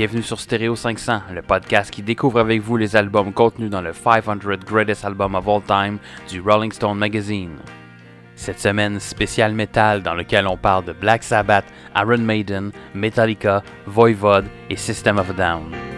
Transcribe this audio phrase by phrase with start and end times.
[0.00, 3.92] Bienvenue sur Stereo 500, le podcast qui découvre avec vous les albums contenus dans le
[3.92, 4.36] 500
[4.66, 7.58] Greatest Album of All Time du Rolling Stone Magazine.
[8.34, 14.46] Cette semaine spéciale métal dans lequel on parle de Black Sabbath, Iron Maiden, Metallica, Voivod
[14.70, 15.89] et System of a Down.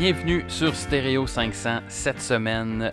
[0.00, 1.80] Bienvenue sur Stereo 500.
[1.88, 2.90] Cette semaine,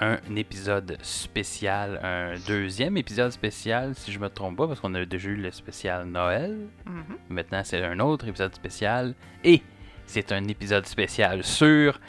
[0.00, 5.04] un épisode spécial, un deuxième épisode spécial, si je me trompe pas, parce qu'on a
[5.04, 6.56] déjà eu le spécial Noël.
[6.86, 7.04] Mhm.
[7.28, 9.14] Maintenant, c'est un autre épisode spécial.
[9.44, 9.62] Et
[10.06, 12.00] c'est un épisode spécial sur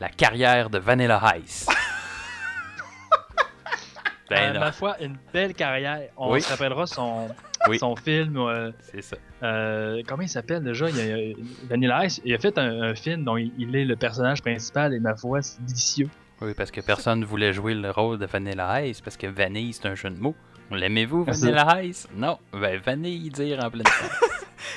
[0.00, 1.66] la carrière de Vanilla Ice.
[4.28, 6.10] ben Euh, ma foi, une belle carrière.
[6.18, 6.42] On Oui.
[6.42, 7.28] se rappellera son,
[7.68, 7.78] Oui.
[7.78, 8.36] son film.
[8.36, 9.16] euh, c'est ça.
[9.42, 10.88] euh, comment il s'appelle déjà?
[10.90, 11.36] Il y a, il y a-
[11.68, 12.20] Vanilla Ice.
[12.24, 15.14] Il a fait un, un film dont il, il est le personnage principal et ma
[15.16, 16.08] foi, c'est délicieux.
[16.40, 19.86] Oui, parce que personne voulait jouer le rôle de Vanilla Ice, parce que Vanille, c'est
[19.88, 20.36] un jeu de mots.
[20.70, 22.06] L'aimez-vous, Ah, Vanilla Ice?
[22.14, 22.38] Non.
[22.52, 24.20] Ben, Vanille dire en pleine face.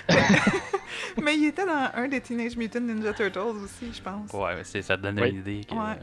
[1.22, 4.31] Mais il était dans un des Teenage Mutant Ninja Turtles aussi, je pense.
[4.33, 5.30] Ouais, mais c'est- ça te donne Oui.
[5.30, 5.61] une idée.
[5.66, 5.98] Que, Ouais.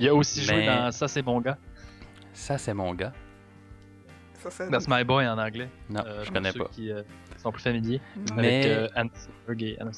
[0.00, 1.56] Il a aussi joué dans Ça, c'est bon gars.
[2.32, 3.12] Ça, c'est mon gars.
[4.50, 4.68] Ça.
[4.68, 5.68] That's My Boy en anglais.
[5.90, 6.68] Non, Euh, je connais ceux pas.
[6.72, 7.02] qui euh,
[7.38, 8.00] sont plus familiers.
[8.36, 8.88] Mais- Avec euh,
[9.60, 9.90] et Anna.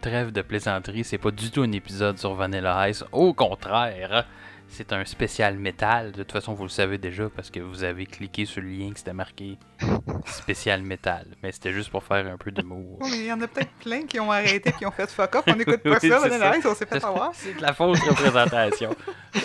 [0.00, 3.04] Trêve de plaisanterie, c'est pas du tout un épisode sur Vanilla Ice.
[3.12, 4.26] Au contraire,
[4.74, 6.12] c'est un spécial métal.
[6.12, 8.88] De toute façon, vous le savez déjà parce que vous avez cliqué sur le lien
[8.90, 9.56] qui c'était marqué
[10.26, 11.26] spécial métal.
[11.42, 12.98] Mais c'était juste pour faire un peu d'humour.
[13.00, 15.34] Oh, mais il y en a peut-être plein qui ont arrêté qui ont fait fuck
[15.36, 15.44] off.
[15.46, 16.56] On écoute pas Oui, ça, ça.
[16.58, 17.30] Ice, on s'est fait avoir.
[17.34, 18.94] C'est de la fausse représentation.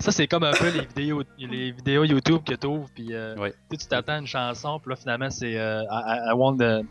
[0.00, 3.50] Ça, c'est comme un peu les vidéos, les vidéos YouTube que t'ouvres, puis euh, Oui.
[3.50, 6.32] tu sais, tu t'attends à une chanson, puis là, finalement, c'est euh, I, I- I
[6.34, 6.84] want the-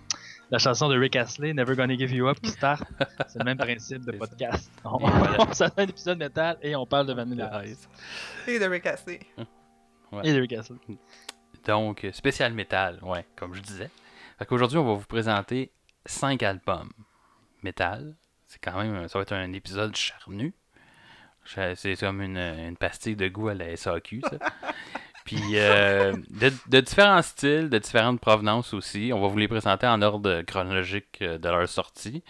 [0.52, 2.84] la chanson de Rick Astley, Never Gonna Give You Up, qui start.
[3.28, 4.72] C'est le même principe de podcast.
[4.84, 5.38] On, Et voilà.
[5.48, 7.88] on s'attend à un épisode métal et on parle de Vanilla Ice.
[8.48, 9.20] Et de Rick Astley.
[10.12, 10.22] Ouais.
[10.28, 10.78] Et de Rick Astley.
[11.66, 13.90] Donc, spécial métal, ouais, comme je disais.
[14.40, 15.72] Fait qu'aujourd'hui, on va vous présenter
[16.06, 16.90] 5 albums
[17.62, 18.16] métal.
[18.48, 20.54] C'est quand même, ça va être un épisode charnu.
[21.76, 24.38] C'est comme une, une pastille de goût à la SAQ, ça.
[25.36, 29.12] Puis, euh, de, de différents styles, de différentes provenances aussi.
[29.14, 32.24] On va vous les présenter en ordre chronologique euh, de leur sortie.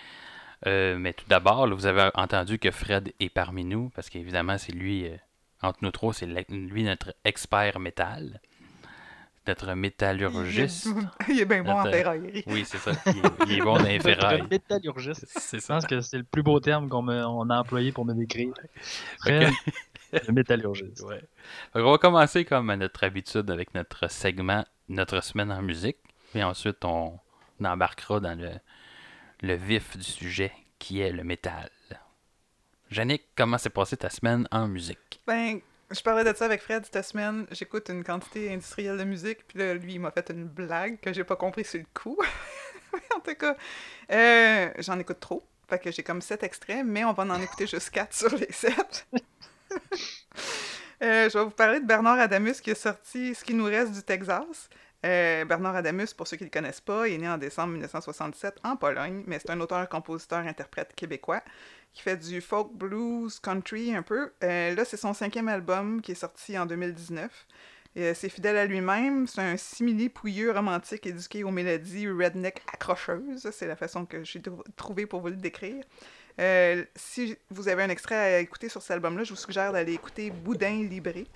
[0.67, 4.57] Euh, mais tout d'abord, là, vous avez entendu que Fred est parmi nous, parce qu'évidemment,
[4.57, 5.15] c'est lui, euh,
[5.61, 8.41] entre nous trois, c'est lui notre expert métal,
[9.47, 10.89] notre métallurgiste.
[11.29, 12.43] Il est bien bon en ferraillerie.
[12.47, 12.91] Oui, c'est ça.
[13.05, 14.43] Il, est- il est bon dans les ferrailles.
[14.51, 15.25] Métallurgiste.
[15.29, 15.75] C'est Je ça.
[15.75, 18.51] pense que c'est le plus beau terme qu'on on a employé pour me décrire.
[19.19, 19.51] Fred,
[20.27, 21.01] le métallurgiste.
[21.01, 21.23] Ouais.
[21.73, 25.97] Fait qu'on va commencer comme à notre habitude avec notre segment Notre semaine en musique.
[26.31, 27.19] Puis ensuite, on
[27.63, 28.51] embarquera dans le,
[29.41, 31.69] le vif du sujet qui est le métal.
[32.91, 35.21] Yannick, comment s'est passée ta semaine en musique?
[35.27, 35.59] Ben,
[35.91, 37.45] je parlais de ça avec Fred cette semaine.
[37.51, 41.13] J'écoute une quantité industrielle de musique, puis là, lui, il m'a fait une blague que
[41.13, 42.17] j'ai pas compris sur le coup.
[43.15, 43.55] en tout cas,
[44.11, 45.45] euh, j'en écoute trop.
[45.69, 48.51] Fait que j'ai comme 7 extraits, mais on va en écouter juste 4 sur les
[48.51, 49.07] 7.
[51.01, 53.93] Euh, je vais vous parler de Bernard Adamus qui a sorti Ce qui nous reste
[53.93, 54.69] du Texas.
[55.05, 58.57] Euh, Bernard Adamus, pour ceux qui ne le connaissent pas, est né en décembre 1967
[58.65, 61.41] en Pologne, mais c'est un auteur, compositeur, interprète québécois
[61.93, 64.33] qui fait du folk, blues, country un peu.
[64.43, 67.47] Euh, là, c'est son cinquième album qui est sorti en 2019.
[67.97, 73.49] Euh, c'est fidèle à lui-même, c'est un simili pouilleux romantique éduqué aux mélodies redneck accrocheuses.
[73.53, 75.81] C'est la façon que j'ai trou- trouvé pour vous le décrire.
[76.39, 79.93] Euh, si vous avez un extrait à écouter sur cet album-là, je vous suggère d'aller
[79.93, 81.27] écouter Boudin Libré.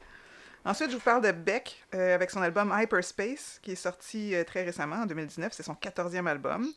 [0.65, 4.45] Ensuite, je vous parle de Beck euh, avec son album Hyperspace, qui est sorti euh,
[4.45, 5.51] très récemment, en 2019.
[5.51, 6.67] C'est son 14e album.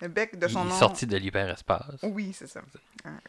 [0.00, 0.78] Beck, de Il son est nom...
[0.78, 2.00] sorti de l'hyperespace.
[2.02, 2.62] Oui, c'est ça.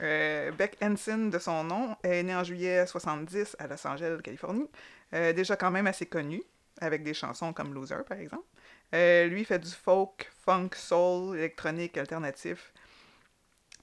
[0.01, 4.69] Euh, Beck Henson, de son nom, est né en juillet 70 à Los Angeles, Californie.
[5.11, 6.41] Déjà quand même assez connu,
[6.81, 8.44] avec des chansons comme Loser, par exemple.
[8.91, 12.73] Lui, il fait du folk, funk, soul, électronique, alternatif.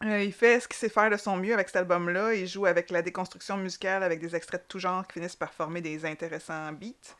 [0.05, 2.35] Euh, il fait ce qu'il sait faire de son mieux avec cet album-là.
[2.35, 5.53] Il joue avec la déconstruction musicale, avec des extraits de tout genre qui finissent par
[5.53, 7.15] former des intéressants beats.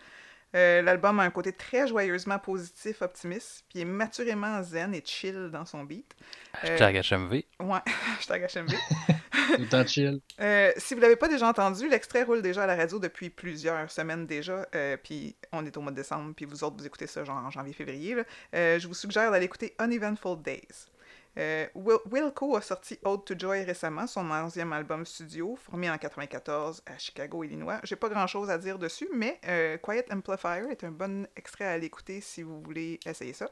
[0.55, 5.49] Euh, L'album a un côté très joyeusement positif, optimiste, puis est maturément zen et chill
[5.51, 6.15] dans son beat.
[6.61, 7.33] Hashtag HMV.
[7.61, 7.79] Ouais,
[8.19, 8.75] hashtag HMV.
[9.55, 10.21] Tout le temps chill.
[10.41, 13.91] Euh, si vous l'avez pas déjà entendu, l'extrait roule déjà à la radio depuis plusieurs
[13.91, 17.07] semaines déjà, euh, puis on est au mois de décembre, puis vous autres, vous écoutez
[17.07, 18.17] ça genre en janvier-février.
[18.55, 20.92] Euh, je vous suggère d'aller écouter Uneventful Days.
[21.39, 25.97] Euh, Wil- Wilco a sorti Ode to Joy récemment, son onzième album studio, formé en
[25.97, 27.81] 94 à Chicago, Illinois.
[27.85, 31.65] J'ai pas grand chose à dire dessus, mais euh, Quiet Amplifier est un bon extrait
[31.65, 33.49] à aller écouter si vous voulez essayer ça.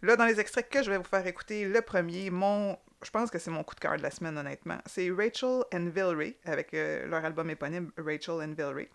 [0.00, 3.30] Là, dans les extraits que je vais vous faire écouter, le premier, mon je pense
[3.30, 4.78] que c'est mon coup de cœur de la semaine, honnêtement.
[4.86, 8.88] C'est Rachel and Villeray, avec euh, leur album éponyme Rachel and Villeray.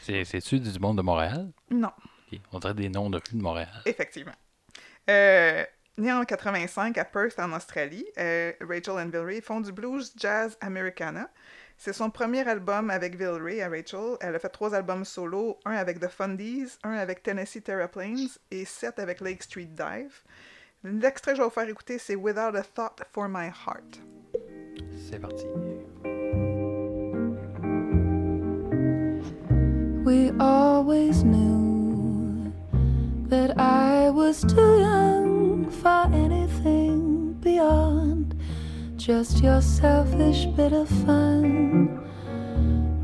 [0.00, 1.50] C'est- C'est-tu du monde de Montréal?
[1.70, 1.90] Non,
[2.52, 3.68] On dirait des noms de rue de Montréal.
[3.84, 4.32] effectivement.
[5.10, 5.64] Euh,
[6.00, 10.56] née en 85 à Perth, en Australie, euh, Rachel and Villeray font du blues jazz
[10.60, 11.30] americana.
[11.76, 14.16] C'est son premier album avec Villeray à Rachel.
[14.20, 18.64] Elle a fait trois albums solo, un avec The Fundies, un avec Tennessee Terraplanes et
[18.64, 20.22] sept avec Lake Street Dive.
[20.84, 24.00] L'extrait que je vais vous faire écouter, c'est Without a Thought for My Heart.
[25.08, 25.46] C'est parti.
[30.04, 32.52] We always knew
[33.28, 35.19] that I was too young
[35.70, 38.34] for anything beyond
[38.96, 41.88] just your selfish bit of fun.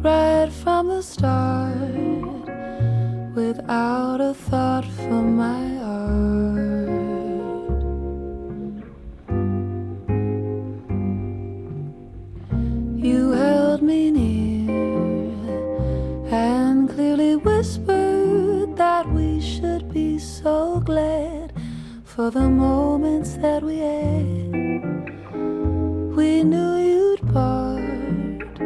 [0.03, 1.77] Right from the start,
[3.35, 6.57] without a thought for my art.
[12.97, 14.71] You held me near
[16.31, 21.46] and clearly whispered that we should be so glad
[22.17, 24.55] for the moments that we had.
[26.17, 28.59] We knew you'd part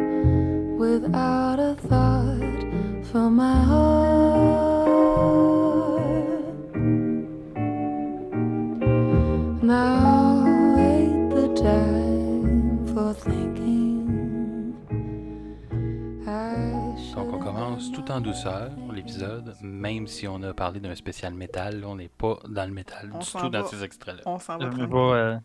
[0.79, 2.63] without a thought
[3.11, 3.91] for my heart.
[9.61, 10.45] Now
[10.77, 14.77] ain't the time for thinking.
[16.25, 20.95] I Donc, on should commence tout en douceur, l'épisode, même si on a parlé d'un
[20.95, 21.83] spécial métal.
[21.85, 24.21] on n'est pas dans le métal On du tout dans ces extraits-là.
[24.25, 25.37] On s'en va Euh,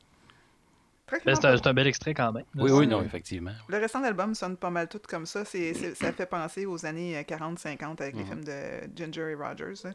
[1.13, 2.45] euh, c'est un, bel extrait quand même.
[2.57, 3.53] Oui, oui, non, effectivement.
[3.69, 5.45] Le restant de l'album sonne pas mal tout comme ça.
[5.45, 8.29] Ça fait penser aux années 40-50 avec les Mhm.
[8.29, 9.93] films de Ginger et Rogers.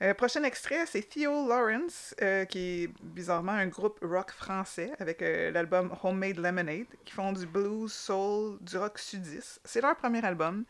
[0.00, 5.22] Euh, prochain extrait, c'est Theo Lawrence, euh, qui est bizarrement un groupe rock français avec
[5.22, 9.60] euh, l'album Homemade Lemonade, qui font du blues, soul, du rock sudiste.
[9.64, 10.64] C'est leur premier album.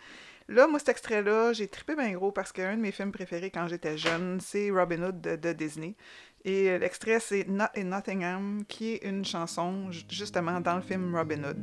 [0.51, 3.69] Là, moi, cet extrait-là, j'ai trippé bien gros parce qu'un de mes films préférés quand
[3.69, 5.95] j'étais jeune, c'est Robin Hood de, Disney.
[6.45, 10.83] Et euh, l'extrait, c'est Not in Nottingham, qui est une chanson ju- justement dans le
[10.83, 11.59] film Robin Hood.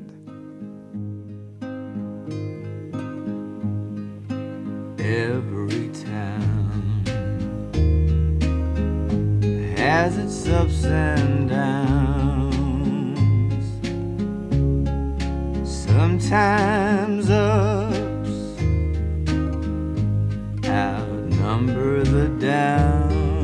[21.56, 23.40] Outnumber the downs,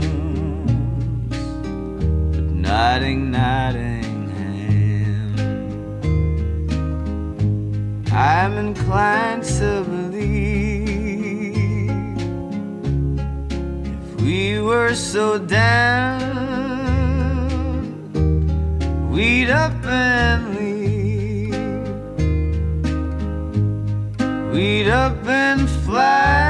[2.36, 4.12] but Notting, Nottingham.
[8.12, 10.82] I'm inclined to believe
[13.96, 16.28] if we were so down,
[19.10, 21.56] we'd up and leave.
[24.54, 26.41] We'd up and fly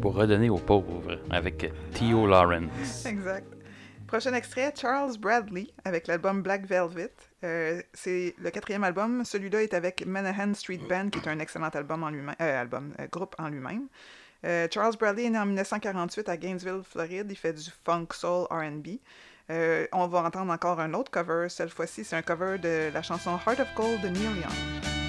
[0.00, 3.04] pour redonner aux pauvres avec Theo Lawrence.
[3.06, 3.46] Exact.
[4.06, 7.12] Prochain extrait, Charles Bradley avec l'album Black Velvet.
[7.44, 9.24] Euh, c'est le quatrième album.
[9.24, 12.92] Celui-là est avec Manahan Street Band, qui est un excellent album en lui-même, euh, album,
[13.00, 13.88] euh, groupe en lui-même.
[14.70, 17.28] Charles Bradley est né en 1948 à Gainesville, Floride.
[17.30, 18.98] Il fait du funk soul R&B.
[19.48, 21.46] On va entendre encore un autre cover.
[21.48, 25.01] Cette fois-ci, c'est un cover de la chanson Heart of Gold de Neil Young.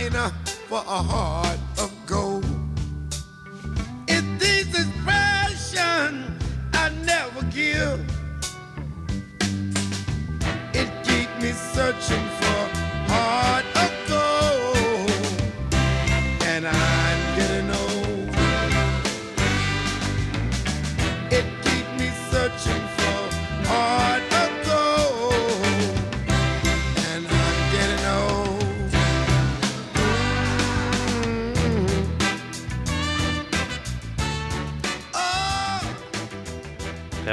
[0.00, 0.30] Miner
[0.68, 2.44] for a heart of gold.
[4.08, 6.38] It's this expression
[6.72, 8.00] I never give.
[10.72, 12.60] It keeps me searching for
[13.12, 13.49] heart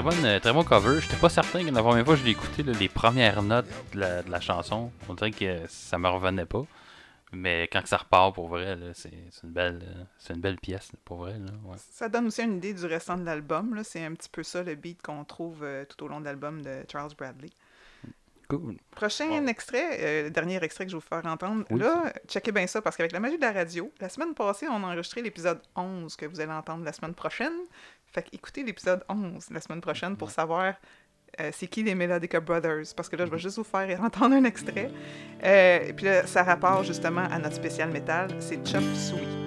[0.08, 1.02] bonne, euh, très bon cover.
[1.02, 3.68] J'étais pas certain que la première fois que je l'ai écouté, là, les premières notes
[3.94, 6.64] de la, de la chanson, on dirait que ça me revenait pas.
[7.34, 9.82] Mais quand que ça repart pour vrai, là, c'est c'est une belle,
[10.18, 11.34] c'est une belle pièce pour vrai.
[11.34, 11.76] Là, ouais.
[11.92, 13.76] Ça donne aussi une idée du restant de l'album.
[13.76, 13.84] là.
[13.84, 16.62] C'est un petit peu ça le beat qu'on trouve euh, tout au long de l'album
[16.62, 17.50] de Charles Bradley.
[18.48, 18.78] Cool.
[18.92, 21.66] Prochain extrait, euh, le dernier extrait que je vais vous faire entendre.
[21.70, 24.68] Oui, là, checkez bien ça parce qu'avec la magie de la radio, la semaine passée,
[24.70, 27.52] on a enregistré l'épisode 11 que vous allez entendre la semaine prochaine.
[28.12, 30.76] Fait que écoutez l'épisode 11 la semaine prochaine pour savoir
[31.40, 32.94] euh, c'est qui les Melodica Brothers.
[32.96, 34.90] Parce que là, je vais juste vous faire entendre un extrait.
[35.44, 39.47] Euh, et puis là, ça rapporte justement à notre spécial métal, c'est Chop Suey.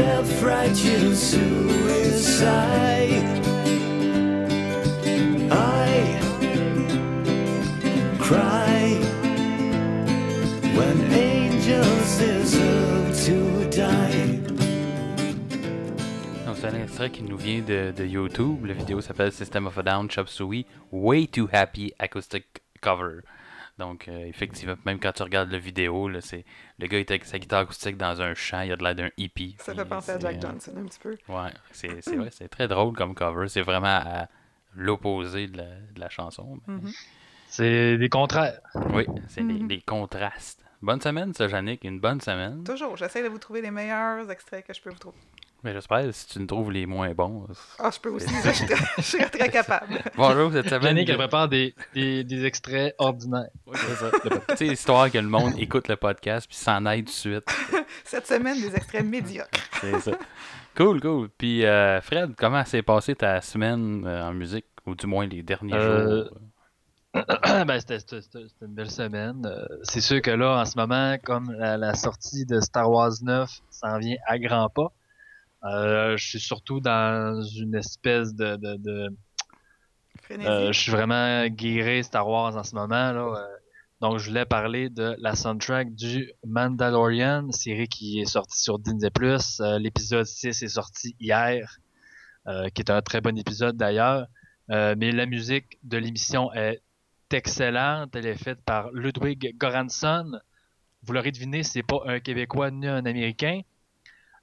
[0.00, 2.48] Self-righteous suicide.
[5.52, 6.18] I
[8.18, 8.96] cry
[10.74, 13.36] when angels deserve to
[13.68, 14.40] die.
[16.54, 18.64] C'est un extrait qui nous vient de, de YouTube.
[18.66, 23.22] La vidéo s'appelle System of a Down, Chop Suey, Way Too Happy Acoustic Cover.
[23.80, 26.44] Donc, euh, effectivement, même quand tu regardes la vidéo, là, c'est
[26.78, 29.08] le gars est avec sa guitare acoustique dans un champ, il a de l'air d'un
[29.16, 29.56] hippie.
[29.58, 31.16] Ça fait penser à Jack euh, Johnson un petit peu.
[31.28, 33.48] Ouais, c'est c'est vrai, c'est très drôle comme cover.
[33.48, 34.28] C'est vraiment à
[34.76, 36.60] l'opposé de la, de la chanson.
[36.66, 36.92] mais- Mhm.
[37.48, 38.60] C'est des contraires.
[38.94, 39.66] Oui, c'est Mhm.
[39.68, 40.62] les contrastes.
[40.82, 41.82] Bonne semaine, ça, Yannick.
[41.84, 42.62] Une bonne semaine.
[42.64, 45.16] Toujours, j'essaie de vous trouver les meilleurs extraits que je peux vous trouver.
[45.62, 47.46] Mais j'espère, si tu nous trouves les moins bons.
[47.78, 49.98] Ah, je peux aussi, je suis très- je suis très capable.
[50.16, 50.96] Bonjour, cette semaine.
[50.96, 53.50] Yannick, elle prépare des, des, des extraits ordinaires.
[53.66, 54.10] Oui, c'est ça.
[54.48, 57.44] Tu sais, histoire que le monde écoute le podcast puis s'en aille tout de suite.
[58.04, 59.48] Cette semaine, des extraits médiocres.
[59.82, 60.12] C'est ça.
[60.76, 61.28] Cool, cool.
[61.36, 65.42] Puis, euh, Fred, comment s'est passée ta semaine euh, en musique, ou du moins les
[65.42, 66.38] derniers Euh, jours?
[67.66, 69.44] ben, c'était c'était- c'était- c'était une belle semaine.
[69.44, 73.12] Euh, c'est sûr que là, en ce moment, comme la, la sortie de Star Wars
[73.20, 74.90] 9 s'en vient à grands pas,
[75.62, 78.56] je suis surtout dans une espèce de...
[78.56, 79.08] de,
[80.30, 83.12] euh, je suis vraiment guéri Star Wars en ce moment.
[83.12, 83.56] Là, euh,
[84.00, 89.10] donc, je voulais parler de la soundtrack du Mandalorian, série qui est sortie sur Disney+.
[89.60, 91.78] Euh, L'épisode 6 est sorti hier,
[92.46, 94.26] euh, qui est un très bon épisode d'ailleurs.
[94.70, 96.80] Euh, mais la musique de l'émission est
[97.30, 98.16] excellente.
[98.16, 100.40] Elle est faite par Ludwig Göransson.
[101.02, 103.60] Vous l'aurez deviné, c'est pas un Québécois ni un Américain.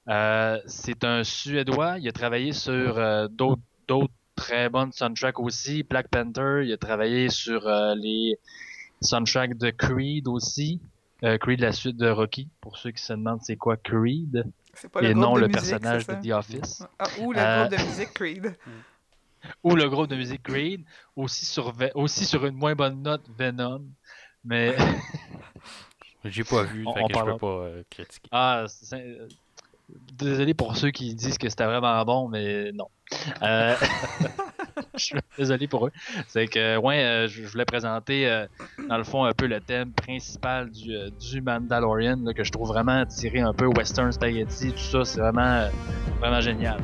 [0.08, 1.98] Euh, c'est un Suédois.
[1.98, 5.82] Il a travaillé sur euh, d'autres très bonnes soundtracks aussi.
[5.82, 6.62] Black Panther.
[6.64, 8.38] Il a travaillé sur euh, les
[9.02, 10.80] soundtracks de Creed aussi.
[11.24, 12.48] Euh, Creed, la suite de Rocky.
[12.60, 14.44] Pour ceux qui se demandent c'est quoi Creed.
[14.74, 16.14] C'est pas le Et non de le musique, personnage de?
[16.14, 16.84] The Office.
[16.98, 18.56] Ah, ou le Euh, groupe de musique Creed.
[19.64, 20.84] ou le groupe de musique Creed,
[21.16, 23.82] aussi sur, Ve- aussi sur une moins bonne note Venom.
[24.44, 24.76] Mais
[26.24, 28.28] J'ai pas vu, on- fait on que je peux pas euh, critiquer.
[28.32, 29.18] ah, c'est-
[29.88, 32.88] désolé pour ceux qui disent que c'était vraiment bon, mais non.
[33.42, 33.74] Euh,
[34.94, 35.92] je suis désolé pour eux.
[36.26, 38.46] C'est que ouais, euh, je voulais présenter euh,
[38.88, 43.06] dans le fond un peu le thème principal du, du Mandalorian que je trouve vraiment
[43.06, 45.68] tiré un peu western spaghetti, tout ça, c'est vraiment
[46.20, 46.78] vraiment génial.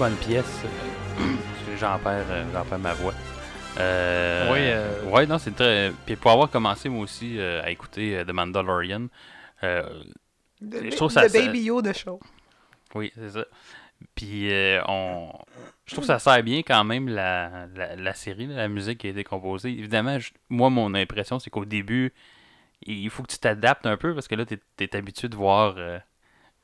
[0.00, 0.62] Bonne pièce.
[1.78, 3.12] j'en perds, euh, perds ma voix.
[3.78, 5.92] Euh, Oui, euh, Ouais, non, c'est très.
[6.06, 9.08] Puis pour avoir commencé moi aussi euh, à écouter euh, The Mandalorian,
[9.62, 9.82] euh,
[10.62, 12.18] The, Je trouve ça- the Baby Yoda Show.
[12.94, 13.44] oui, c'est ça.
[14.14, 15.32] Puis euh, on.
[15.84, 19.08] Je trouve que ça sert bien quand même la, la, la série, la musique qui
[19.08, 19.68] a été composée.
[19.68, 22.14] Évidemment, je- moi, mon impression, c'est qu'au début,
[22.86, 25.74] il faut que tu t'adaptes un peu parce que là, tu es, habitué de voir
[25.76, 25.98] euh,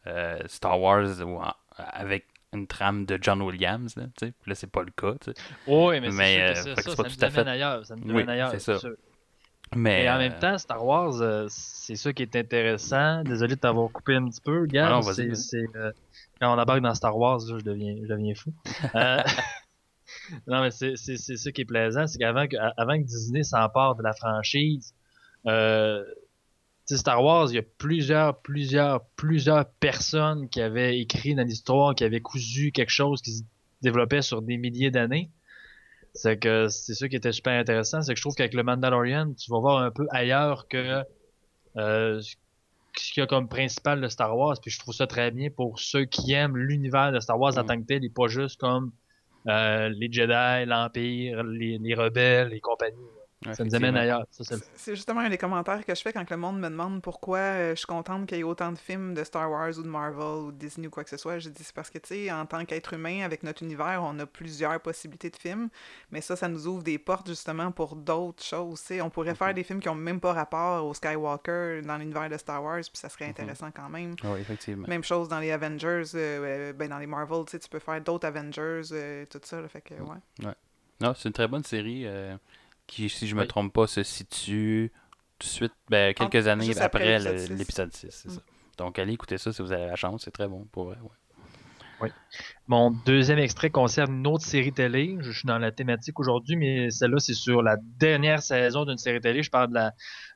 [0.07, 1.39] euh, Star Wars ou
[1.77, 2.25] avec
[2.57, 3.95] une trame de John Williams.
[3.97, 4.35] Là, tu sais.
[4.47, 5.15] Là c'est pas le cas.
[5.21, 5.37] tu sais.
[5.67, 7.87] Oui, mais, Mais, c'est euh, ça, ça, pas ça tout à fait- ailleurs.
[7.87, 8.79] Ça nous Oui, ailleurs, c'est ça.
[8.79, 8.95] sûr.
[9.75, 13.25] Mais, Et en euh, même temps, Star Wars, euh, c'est ça qui est intéressant.
[13.25, 15.01] Désolé de t'avoir coupé un petit peu, gars.
[15.19, 15.93] Euh,
[16.41, 18.53] quand on embarque dans Star Wars, là, je deviens, je deviens fou.
[20.47, 23.43] Non, mais c'est, c'est, c'est ça qui est plaisant, c'est qu'avant que, avant que Disney
[23.43, 24.95] s'empare de la franchise,
[25.47, 26.05] euh,
[26.89, 32.05] Star Wars, il y a plusieurs, plusieurs, plusieurs personnes qui avaient écrit dans l'histoire, qui
[32.05, 33.43] avaient cousu quelque chose qui se
[33.83, 35.31] développait sur des milliers d'années.
[36.15, 39.35] C'est que c'est ça qui était super intéressant, c'est que je trouve qu'avec le Mandalorian,
[39.35, 41.03] tu vas voir un peu ailleurs que
[41.77, 44.57] euh, ce qu'il y a comme principal de Star Wars.
[44.63, 47.65] Puis je trouve ça très bien pour ceux qui aiment l'univers de Star Wars en
[47.65, 47.67] Mm.
[47.67, 48.93] tant que tel, et pas juste comme
[49.49, 52.97] euh, les Jedi, l'Empire, les, les rebelles et compagnie.
[53.55, 54.27] Ça nous amène ailleurs.
[54.31, 57.71] C'est justement un des commentaires que je fais quand le monde me demande pourquoi euh,
[57.71, 60.47] je suis contente qu'il y ait autant de films de Star Wars ou de Marvel
[60.47, 61.39] ou de Disney ou quoi que ce soit.
[61.39, 64.19] Je dis c'est parce que, tu sais, en tant qu'être humain, avec notre univers, on
[64.19, 65.69] a plusieurs possibilités de films,
[66.11, 68.81] mais ça, ça nous ouvre des portes justement pour d'autres choses.
[68.81, 69.01] tu sais.
[69.03, 72.39] On pourrait faire des films qui ont même pas rapport au Skywalker dans l'univers de
[72.39, 74.15] Star Wars, puis ça serait intéressant quand même.
[74.25, 74.89] Oui, effectivement.
[74.89, 77.79] Même chose dans les Avengers, euh, euh, ben dans les Marvel, tu sais, tu peux
[77.81, 80.55] faire d'autres Avengers, euh, tout ça, là, fait que, ouais.
[81.01, 82.37] Non, c'est une très bonne série euh,
[82.87, 83.49] qui, si je me Oui.
[83.49, 84.93] trompe pas, se situe
[85.39, 87.53] tout de suite, ben, quelques Entre- années après, l'épisode six.
[87.59, 88.07] l'épisode 6.
[88.11, 88.33] C'est Mm.
[88.35, 88.41] ça.
[88.79, 90.97] Donc, allez écouter ça si vous avez la chance, c'est très bon pour vrai.
[91.03, 91.11] ouais.
[92.69, 95.17] Mon deuxième extrait concerne une autre série télé.
[95.21, 99.21] Je suis dans la thématique aujourd'hui, mais celle-là, c'est sur la dernière saison d'une série
[99.21, 99.43] télé.
[99.43, 99.93] Je parle de la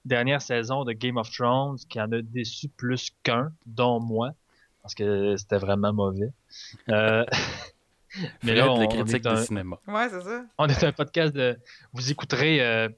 [0.07, 4.31] dernière saison de Game of Thrones, qui en a déçu plus qu'un, dont moi,
[4.81, 6.33] parce que c'était vraiment mauvais.
[6.89, 7.27] Euh,
[8.43, 9.77] mais Fred, là, on, le on critique est un, du cinéma.
[9.87, 10.45] Ouais, c'est ça.
[10.59, 11.59] on est un podcast de...
[11.93, 12.89] Vous écouterez euh,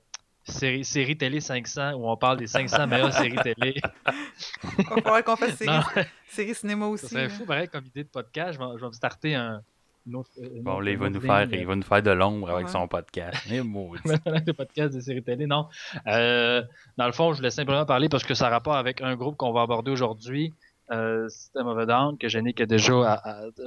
[0.45, 3.81] série, série télé 500, où on parle des 500 meilleures séries télé.
[4.79, 5.83] Il va falloir qu'on fasse série, Non,
[6.29, 7.15] série cinéma aussi.
[7.15, 7.29] là.
[7.29, 8.55] fou, pareil, comme idée de podcast.
[8.55, 9.63] Je vais, je vais me starter un...
[10.07, 12.51] une autre- une Bon, là, il va nous faire, il va nous faire de l'ombre
[12.51, 12.73] avec Ouais.
[12.73, 13.47] son podcast.
[13.51, 14.01] Eh, maudit.
[14.27, 15.69] le podcast de série télé, non.
[16.07, 16.63] Euh,
[16.97, 19.37] dans le fond, je voulais simplement parler parce que ça a rapport avec un groupe
[19.37, 20.55] qu'on va aborder aujourd'hui,
[20.93, 23.23] euh, System of a Down, que Yannick a déjà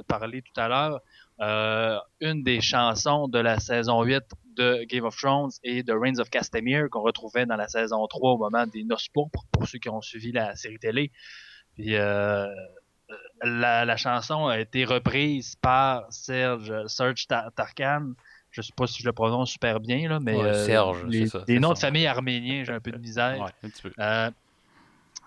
[0.06, 1.00] parlé tout à l'heure.
[1.40, 4.22] Euh, une des chansons de la saison 8
[4.56, 8.32] de Game of Thrones et de Reigns of Castamere qu'on retrouvait dans la saison 3
[8.32, 11.10] au moment des Noces pourpres, pour ceux qui ont suivi la série télé.
[11.74, 12.46] Puis euh,
[13.42, 18.12] la, la chanson a été reprise par Serge, Serge Ta- Tarkan.
[18.50, 21.26] Je sais pas si je le prononce super bien, là, mais Ouais, euh, Serge, les,
[21.26, 21.74] ça, c'est noms ça.
[21.74, 23.38] de famille arméniens, j'ai un peu de misère.
[23.38, 23.92] Ouais, un petit peu.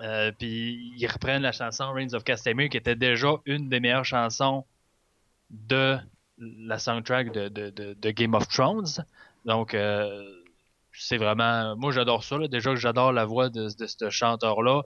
[0.02, 4.06] Euh, puis ils reprennent la chanson Reigns of Castamere, qui était déjà une des meilleures
[4.06, 4.66] chansons
[5.50, 5.98] de
[6.38, 9.04] la soundtrack de, de, de, de Game of Thrones.
[9.46, 10.24] Donc, euh,
[10.94, 11.76] c'est vraiment.
[11.76, 12.38] Moi, j'adore ça.
[12.38, 12.48] là.
[12.48, 14.84] Déjà que j'adore la voix de, de ce chanteur-là.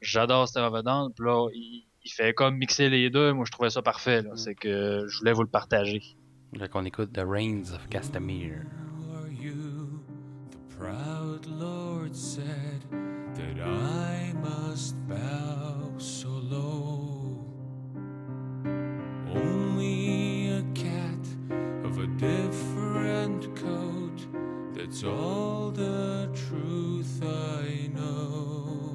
[0.00, 1.10] J'adore Steve Avedon.
[1.16, 3.32] Puis là, il, il fait comme mixer les deux.
[3.32, 4.22] Moi, je trouvais ça parfait.
[4.22, 4.30] là.
[4.34, 6.02] C'est que je voulais vous le partager.
[6.58, 8.64] Fait qu'on écoute The Reigns of Castamere.
[8.64, 10.02] Who are you?
[10.50, 12.82] The proud Lord said
[13.56, 17.44] that I must bow so low.
[19.34, 21.26] Only a cat
[21.84, 24.26] of a different coat,
[24.74, 28.94] that's all the truth I know.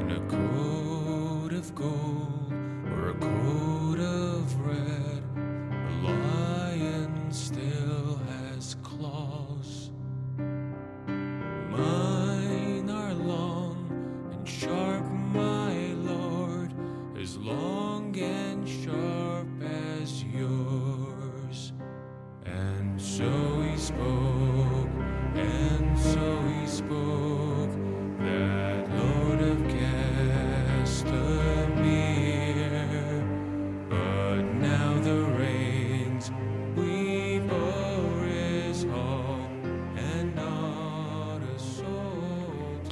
[0.00, 2.52] In a coat of gold
[2.92, 9.41] or a coat of red, a lion still has claws.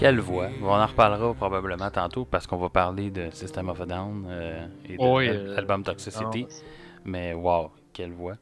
[0.00, 0.48] Quelle voix?
[0.62, 4.66] On en reparlera probablement tantôt parce qu'on va parler de System of a Down euh,
[4.88, 6.46] et de Oui, euh, l'album Toxicity.
[7.04, 8.34] Mais wow, quelle voix.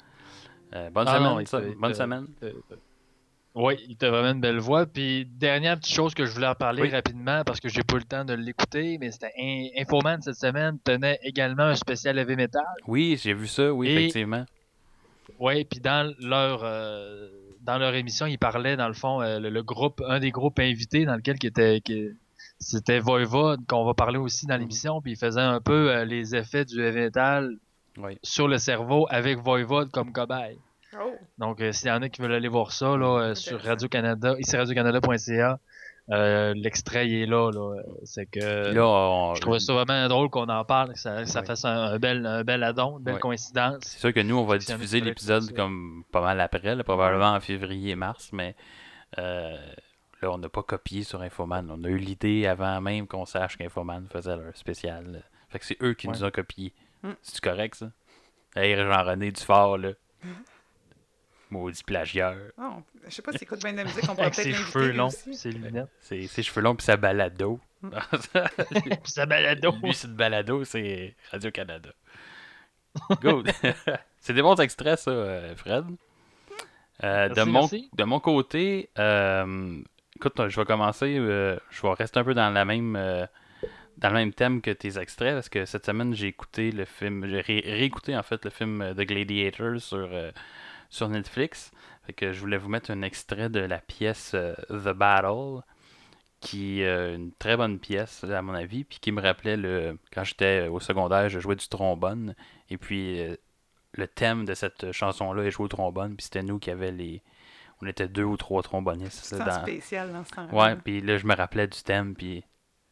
[0.75, 1.61] Euh, bonne Ah semaine, non, ça.
[1.77, 2.27] bonne semaine.
[3.57, 4.87] Oui, il a vraiment une belle voix.
[4.87, 6.91] Puis, dernière petite chose que je voulais en parler Oui.
[6.91, 10.37] rapidement parce que j'ai pas eu le temps de l'écouter, mais c'était In- Infoman cette
[10.37, 12.63] semaine tenait également un spécial heavy metal.
[12.87, 14.45] Oui, j'ai vu ça, oui, Et- effectivement.
[15.41, 17.29] Oui, puis dans leur euh,
[17.69, 20.59] dans leur émission, ils parlaient dans le fond euh, le, le groupe, un des groupes
[20.59, 22.09] invités dans lequel qui était qui-
[22.59, 26.35] c'était Voivod qu'on va parler aussi dans l'émission, puis il faisait un peu euh, les
[26.35, 27.51] effets du heavy metal
[27.99, 28.19] Oui.
[28.23, 30.57] sur le cerveau avec Voivod comme cobaye.
[30.99, 33.61] Oh, Donc, euh, s'il y en a qui veulent aller voir ça là, euh, sur.
[33.61, 35.59] Radio-Canada, ici radiocanada.ca,
[36.11, 37.51] euh, l'extrait il est là.
[37.51, 37.83] là.
[38.05, 41.23] C'est que Puis là, on- je trouvais ça vraiment drôle qu'on en parle, que ça,
[41.23, 41.47] que ça Ouais.
[41.47, 43.21] fasse un, un bel, un bel addon, une belle Ouais.
[43.21, 43.79] coïncidence.
[43.83, 47.41] C'est sûr que nous, on va diffuser l'épisode comme pas mal après, là, probablement en
[47.41, 48.57] février-mars, mais
[49.19, 49.57] euh,
[50.23, 51.71] là, on n'a pas copié sur Infoman.
[51.71, 55.13] On a eu l'idée avant même qu'on sache qu'Infoman faisait leur spécial.
[55.13, 55.19] là.
[55.51, 56.15] Fait que c'est eux qui Ouais.
[56.15, 56.75] nous ont copié.
[57.03, 57.11] Mm.
[57.23, 57.91] C'est-tu correct, ça?
[58.57, 59.91] Hey, Jean-René Dufort, là.
[61.51, 62.37] Maudit plagieur.
[62.59, 64.71] oh, je sais pas s'il écoute bien de la musique, on Avec peut-être ses l'inviter
[64.73, 65.35] cheveux longs, aussi.
[65.35, 65.89] ses lunettes.
[66.01, 67.59] Ses cheveux longs puis sa balado.
[67.83, 67.91] Puis
[69.05, 69.75] sa balado.
[69.83, 71.91] Lui, c'est de balado, c'est Radio-Canada.
[73.23, 73.51] Good.
[74.21, 75.85] c'est des bons extraits, ça, euh, Fred.
[77.05, 77.89] Euh, de, mon, merci.
[77.97, 79.79] de mon côté, euh,
[80.17, 81.17] écoute, je vais commencer.
[81.19, 82.97] euh, je vais rester un peu dans la même.
[82.97, 83.25] euh,
[83.99, 87.27] dans le même thème que tes extraits, parce que cette semaine, j'ai écouté le film,
[87.29, 90.31] j'ai ré- réécouté en fait le film euh, The Gladiator sur, euh,
[90.89, 91.71] sur Netflix.
[92.05, 95.63] Fait que je voulais vous mettre un extrait de la pièce euh, The Battle,
[96.41, 99.99] qui est euh, une très bonne pièce, à mon avis, puis qui me rappelait le
[100.13, 102.35] quand j'étais au secondaire, je jouais du trombone,
[102.71, 103.37] et puis euh,
[103.93, 107.23] le thème de cette chanson-là est joué au trombone, puis c'était nous qui avions les.
[107.81, 109.25] On était deux ou trois trombonistes.
[109.25, 110.55] C'est dans- spécial dans ce.
[110.55, 112.45] Ouais, puis là, je me rappelais du thème, puis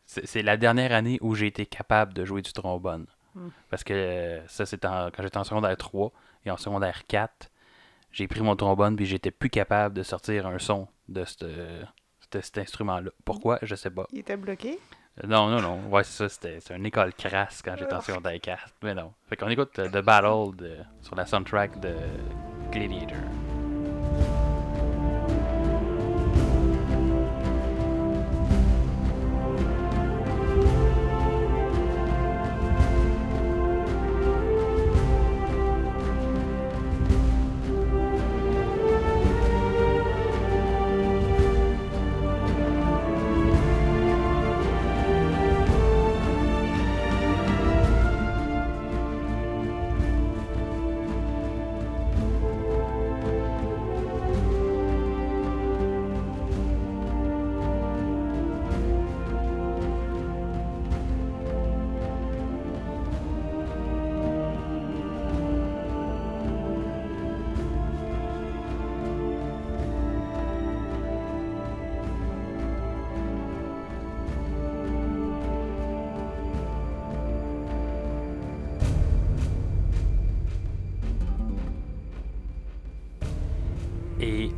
[0.04, 3.06] c'est la dernière année où j'ai été capable de jouer du trombone.
[3.34, 3.48] Hmm.
[3.68, 6.12] Parce que euh, ça, c'était quand j'étais en secondaire 3
[6.44, 7.50] et en secondaire 4,
[8.16, 13.10] j'ai pris mon trombone, puis j'étais plus capable de sortir un son de cet instrument-là.
[13.26, 13.58] Pourquoi?
[13.60, 14.06] Je sais pas.
[14.10, 14.78] Il était bloqué?
[15.22, 15.80] Euh, Non, non, non.
[15.90, 18.58] Ouais, c'est ça, c'était une école crasse quand j'étais en secondaire 4.
[18.82, 19.12] Mais non.
[19.28, 21.94] Fait qu'on écoute euh, The Battle de- sur la soundtrack de
[22.72, 23.18] Gladiator.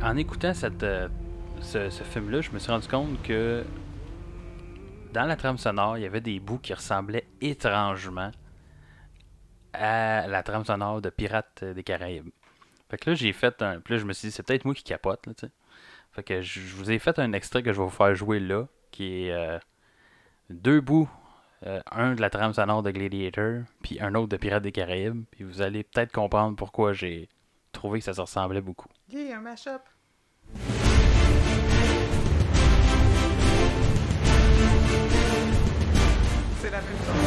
[0.09, 1.07] En écoutant euh,
[1.61, 3.63] ce, film-là, je me suis rendu compte que
[5.13, 8.31] dans la trame sonore, il y avait des bouts qui ressemblaient étrangement
[9.73, 12.29] à la trame sonore de Pirates des Caraïbes.
[12.89, 13.75] Fait que là, j'ai fait un.
[13.75, 15.51] Là, je me suis dit, c'est peut-être moi qui capote, là, tu sais.
[16.11, 18.39] Fait que je, je vous ai fait un extrait que je vais vous faire jouer
[18.39, 19.59] là, qui est euh,
[20.49, 21.09] deux bouts.
[21.67, 25.25] Euh, un de la trame sonore de Gladiator, puis un autre de Pirates des Caraïbes.
[25.29, 27.29] Puis vous allez peut-être comprendre pourquoi j'ai
[27.73, 28.87] trouvé que ça se ressemblait beaucoup.
[29.09, 29.81] Yeah, un mash-up.
[36.61, 37.19] C'est la même.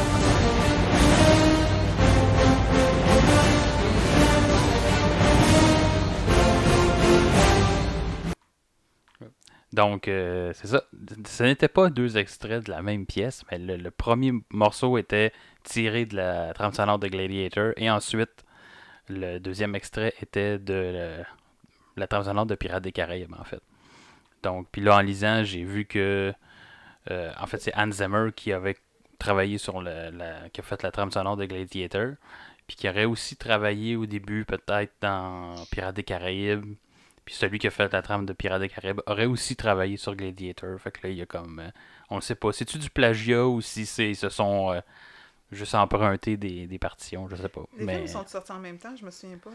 [9.72, 10.84] Donc, euh, c'est ça.
[11.26, 15.32] Ce n'était pas deux extraits de la même pièce, mais le, premier morceau était
[15.64, 18.44] tiré de la trame de Gladiator, et ensuite,
[19.08, 21.24] le deuxième extrait était de le-
[21.96, 23.62] la trame sonore de Pirates des Caraïbes, en fait.
[24.42, 26.32] Donc, puis là, en lisant, j'ai vu que,
[27.10, 28.76] euh, en fait, c'est Hans Zimmer qui avait
[29.18, 32.14] travaillé sur le, la, qui a fait la trame sonore de Gladiator,
[32.66, 36.74] puis qui aurait aussi travaillé au début, peut-être, dans Pirates des Caraïbes,
[37.24, 40.16] puis celui qui a fait la trame de Pirates des Caraïbes aurait aussi travaillé sur
[40.16, 40.80] Gladiator.
[40.80, 41.60] Fait que là, il y a comme.
[41.60, 41.70] euh,
[42.10, 42.52] on ne sait pas.
[42.52, 44.80] C'est-tu du plagiat ou si c'est, se sont euh,
[45.52, 47.62] juste empruntés des, des partitions, je sais pas.
[47.78, 49.50] Les Mais films sont sortis en même temps, je me souviens pas.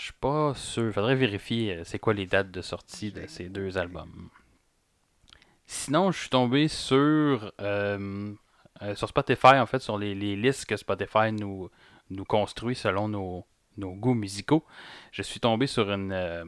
[0.00, 0.92] Je suis pas sûr.
[0.94, 4.30] Faudrait vérifier euh, c'est quoi les dates de sortie de ces deux albums.
[5.66, 7.52] Sinon, je suis tombé sur.
[7.60, 8.32] euh,
[8.82, 11.68] euh, sur Spotify, en fait, sur les, les listes que Spotify nous,
[12.08, 13.44] nous construit selon nos,
[13.76, 14.64] nos goûts musicaux.
[15.12, 16.44] Je suis tombé sur une, euh,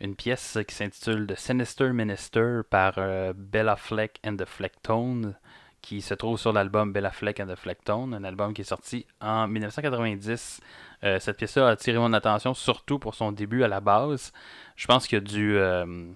[0.00, 2.92] une pièce qui s'intitule The Sinister Minister par
[3.34, 5.34] Bella Fleck and the Flecktones,
[5.80, 9.06] qui se trouve sur l'album Bella Fleck and the Flecktones, un album qui est sorti
[9.22, 10.60] en 1990.
[11.04, 14.32] Euh, cette pièce-là a attiré mon attention surtout pour son début à la base.
[14.76, 15.56] Je pense qu'il y a du.
[15.56, 16.06] euh,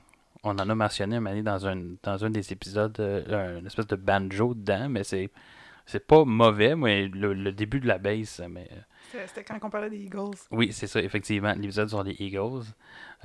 [0.42, 3.66] on en a mentionné un moment donné dans un, dans un des épisodes, euh, une
[3.66, 5.31] espèce de banjo dedans, mais c'est.
[5.87, 8.66] C'est pas mauvais, mais le, le début de la bass, mais
[9.27, 10.31] C'était quand on parlait des Eagles.
[10.51, 12.62] oui, c'est ça, effectivement, l'épisode sur les Eagles.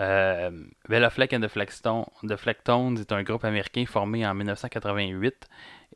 [0.02, 0.52] Euh,
[0.90, 5.48] Bella Fleck and the Flecktones est un groupe américain formé en 1988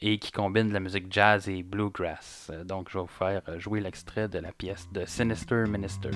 [0.05, 2.51] et qui combine de la musique jazz et bluegrass.
[2.51, 6.11] Euh, Donc, je vais vous faire euh, jouer l'extrait de la pièce de Sinister Minister.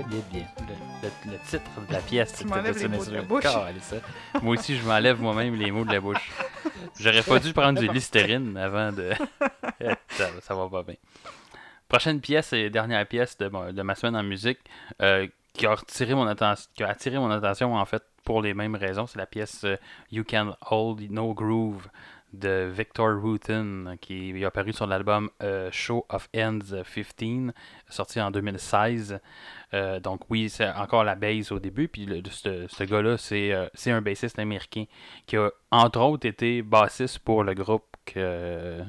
[0.00, 0.46] Billet- billet.
[1.02, 3.20] Le- le- le titre de la pièce, Tu de Sinister
[3.80, 3.96] ça.
[4.42, 6.30] Moi aussi, je m'enlève moi-même les mots de la bouche.
[6.98, 9.10] J'aurais pas dû prendre du Listerine avant de.
[10.10, 10.96] ça, ça va pas bien.
[11.88, 14.58] Prochaine pièce et dernière pièce de, de ma semaine en musique
[15.02, 18.54] euh, qui, a attiré mon attention, qui a attiré mon attention en fait pour les
[18.54, 19.06] mêmes raisons.
[19.06, 19.76] C'est la pièce euh,
[20.12, 21.88] You Can Hold No Groove
[22.32, 26.58] de Victor Wooten qui est apparu sur l'album euh, Show of Ends
[27.18, 27.52] 15
[27.88, 29.18] sorti en 2016.
[29.74, 31.88] Euh, donc oui, c'est encore la base au début.
[31.88, 34.84] Puis le- ce, ce gars-là, c'est euh, c'est un bassiste américain
[35.26, 38.80] qui a entre autres été bassiste pour le groupe que,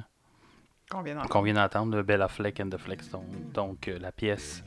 [0.89, 1.29] Qu'on vient d'entendre.
[1.29, 3.25] qu'on vient d'entendre, de Bella Fleck and the Fleckstone.
[3.53, 4.63] Donc la pièce,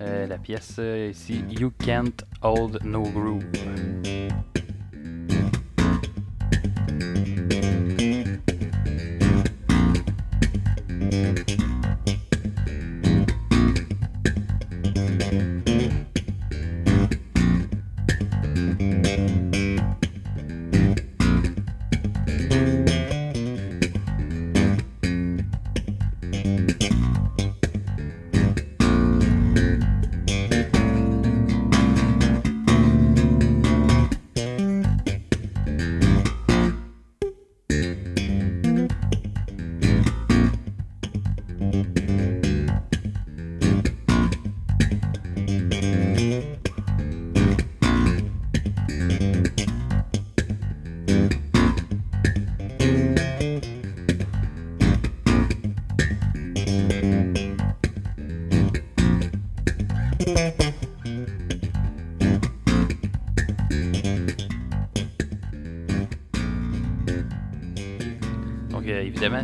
[0.00, 0.78] la pièce
[1.10, 3.44] ici, You Can't Hold No Groove.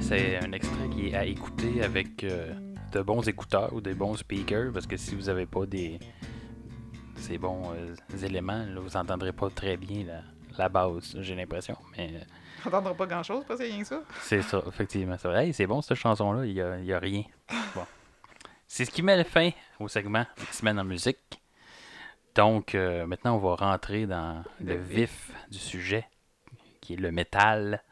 [0.00, 2.52] C'est un extrait qui est à écouter avec euh,
[2.92, 5.98] de bons écouteurs ou des bons speakers, parce que si vous n'avez pas des
[7.16, 10.22] ces bons euh, éléments, là, vous n'entendrez pas très bien la,
[10.58, 11.76] la base, j'ai l'impression.
[11.96, 12.20] Mais euh,
[12.66, 14.02] On n'entendra pas grand-chose, parce que c'est rien que ça.
[14.20, 15.16] c'est ça, effectivement.
[15.18, 15.28] C'est.
[15.30, 17.22] Hey, c'est bon, cette chanson-là, il n'y a, y a rien.
[17.74, 17.86] Bon.
[18.66, 21.18] C'est ce qui met le fin au segment des semaines en musique.
[22.34, 26.06] Donc, euh, maintenant, on va rentrer dans le Le vif du sujet,
[26.80, 27.82] qui est le métal.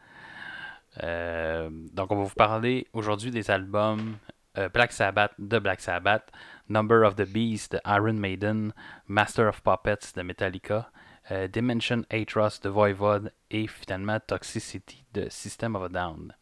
[1.02, 4.16] Euh, donc, on va vous parler aujourd'hui des albums
[4.58, 6.30] euh, Black Sabbath de Black Sabbath,
[6.68, 8.72] Number of the Beast de Iron Maiden,
[9.06, 10.90] Master of Puppets de Metallica,
[11.30, 16.34] euh, Dimension Atros de Voivod et finalement Toxicity de System of a Down.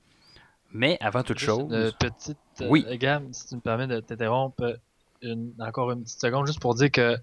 [0.72, 2.84] Mais avant toute Juste chose, Une petite euh, Oui.
[2.98, 4.78] gamme, si tu me permets de t'interrompre
[5.22, 7.16] une- encore une petite seconde, juste pour dire que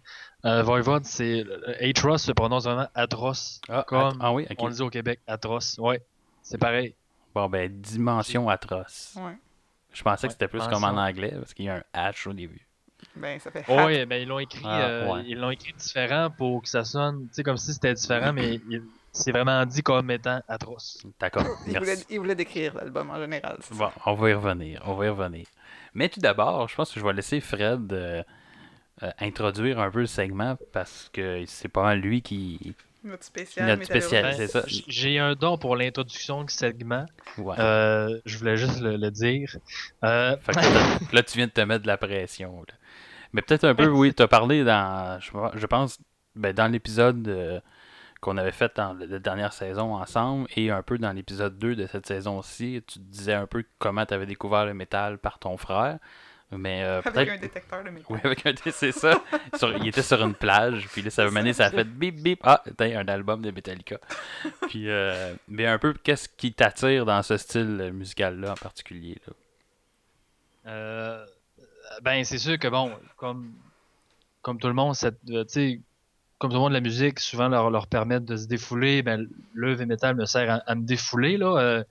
[0.45, 1.43] euh, Voivod, c'est
[1.81, 5.77] Atros se prononce vraiment atroce, ah, comme ah oui, on le dit au Québec, atroce.
[5.79, 6.01] Ouais,
[6.43, 6.93] c'est pareil.
[7.37, 9.13] Bon, ben, dimension atroce.
[9.15, 9.37] Ouais.
[9.93, 12.33] Je pensais que c'était plus comme en anglais, parce qu'il y a un H au
[12.33, 12.65] début.
[13.15, 15.23] Ben, ça fait Oh, oui, ben ils l'ont écrit, Ah, euh, ouais.
[15.27, 18.59] ils l'ont écrit différent pour que ça sonne, tu sais, comme si c'était différent, mais
[19.11, 21.05] c'est vraiment dit comme étant atroce.
[21.19, 21.43] D'accord.
[21.67, 22.05] Il voulait, Merci.
[22.09, 23.59] il voulait décrire l'album en général.
[23.71, 24.81] Bon, on va y revenir.
[24.87, 25.45] On va y revenir.
[25.93, 28.23] Mais tout d'abord, je pense que je vais laisser Fred euh,
[29.03, 32.73] euh, introduire un peu le segment parce que c'est pas mal lui qui.
[33.03, 33.65] Notre spécial.
[33.67, 34.37] Notre métal spécial, Heroes.
[34.37, 34.63] c'est ça.
[34.65, 37.05] J'ai un don pour l'introduction du segment.
[37.37, 37.55] Ouais.
[37.59, 39.55] Euh, je voulais juste le, le dire.
[40.03, 42.59] Euh, Fait que là, tu viens de te mettre de la pression.
[42.67, 42.73] là.
[43.33, 45.99] Mais peut-être un peu, oui, tu as parlé dans, je, je pense,
[46.35, 47.59] ben, dans l'épisode euh,
[48.21, 51.75] qu'on avait fait dans la la dernière saison ensemble et un peu dans l'épisode 2
[51.75, 55.39] de cette saison-ci, tu te disais un peu comment tu avais découvert le métal par
[55.39, 55.99] ton frère.
[56.51, 58.05] Mais euh, Avec un détecteur de métal.
[58.09, 59.21] Oui, avec un c'est ça.
[59.57, 62.39] Sur- il était sur une plage, puis là, ça ça a fait bip bip.
[62.43, 63.97] Ah, t'as un album de Metallica.
[64.69, 69.17] Puis, euh, mais un peu, qu'est-ce qui t'attire dans ce style musical-là en particulier?
[69.27, 69.33] Là?
[70.67, 71.25] Euh,
[72.01, 73.53] ben, c'est sûr que bon, comme,
[74.41, 75.81] comme tout le monde, cette, euh, tu sais,
[76.37, 79.01] comme tout le monde, la musique souvent leur, leur permet de se défouler.
[79.01, 81.83] Ben, le heavy metal me sert à, à me défouler, là.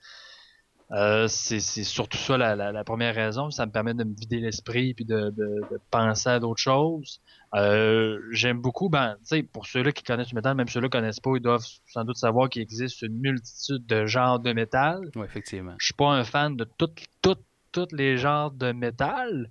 [0.93, 3.51] Euh, c'est surtout ça la, la, la première raison.
[3.51, 7.21] Ça me permet de me vider l'esprit puis de, de, de penser à d'autres choses.
[7.55, 10.97] Euh, J'aime beaucoup, ben, tu sais, pour ceux-là qui connaissent le métal, même ceux-là qui
[10.97, 15.01] connaissent pas, ils doivent sans doute savoir qu'il existe une multitude de genres de métal.
[15.17, 15.75] Oui, effectivement.
[15.79, 17.37] Je suis pas un fan de tout, tout,
[17.73, 19.51] tous les genres de métal.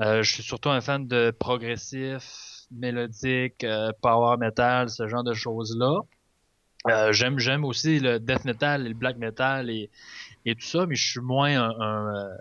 [0.00, 3.66] Euh, je suis surtout un fan de progressif, mélodique,
[4.00, 6.00] power metal, ce genre de choses-là.
[6.86, 9.90] Euh, j'aime, j'aime aussi le death metal et le black metal et,
[10.44, 12.36] et tout ça, mais je suis moins un, un, euh,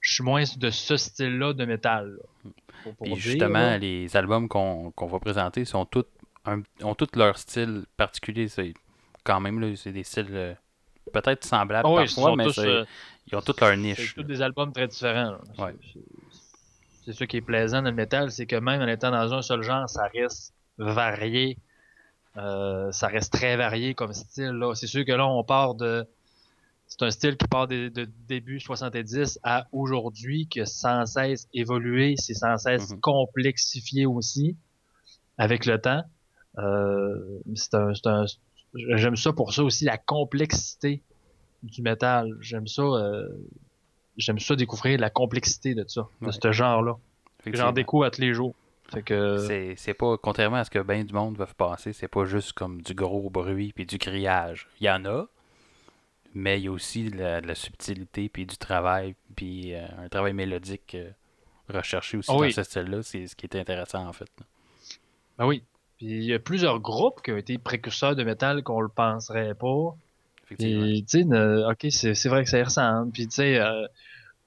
[0.00, 2.12] je suis moins de ce style-là de métal.
[2.44, 2.50] là.
[2.84, 3.78] Pour- pour Puis dire, justement, là.
[3.78, 6.04] les albums qu'on va présenter sont tous
[6.44, 8.48] un- ont tous leur style particulier.
[8.48, 8.72] C'est
[9.24, 10.54] quand même là, c'est des styles euh,
[11.12, 12.84] peut-être semblables Ah oui, parfois, mais tous, c'est- euh,
[13.26, 14.14] ils ont toutes leur C'est niche.
[14.14, 14.26] tous là.
[14.26, 15.36] des albums très différents.
[15.56, 15.74] C'est- Ouais.
[15.92, 16.00] c'est-
[17.04, 19.40] C'est ça qui est plaisant dans le métal, c'est que même en étant dans un
[19.40, 21.56] seul genre, ça reste varié.
[22.36, 24.62] Euh, ça reste très varié comme style.
[24.74, 26.06] C'est sûr que là, on part de.
[26.88, 31.46] C'est un style qui part de, de début 70 à aujourd'hui, qui a sans cesse
[31.52, 33.00] évolué, c'est sans cesse Mhm.
[33.00, 34.56] complexifié aussi
[35.36, 36.02] avec le temps.
[36.58, 38.24] Euh, c'est un,
[38.74, 41.02] j'aime ça pour ça aussi, la complexité
[41.62, 42.30] du métal.
[42.40, 42.82] J'aime ça.
[42.82, 43.28] euh,
[44.16, 46.96] j'aime ça découvrir la complexité de ça, de ce genre-là.
[47.46, 48.54] J'en découvre à tous les jours.
[49.04, 49.36] Que
[49.76, 52.80] C'est pas, contrairement à ce que bien du monde veut passer, c'est pas juste comme
[52.80, 54.66] du gros bruit puis du criage.
[54.80, 55.26] Il y en a,
[56.34, 59.86] mais il y a aussi de la, de la subtilité puis du travail puis euh,
[59.98, 61.10] un travail mélodique euh,
[61.68, 62.52] recherché aussi dans oui.
[62.52, 63.02] ce style-là.
[63.02, 64.30] C'est ce qui est intéressant en fait.
[64.38, 64.46] là.
[65.38, 65.62] Ben oui.
[65.96, 69.54] Puis il y a plusieurs groupes qui ont été précurseurs de métal qu'on le penserait
[69.54, 69.96] pas.
[70.46, 73.12] Puis tu sais, ok, c'est c'est vrai que ça y ressemble.
[73.12, 73.86] Puis tu sais, euh,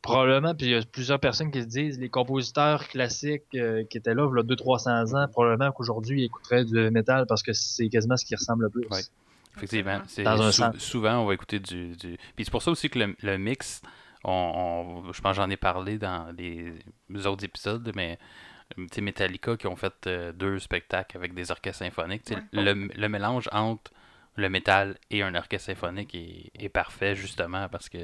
[0.02, 3.98] probablement, puis il y a plusieurs personnes qui se disent, les compositeurs classiques euh, qui
[3.98, 7.54] étaient là, il y a 200-300 ans, probablement qu'aujourd'hui ils écouteraient du métal parce que
[7.54, 8.88] c'est quasiment ce qui ressemble le plus.
[8.90, 9.02] Ouais.
[9.58, 10.02] Effectivement.
[10.08, 10.78] C'est Dans un sou- sens.
[10.78, 11.96] souvent, on va écouter du.
[11.96, 12.18] du...
[12.36, 13.82] Puis c'est pour ça aussi que le, le mix,
[14.24, 14.32] on,
[15.06, 16.74] on- je pense que j'en ai parlé dans les
[17.26, 18.18] autres épisodes, mais
[18.98, 22.24] Metallica qui ont fait euh, deux spectacles avec des orchestres symphoniques.
[22.54, 23.92] Le, le mélange entre
[24.36, 27.98] le métal et un orchestre symphonique est, est parfait, justement, parce que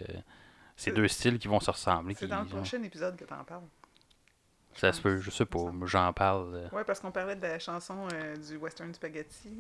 [0.76, 2.14] c'est deux styles qui vont se ressembler.
[2.16, 3.64] C'est dans le prochain épisode que t'en parles.
[4.74, 7.58] Ça se peut, je sais pas, j'en parle euh, Ouais, parce qu'on parlait de la
[7.58, 9.58] chanson euh, du Western Spaghetti.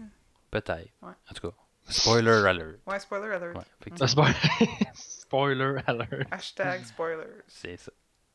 [0.51, 0.91] peut-être.
[1.01, 1.13] Ouais.
[1.31, 1.55] En tout cas,
[1.89, 2.79] spoiler alert.
[2.87, 3.55] Ouais, spoiler alert.
[3.55, 4.25] Ouais, Ah, effectivement,
[4.93, 6.27] Spoiler alert.
[6.31, 7.43] Hashtag spoilers.
[7.47, 7.91] c'est ça.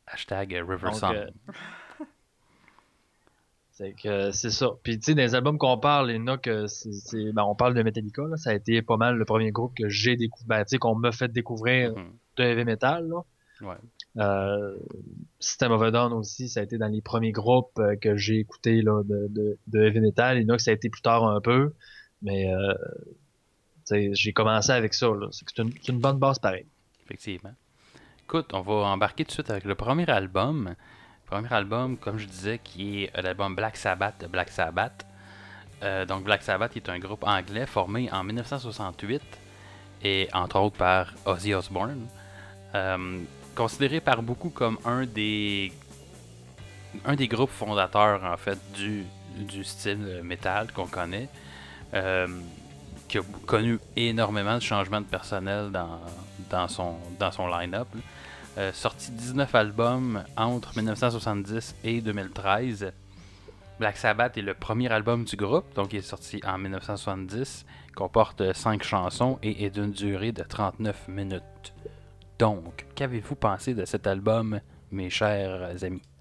[0.07, 1.15] Hashtag euh, River Donc, Song.
[1.15, 1.27] euh,
[3.75, 4.69] C'est que c'est ça.
[4.83, 7.33] Puis tu sais, dans les albums qu'on parle, il y en a que c'est, c'est-
[7.33, 9.89] ben, on parle de Metallica, là, ça a été pas mal le premier groupe que
[9.89, 12.13] j'ai découvert, ben, tu sais, qu'on m'a fait découvrir Mhm.
[12.37, 13.09] de heavy metal.
[13.09, 13.23] Là.
[13.67, 13.77] Ouais.
[14.19, 14.77] Euh,
[15.41, 18.39] System of a Down aussi, ça a été dans les premiers groupes euh, que j'ai
[18.41, 20.37] écouté là, de, de, de heavy metal.
[20.39, 21.73] Il y en a que ça a été plus tard un peu,
[22.21, 22.75] mais euh,
[23.91, 25.09] j'ai commencé avec ça.
[25.31, 26.67] C'est, une, bonne base pareil.
[27.05, 27.55] Effectivement.
[28.25, 30.75] Écoute, on va embarquer tout de suite avec le premier album.
[31.27, 35.07] Premier album, comme je disais, qui est euh, l'album Black Sabbath de Black Sabbath.
[35.83, 39.23] Euh, donc Black Sabbath est un groupe anglais formé en 1968
[40.05, 42.07] et entre autres par Ozzy Osbourne.
[42.75, 43.19] Euh,
[43.55, 45.73] considéré par beaucoup comme un des
[47.05, 49.05] un des groupes fondateurs en fait du,
[49.37, 51.29] du style metal qu'on connaît.
[53.13, 56.01] Qui a connu énormément de changements de personnel dans,
[56.49, 57.87] dans son, dans son line-up.
[58.57, 62.91] Euh, sorti 19 albums entre 1970 et 2013.
[63.79, 68.51] Black Sabbath est le premier album du groupe, donc il est sorti en 1970, comporte
[68.55, 71.75] 5 chansons et est d'une durée de 39 minutes.
[72.39, 74.59] Donc, qu'avez-vous pensé de cet album,
[74.91, 76.12] mes chers amis?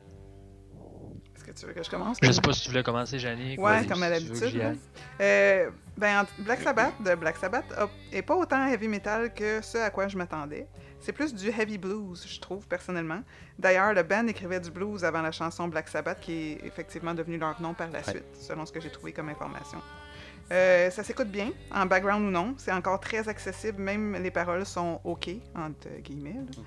[1.54, 2.18] Que tu veux que je commence?
[2.22, 3.60] Je sais pas si tu voulais commencer, Jannick.
[3.60, 4.78] Ouais, comme à l'habitude.
[5.20, 9.62] Euh, ben, en- Black Sabbath de Black Sabbath a- est pas autant heavy metal que
[9.62, 10.66] ce à quoi je m'attendais.
[11.02, 13.22] C'est plus du heavy blues, je trouve, personnellement.
[13.60, 17.38] D'ailleurs, le band écrivait du blues avant la chanson Black Sabbath, qui est effectivement devenue
[17.38, 19.80] leur nom par la suite, selon ce que j'ai trouvé comme information.
[20.52, 22.54] Euh, ça s'écoute bien, en background ou non.
[22.58, 26.34] C'est encore très accessible, même les paroles sont OK, entre guillemets.
[26.36, 26.64] là.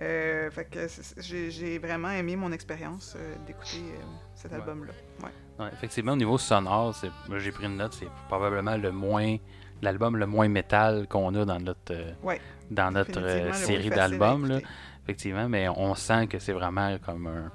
[0.00, 0.86] Euh, fait que
[1.18, 4.02] j'ai vraiment aimé mon expérience euh, d'écouter euh,
[4.34, 4.92] cet album-là.
[5.22, 5.30] Ouais.
[5.58, 6.96] Ouais, effectivement, au niveau sonore,
[7.36, 9.36] j'ai pris une note, c'est probablement le moins
[9.82, 12.40] l'album le moins métal qu'on a dans notre Ouais,
[12.70, 14.60] dans notre série d'albums
[15.04, 17.50] effectivement, mais on sent que c'est vraiment comme un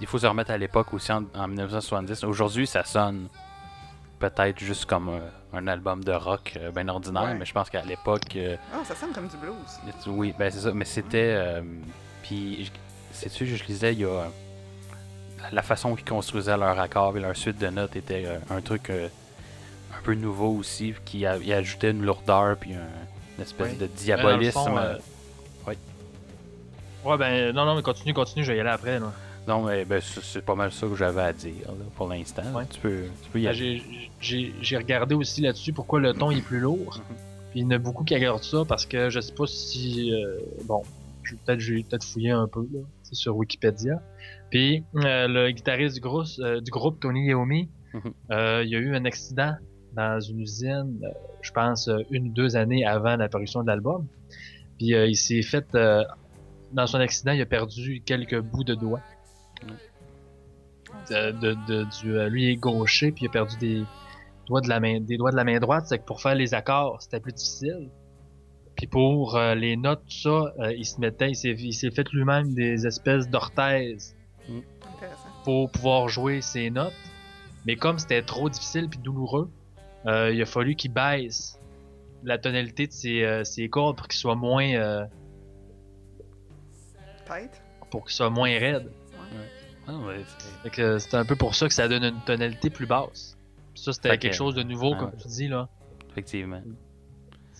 [0.00, 2.24] il faut se remettre à l'époque aussi en, en 1970.
[2.24, 3.28] Aujourd'hui, ça sonne
[4.18, 5.10] peut-être juste comme
[5.52, 7.34] un album de rock euh, bien ordinaire, Ouais.
[7.34, 9.54] mais je pense qu'à l'époque euh, Ah, ça sonne comme du blues.
[10.06, 11.60] oui, ben c'est ça, mais c'était euh,
[12.22, 12.70] puis je-
[13.16, 14.26] sais-tu, je lisais il y a
[15.52, 18.90] la façon qu'ils construisaient leur accord et leur suite de notes était euh, un truc
[18.90, 19.08] euh,
[19.96, 22.78] un peu nouveau aussi, qui a- y ajoutait une lourdeur puis un-
[23.36, 23.76] une espèce Oui.
[23.76, 24.52] de le diabolisme.
[24.52, 24.96] fond, euh,
[25.68, 25.74] oui.
[27.04, 29.12] Ouais, ben, non, non, mais continue, continue, je vais y aller après, là.
[29.46, 32.42] Non, mais ben, c'est pas mal ça que j'avais à dire là, pour l'instant.
[32.54, 32.64] Ouais.
[32.68, 33.82] Tu peux, tu peux y Ben, aller.
[34.20, 37.00] j'ai- regardé aussi là-dessus pourquoi le ton est plus lourd.
[37.10, 37.16] Mhm.
[37.52, 40.12] Puis il y en a beaucoup qui regardent ça parce que je sais pas si.
[40.12, 40.82] euh, bon,
[41.22, 42.80] je- peut-être j'ai peut-être fouillé un peu là,
[43.12, 44.02] sur Wikipédia.
[44.50, 48.00] Puis euh, le guitariste du groupe, euh, du groupe Tony Iommi, Mhm.
[48.32, 49.54] euh, il y a eu un accident
[49.94, 51.00] dans une usine,
[51.40, 54.06] je pense une ou deux années avant l'apparition de l'album.
[54.76, 55.66] Puis il s'est fait.
[56.72, 59.00] dans son accident, il a perdu quelques bouts de doigts.
[61.10, 63.82] De, de, de- du, euh, lui est gaucher, puis il a perdu des
[64.46, 65.84] doigts de la main, des doigts de la main droite.
[65.86, 67.90] C'est que pour faire les accords, c'était plus difficile.
[68.76, 71.90] Puis pour euh, les notes, tout ça, euh, il se mettait, il s'est, il s'est
[71.90, 74.14] fait lui-même des espèces d'orthèses
[74.48, 75.28] Intéressant.
[75.44, 76.92] pour pouvoir jouer ses notes.
[77.66, 79.50] Mais comme c'était trop difficile puis douloureux,
[80.06, 81.58] euh, il a fallu qu'il baisse
[82.22, 85.04] la tonalité de ses, euh, ses cordes pour qu'il soit moins euh,
[87.90, 88.90] pour qu'il soit moins raide.
[89.88, 92.70] Ah, ouais, c'est- Fait que c'est un peu pour ça que ça donne une tonalité
[92.70, 93.36] plus basse.
[93.74, 95.16] Ça c'était que- quelque chose de nouveau ah comme ouais.
[95.22, 95.68] tu dis là.
[96.10, 96.60] effectivement.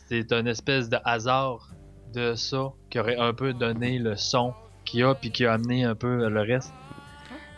[0.09, 1.69] C'est une espèce de hasard
[2.15, 4.55] de ça qui aurait un peu donné le son
[4.85, 6.73] qu'il y a puis qui a amené un peu le reste.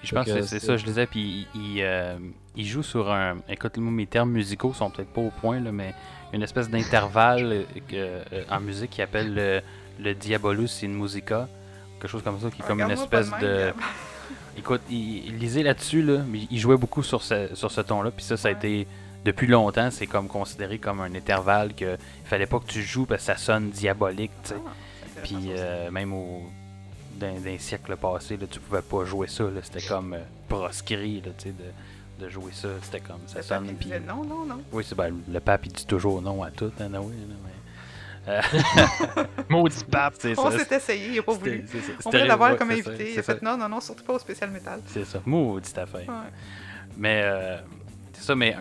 [0.00, 2.18] Puis je pense que c'est ça, je disais, puis il, il, euh,
[2.56, 3.38] il joue sur un.
[3.48, 5.92] Écoute, mes termes musicaux sont peut-être pas au point, là, mais
[6.32, 9.60] une espèce d'intervalle euh, euh, en musique qui appelle le,
[9.98, 11.48] le Diabolus in Musica.
[12.00, 13.72] Quelque chose comme ça, qui est comme une espèce même, de.
[14.59, 18.11] Écoute, il, il lisait là-dessus, là, mais il jouait beaucoup sur ce, sur ce ton-là,
[18.11, 18.86] puis ça, ça a été.
[19.24, 23.04] Depuis longtemps, c'est comme considéré comme un intervalle que il fallait pas que tu joues
[23.04, 24.54] parce que ça sonne diabolique, tu sais.
[24.64, 26.42] Ah, Puis euh, même au
[27.16, 29.42] d'un, d'un siècle passé, là, tu pouvais pas jouer ça.
[29.44, 29.61] là.
[29.62, 31.54] C'était comme euh, proscrit là, tu sais,
[32.18, 32.68] de, de jouer ça.
[32.80, 33.64] C'était comme ça Le sonne.
[33.66, 34.61] pape, il Puis, disait non, non, non.
[34.72, 36.98] oui, c'est ben, le pape il dit toujours non à tout, hein, mais,
[39.49, 40.14] Maudit pape.
[40.18, 40.59] c'est On ça.
[40.59, 41.64] s'est essayé, il a pas voulu.
[42.05, 43.11] On voulait l'avoir comme invité.
[43.11, 43.39] Il c'est a fait ça.
[43.43, 44.81] non, non, non, surtout pas au spécial métal.
[44.87, 45.20] C'est ça.
[45.24, 46.01] Maudite affaire.
[46.09, 46.31] Ouais.
[46.97, 47.57] Mais euh,
[48.12, 48.57] c'est ça, mais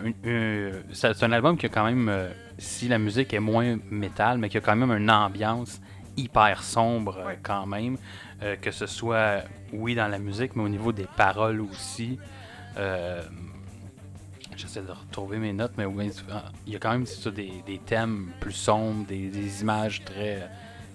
[0.92, 4.38] c'est c'est un album qui a quand même, euh, si la musique est moins métal,
[4.38, 5.80] mais qui a quand même une ambiance
[6.16, 7.38] hyper sombre euh, Ouais.
[7.42, 7.96] quand même,
[8.42, 9.42] euh, que ce soit,
[9.72, 12.18] oui, dans la musique, mais au niveau des paroles aussi.
[14.58, 15.84] J'essaie de retrouver mes notes, mais
[16.66, 20.50] il y a quand même ça, des, des thèmes plus sombres, des, des images très,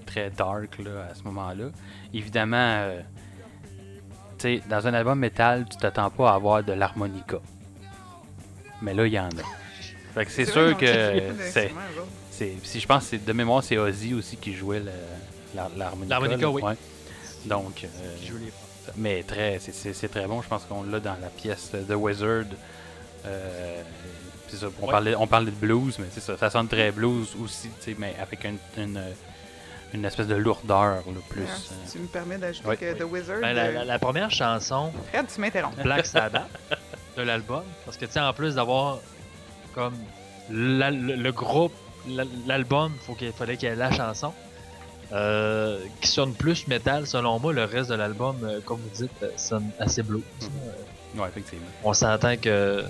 [0.06, 1.68] très dark là, à ce moment-là.
[2.14, 3.00] Évidemment, euh,
[4.38, 7.38] tu sais, dans un album métal, tu t'attends pas à avoir de l'harmonica.
[8.82, 9.44] Mais là, il y en a.
[10.14, 11.72] Fait que c'est sûr que c'est,
[12.64, 14.84] si je pense que c'est de mémoire, c'est Ozzy aussi qui jouait
[15.56, 16.10] l'harmonica.
[16.10, 16.62] L'harmonica, oui.
[16.64, 16.76] ouais.
[17.46, 17.88] Donc, euh,
[18.98, 20.42] mais très, c'est très bon.
[20.42, 22.48] Je pense qu'on l'a dans la pièce The Wizard.
[23.26, 23.82] Euh,
[24.48, 24.92] c'est ça, on, Ouais.
[24.92, 26.38] parlait, on parlait de blues, mais c'est ça.
[26.38, 29.02] Ça sonne très blues aussi, mais avec une, une,
[29.94, 31.44] une espèce de lourdeur là, plus.
[31.48, 32.78] Ah, euh, tu me permets d'ajouter Ouais.
[32.78, 33.40] que The Wizard.
[33.42, 35.76] Ben, la, euh, la- la première chanson, Fred, tu m'interromps.
[35.82, 36.48] Black Sabbath,
[37.18, 39.00] de l'album, parce que tu sais, en plus d'avoir
[39.74, 39.96] comme
[40.52, 41.74] la- le, le groupe,
[42.08, 44.34] la- l'album, faut qu'il fallait qu'il y ait la chanson.
[45.12, 49.26] euh, qui sonne plus métal selon moi le reste de l'album euh, comme vous dites
[49.38, 50.24] sonne assez blues
[51.16, 51.68] ouais, effectivement.
[51.84, 52.84] on s'entend que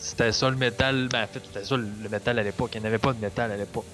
[0.00, 2.86] c'était ça le métal ben en fait c'était ça le métal à l'époque il n'y
[2.86, 3.84] avait pas de métal à l'époque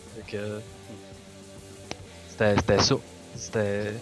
[2.28, 2.94] c'était c'était ça
[3.34, 3.92] c'était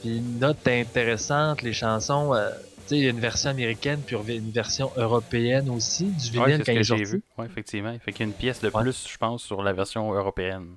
[0.00, 4.00] puis une note intéressante les chansons euh, tu sais il y a une version américaine
[4.06, 7.22] puis une version européenne aussi du vinyle quand que j'ai vu.
[7.38, 7.96] Ouais, effectivement.
[7.98, 8.82] Fait qu'il y a une pièce de Ouais.
[8.82, 10.76] plus, je pense, sur la version européenne.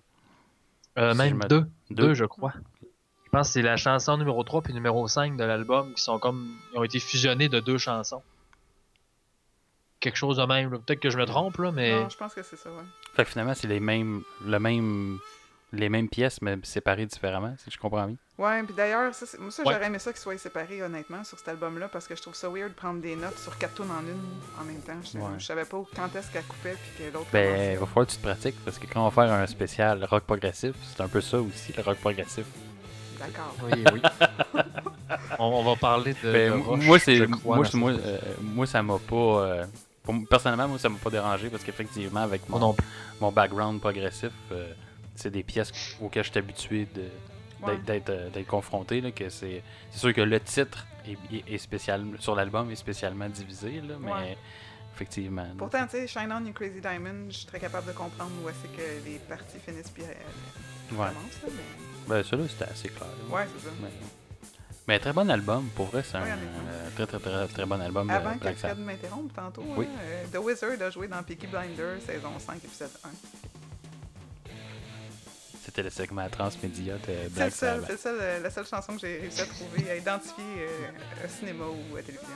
[0.97, 1.65] Euh, Si même me- deux.
[1.89, 2.03] Deux.
[2.07, 2.53] deux je crois
[3.25, 6.17] Je pense que c'est la chanson numéro 3 puis numéro 5 de l'album qui sont
[6.17, 6.47] comme.
[6.73, 8.21] Ils ont été fusionnés de deux chansons.
[9.99, 10.71] Quelque chose de même.
[10.71, 10.77] là.
[10.79, 11.91] Peut-être que je me trompe, là, mais.
[11.91, 12.83] Non, je pense que c'est ça, ouais.
[13.15, 15.17] Fait que finalement, c'est les mêmes, le même,
[15.73, 18.15] les mêmes pièces, mais séparées différemment, si je comprends bien.
[18.37, 19.73] Ouais, puis d'ailleurs, ça, c'est- moi, ça, Ouais.
[19.73, 22.47] j'aurais aimé ça qu'ils soient séparés, honnêtement, sur cet album-là, parce que je trouve ça
[22.47, 24.99] weird de prendre des notes sur quatre tunes en une en même temps.
[25.03, 25.25] Je, Ouais.
[25.39, 28.11] je savais pas quand est-ce qu'elle coupait, puis que l'autre Ben, il va falloir que
[28.11, 31.07] tu te pratiques, parce que quand on va faire un spécial rock progressif, c'est un
[31.07, 32.45] peu ça aussi, le rock progressif.
[33.17, 33.55] D'accord.
[33.63, 34.01] Oui, oui.
[35.39, 36.31] on, on va parler de.
[36.31, 37.25] Ben, de moi, c'est,
[37.73, 39.15] moi, euh, moi, ça m'a pas.
[39.15, 39.65] euh,
[40.07, 42.75] pour personnellement, moi, ça m'a pas dérangé parce qu'effectivement, avec mon,
[43.19, 44.73] mon background progressif, euh,
[45.15, 47.03] c'est des pièces auxquelles je suis habitué de,
[47.59, 47.71] Ouais.
[47.75, 49.01] d'être, d'être, euh, d'être confronté.
[49.01, 51.17] Là, que c'est, c'est sûr que le titre est,
[51.51, 54.37] est- spécial, sur l'album est spécialement divisé, là, mais Ouais.
[54.93, 55.47] effectivement.
[55.57, 58.47] Pourtant, tu sais, Shine On You Crazy Diamond, je suis très capable de comprendre où
[58.49, 61.07] est-ce que les parties finissent puis elles ouais.
[61.07, 62.07] commencent, là, mais...
[62.07, 63.07] Ben, ça, là, c'était assez clair.
[63.27, 63.35] là.
[63.35, 63.73] Ouais, c'est ça.
[63.81, 63.89] Mais,
[64.87, 68.07] mais très bon album, pour vrai, c'est un euh, très, très, très, très bon album
[68.07, 68.85] de Avant que Black Fred Sabbath.
[68.85, 69.85] m'interrompe tantôt, Oui.
[69.85, 73.09] hein, euh, The Wizard a joué dans Peaky Blinders, saison 5, épisode 1.
[75.65, 78.99] C'était le segment transmédia de C'est Black c'est le seul, euh, la seule chanson que
[79.01, 82.35] j'ai réussi à trouver, à identifier euh, au cinéma ou à télévision.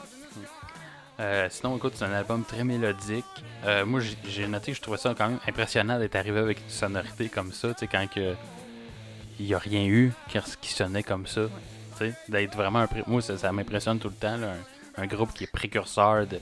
[1.20, 3.24] Euh, sinon, écoute, c'est un album très mélodique.
[3.64, 6.68] Euh, moi, j'ai- noté que je trouvais ça quand même impressionnant d'être arrivé avec une
[6.70, 8.34] sonorité comme ça, tu sais, quand que
[9.40, 11.42] il n'y a rien eu qui, qui sonnait comme ça.
[12.28, 12.86] D'être vraiment un.
[12.86, 14.54] pré- Moi, ça, ça m'impressionne tout le temps, là,
[14.98, 16.38] un, un groupe qui est précurseur de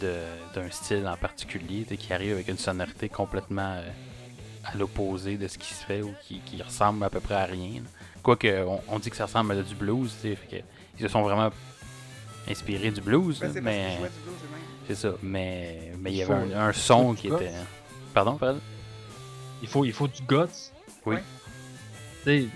[0.00, 0.14] de-
[0.54, 3.88] d'un style en particulier, qui arrive avec une sonorité complètement euh,
[4.64, 7.44] à l'opposé de ce qui se fait ou qui, qui ressemble à peu près à
[7.46, 7.80] rien.
[8.22, 10.62] Quoique, on, on dit que ça ressemble à du blues, tu sais, fait que
[10.98, 11.50] ils se sont vraiment
[12.50, 13.96] inspirés du blues, Ben, mais.
[14.88, 17.52] C'est ça, mais mais il y avait un, un son qui était.
[18.12, 18.56] Pardon, Fred?
[19.62, 20.36] Il faut, il faut du guts.
[21.06, 21.16] Oui.
[22.26, 22.48] Ouais.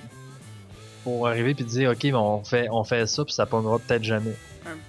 [1.04, 4.04] Pour arriver puis dire, ok, mais on fait, on fait ça puis ça pognera peut-être
[4.04, 4.34] jamais.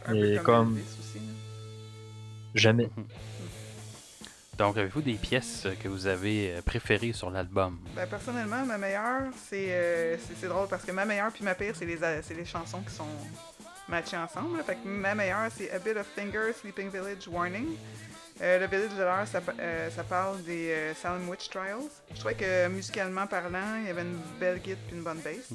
[0.05, 1.21] Un, un Et peu comme- aussi, là.
[2.55, 2.89] Jamais.
[4.57, 7.79] Donc, avez-vous des pièces que vous avez euh, préférées sur l'album?
[7.95, 11.85] Ben, personnellement, ma meilleure, c'est euh, drôle parce que ma meilleure puis ma pire, c'est
[11.87, 13.07] les, c'est les chansons qui sont
[13.89, 14.57] matchées ensemble.
[14.57, 14.63] là.
[14.63, 17.65] Fait que ma meilleure, c'est A Bit of Finger, Sleeping Village, Warning.
[18.41, 21.89] Euh, le Village de l'heure, ça, euh, ça parle des euh, Salem Witch Trials.
[22.13, 25.49] Je trouvais que musicalement parlant, il y avait une belle guide puis une bonne bass.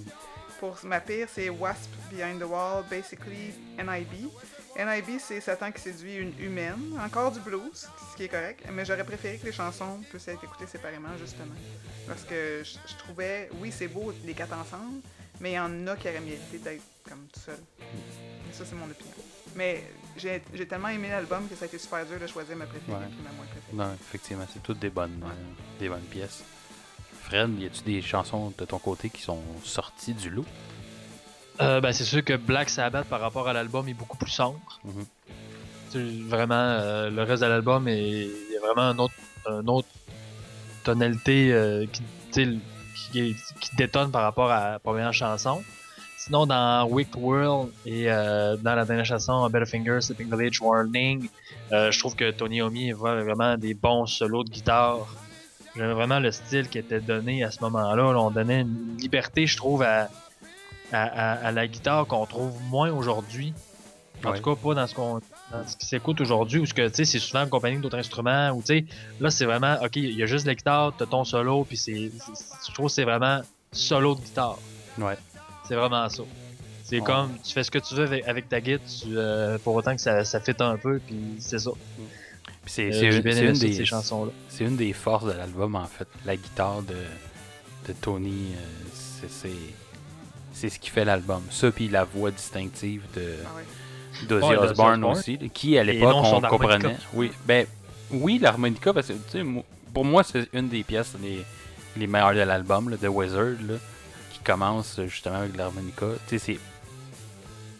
[0.60, 4.28] Pour ma pire, c'est Wasp Behind the Wall, basically NIB.
[4.76, 6.98] NIB, c'est Satan qui séduit une humaine.
[7.04, 8.64] Encore du blues, ce qui est correct.
[8.72, 11.54] Mais j'aurais préféré que les chansons puissent être écoutées séparément, justement.
[12.06, 15.00] Parce que je, je trouvais, oui, c'est beau les quatre ensemble,
[15.40, 17.58] mais il y en a qui auraient mérité d'être comme tout seul.
[18.52, 19.12] Ça, c'est mon opinion.
[19.54, 19.84] Mais
[20.16, 23.04] j'ai tellement aimé l'album que ça a été super dur de choisir ma préférée Ouais.
[23.06, 23.74] et ma moins préférée.
[23.74, 25.30] Non, effectivement, c'est toutes des bonnes, Ouais.
[25.30, 26.42] euh, des bonnes pièces.
[27.28, 30.46] Fred, y a-tu des chansons de ton côté qui sont sorties du lot?
[31.60, 34.80] Euh, ben, c'est sûr que Black Sabbath par rapport à l'album est beaucoup plus sombre.
[34.84, 35.04] Mhm.
[35.90, 39.14] Sais, Vraiment, euh, le reste de l'album est, a vraiment un autre,
[39.46, 39.88] un autre
[40.84, 41.84] tonalité euh,
[42.32, 43.36] qui, est-
[43.76, 45.62] détonne par rapport à la première chanson.
[46.16, 51.28] Sinon, dans Wicked World et dans la dernière chanson, Finger, Sleeping Village, Warning,
[51.70, 55.14] je trouve que Tony Omi voit vraiment des bons solos de guitare.
[55.78, 58.12] J'aime vraiment le style qui était donné à ce moment-là.
[58.12, 60.08] Là, on donnait une liberté, je trouve, à,
[60.92, 63.54] à, à- à la guitare qu'on trouve moins aujourd'hui.
[64.24, 64.40] En Ouais.
[64.40, 65.20] tout cas, pas dans ce qu'on
[65.52, 68.50] dans ce qui s'écoute aujourd'hui, où ce que tu sais, c'est souvent accompagné d'autres instruments,
[68.50, 68.84] ou tu sais,
[69.20, 72.10] là c'est vraiment, ok, il y a juste la guitare, t'as ton solo, puis c'est,
[72.68, 73.40] je trouve que c'est vraiment
[73.72, 74.58] solo de guitare.
[74.98, 75.16] Ouais.
[75.66, 76.22] C'est vraiment ça.
[76.82, 77.04] C'est Ouais.
[77.04, 79.94] comme, tu fais ce que tu veux avec, avec ta guitare, tu, euh, pour autant
[79.94, 81.70] que ça, ça fit un peu, puis c'est ça.
[81.96, 82.04] Puis
[82.68, 84.30] c'est Euh, c'est une, des, ces chansons-là.
[84.48, 86.06] c'est une des forces de l'album, en fait.
[86.24, 86.94] La guitare de,
[87.88, 91.42] de Tony, euh, c'est- ce qui fait l'album.
[91.50, 96.40] Ça, puis la voix distinctive de Ah d'Ozzy Ouais, Osbourne aussi, qui à l'époque on
[96.40, 96.96] comprenait.
[97.14, 97.66] Oui, ben
[98.10, 99.62] oui, l'harmonica, parce que tu sais, moi-
[99.94, 101.44] pour moi, c'est une des pièces les,
[101.96, 103.74] les meilleures de l'album, de Wizard, là,
[104.32, 106.06] qui commence justement avec l'harmonica.
[106.28, 106.58] Tu sais, c'est.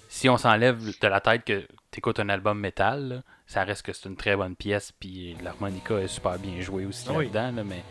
[0.09, 1.63] Si on s'enlève de la tête que
[1.99, 5.37] tu écoutes un album métal, là, ça reste que c'est une très bonne pièce, puis
[5.43, 7.25] l'harmonica est super bien joué aussi Ah oui.
[7.25, 7.83] là-dedans, là, mais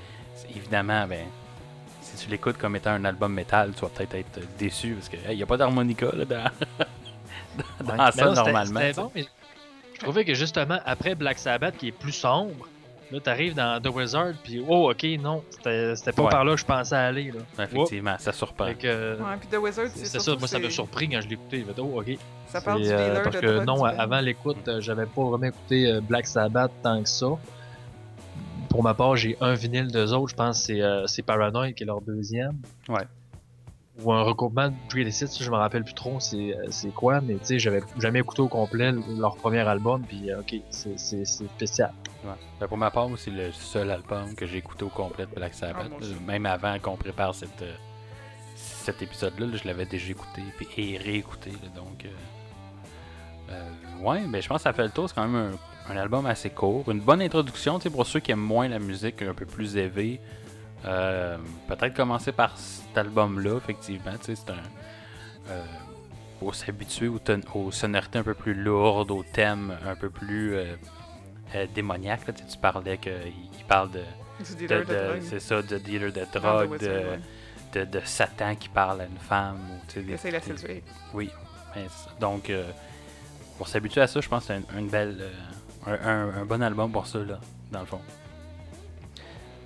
[0.55, 1.25] évidemment, ben.
[2.01, 5.35] Si tu l'écoutes comme étant un album métal, tu vas peut-être être déçu parce qu'il
[5.35, 6.45] n'y a pas d'harmonica là, dans,
[7.85, 8.11] dans Ouais.
[8.13, 8.79] ça non, normalement.
[8.79, 9.25] c'était bon, mais
[9.93, 12.65] je trouvais que justement, après Black Sabbath, qui est plus sombre,
[13.11, 16.29] là, t'arrives dans The Wizard, puis oh, ok, non, c'était c'était pas Ouais.
[16.29, 17.31] par là que je pensais aller.
[17.31, 17.63] Là.
[17.63, 18.65] Effectivement, ça surprend.
[18.67, 21.33] Fait que, Ouais, puis The Wizard, c'est ça, moi ça m'a surpris quand je l'ai
[21.35, 21.63] écouté.
[21.63, 22.17] Fait, oh, ok.
[22.47, 25.23] Ça parle du C'est, euh, dealer parce de que non, avant l'écoute, euh, j'avais pas
[25.23, 27.27] vraiment écouté euh, Black Sabbath tant que ça.
[28.69, 31.71] Pour ma part, j'ai un vinyle d'eux autres, je pense que c'est euh, c'est Paranoid
[31.73, 32.57] qui est leur deuxième.
[32.89, 33.03] Ouais.
[34.03, 37.19] ou un regroupement de Greatest Hits, je me rappelle plus trop c'est euh, c'est quoi,
[37.19, 40.99] mais tu sais, j'avais jamais écouté au complet leur premier album, puis euh, ok, c'est
[40.99, 41.91] c'est- c'est spécial.
[42.23, 42.31] Ouais.
[42.59, 45.53] Ben, pour ma part, c'est le seul album que j'ai écouté au complet de Black
[45.53, 45.89] Sabbath.
[45.91, 46.15] Ah, aussi.
[46.25, 47.75] Même avant qu'on prépare cette, euh,
[48.55, 51.51] cet épisode-là, là, je l'avais déjà écouté puis, et réécouté.
[51.51, 52.09] là, donc, euh,
[53.51, 55.07] euh, ouais, je pense que ça fait le tour.
[55.07, 55.53] C'est quand même
[55.87, 56.89] un, un album assez court.
[56.91, 59.77] Une bonne introduction tu sais, pour ceux qui aiment moins la musique un peu plus
[59.77, 60.19] élevée.
[60.85, 61.37] Euh,
[61.67, 64.11] Peut-être commencer par cet album-là, effectivement.
[64.21, 64.53] C'est un.
[65.49, 65.63] euh,
[66.39, 67.19] pour s'habituer aux,
[67.55, 70.75] aux sonorités un peu plus lourdes, aux thèmes un peu plus euh,
[71.55, 72.27] euh, démoniaques.
[72.27, 72.33] là.
[72.33, 73.13] Tu parlais qu'il
[73.57, 74.01] il parle de,
[74.43, 75.21] Du de- dealer de, de- drogue.
[75.29, 77.19] c'est ça, de dealer de drogue, Wizard, de, ouais.
[77.73, 79.57] de, de Satan qui parle à une femme.
[79.71, 80.81] Ou, tu sais, Il des- la séduire.
[81.13, 81.29] Oui.
[82.19, 82.69] donc, euh,
[83.57, 85.31] pour s'habituer à ça, je pense que c'est une, une belle, euh,
[85.87, 87.39] un, un- un bon album pour ça, là,
[87.71, 88.01] dans le fond.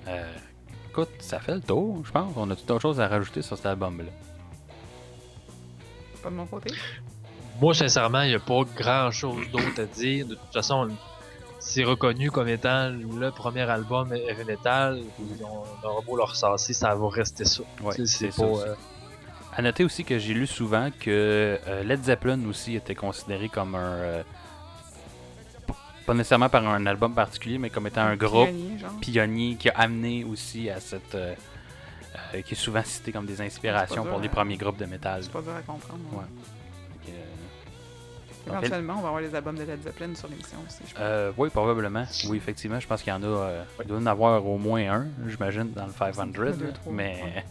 [0.08, 0.34] Euh,
[0.90, 2.34] écoute, ça fait le tour, je pense.
[2.36, 4.06] On a tout autre chose à rajouter sur cet album-là.
[6.24, 6.74] Pas de mon côté?
[7.60, 10.26] Moi, sincèrement, il n'y a pas grand chose d'autre à dire.
[10.28, 10.90] De toute façon,
[11.64, 15.00] c'est reconnu comme étant le premier album heavy metal.
[15.42, 17.62] On aura beau le ressasser, ça va rester ça.
[17.82, 18.44] Ouais, c'est pas.
[18.44, 18.76] euh,
[19.56, 23.76] À noter aussi que j'ai lu souvent que euh, Led Zeppelin aussi était considéré comme
[23.76, 23.80] un.
[23.80, 24.24] euh,
[26.06, 28.50] pas nécessairement par un album particulier, mais comme étant un groupe
[29.02, 31.16] Pionnier, qui a amené aussi à cette.
[32.46, 34.32] qui est souvent cité comme des inspirations dur, pour les hein.
[34.34, 35.22] premiers groupes de métal.
[35.24, 36.00] C'est pas dur à comprendre.
[36.14, 36.18] hein.
[36.18, 36.26] Ouais.
[38.48, 40.80] Éventuellement, on va avoir les albums de Led Zeppelin sur l'émission aussi.
[40.88, 41.02] je pense.
[41.04, 42.06] Euh, oui, probablement.
[42.28, 43.26] Oui, effectivement, je pense qu'il y en a.
[43.28, 46.28] euh, il doit y en avoir au moins un, j'imagine, dans le 500.
[46.28, 47.46] Deux, là, trois, mais ouais.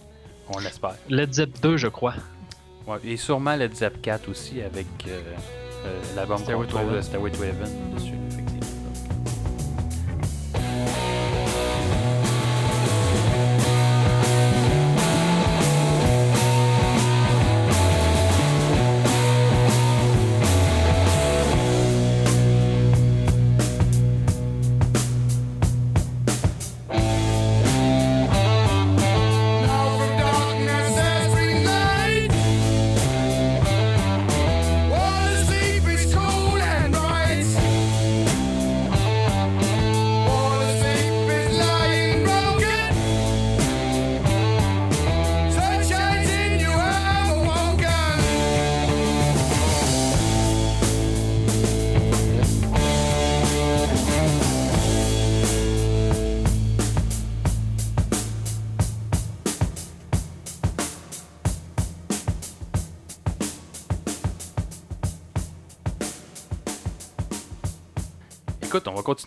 [0.48, 0.94] on l'espère.
[1.08, 2.14] Led Zepp 2, je crois.
[2.86, 5.20] Ouais, et sûrement Led Zepp 4 aussi avec euh,
[5.86, 8.59] euh, l'album qu'on trouve, euh, Stairway to Heaven dessus, effectivement.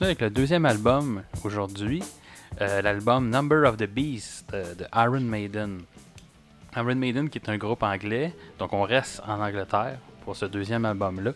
[0.03, 2.03] Avec le deuxième album aujourd'hui.
[2.59, 5.81] Euh, L'album Number of the Beast euh, de Iron Maiden.
[6.75, 10.83] Iron Maiden qui est un groupe anglais, donc on reste en Angleterre pour ce deuxième
[10.83, 11.31] album-là.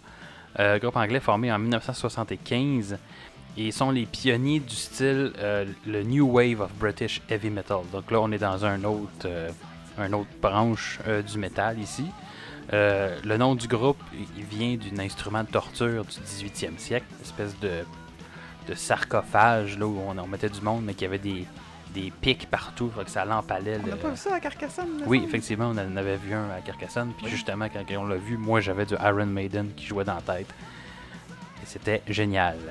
[0.59, 2.97] Euh, groupe anglais formé en 1975
[3.57, 5.31] et ils sont les pionniers du style
[5.85, 7.79] le New Wave of British Heavy Metal.
[7.93, 9.29] Donc là, on est dans un autre,
[9.97, 12.05] un autre branche du métal ici.
[12.71, 14.01] Le nom du groupe
[14.37, 17.83] il vient d'un instrument de torture du 18e siècle, une espèce de,
[18.67, 21.45] de sarcophage là, où on, on mettait du monde, mais qui avait des,
[21.93, 23.79] des pics partout, que ça l'empalait.
[23.81, 26.49] On le- n'a pas vu ça à Carcassonne, oui, effectivement, on en avait vu un
[26.49, 27.11] à Carcassonne.
[27.17, 30.21] Puis justement, quand on l'a vu, moi j'avais du Iron Maiden qui jouait dans la
[30.21, 30.47] tête.
[31.61, 32.57] Et c'était génial.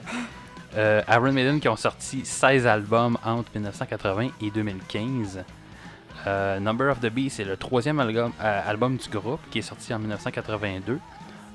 [0.76, 5.42] Euh, Iron Maiden qui ont sorti 16 albums entre 1980 et 2015.
[6.26, 9.62] Euh, Number of the Beast est le troisième album, euh, album du groupe qui est
[9.62, 10.98] sorti en 1982.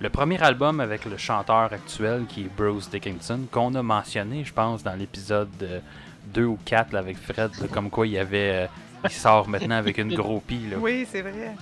[0.01, 4.51] Le premier album avec le chanteur actuel qui est Bruce Dickinson, qu'on a mentionné, je
[4.51, 5.81] pense, dans l'épisode
[6.33, 8.63] 2 ou 4 là, avec Fred, là, comme quoi il y avait.
[8.63, 8.67] euh,
[9.03, 10.67] il sort maintenant avec une groupie.
[10.71, 10.77] Là.
[10.79, 11.55] Oui, c'est vrai.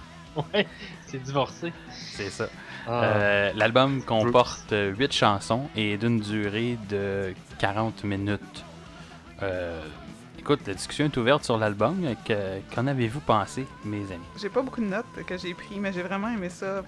[0.54, 0.68] Ouais,
[1.08, 1.74] c'est divorcé.
[1.92, 2.48] C'est ça.
[2.88, 3.04] Ah.
[3.04, 8.64] Euh, L'album comporte 8 chansons et d'une durée de 40 minutes.
[9.42, 9.82] Euh,
[10.54, 12.02] écoute, la discussion est ouverte sur l'album.
[12.26, 14.24] Que- Qu'en avez-vous pensé, mes amis?
[14.40, 16.84] J'ai pas beaucoup de notes que j'ai pris, mais j'ai vraiment aimé ça.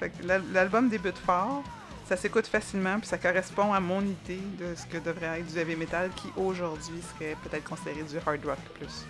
[0.53, 1.63] L'album débute fort,
[2.07, 5.59] ça s'écoute facilement, puis ça correspond à mon idée de ce que devrait être du
[5.59, 9.05] heavy metal, qui aujourd'hui serait peut-être considéré du hard rock plus.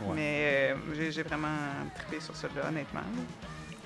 [0.00, 0.12] Ouais.
[0.16, 1.48] Mais euh, j'ai- vraiment
[1.94, 3.00] trippé sur celui-là, honnêtement.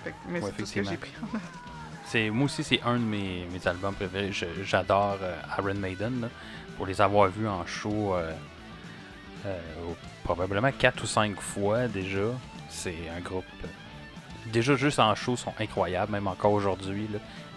[0.05, 2.33] Fait que- mais Ouais, c'est tout ce que j'ai pris en note.
[2.33, 4.33] Moi aussi c'est un de mes, mes albums préférés.
[4.65, 6.29] J'adore euh, Iron Maiden là,
[6.79, 8.33] pour les avoir vus en show euh,
[9.47, 9.59] euh,
[10.25, 12.29] probablement 4 ou 5 fois déjà.
[12.69, 13.69] C'est un groupe euh,
[14.53, 17.09] déjà juste en show sont incroyables même encore aujourd'hui.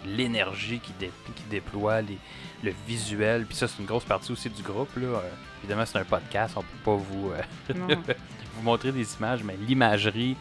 [0.04, 2.18] L'énergie qui, dé- qui déploie, les-
[2.64, 5.06] le visuel, puis ça c'est une grosse partie aussi du groupe là.
[5.06, 5.20] Euh,
[5.62, 7.74] évidemment c'est un podcast, on peut pas vous euh,
[8.56, 10.36] vous montrer des images, mais l'imagerie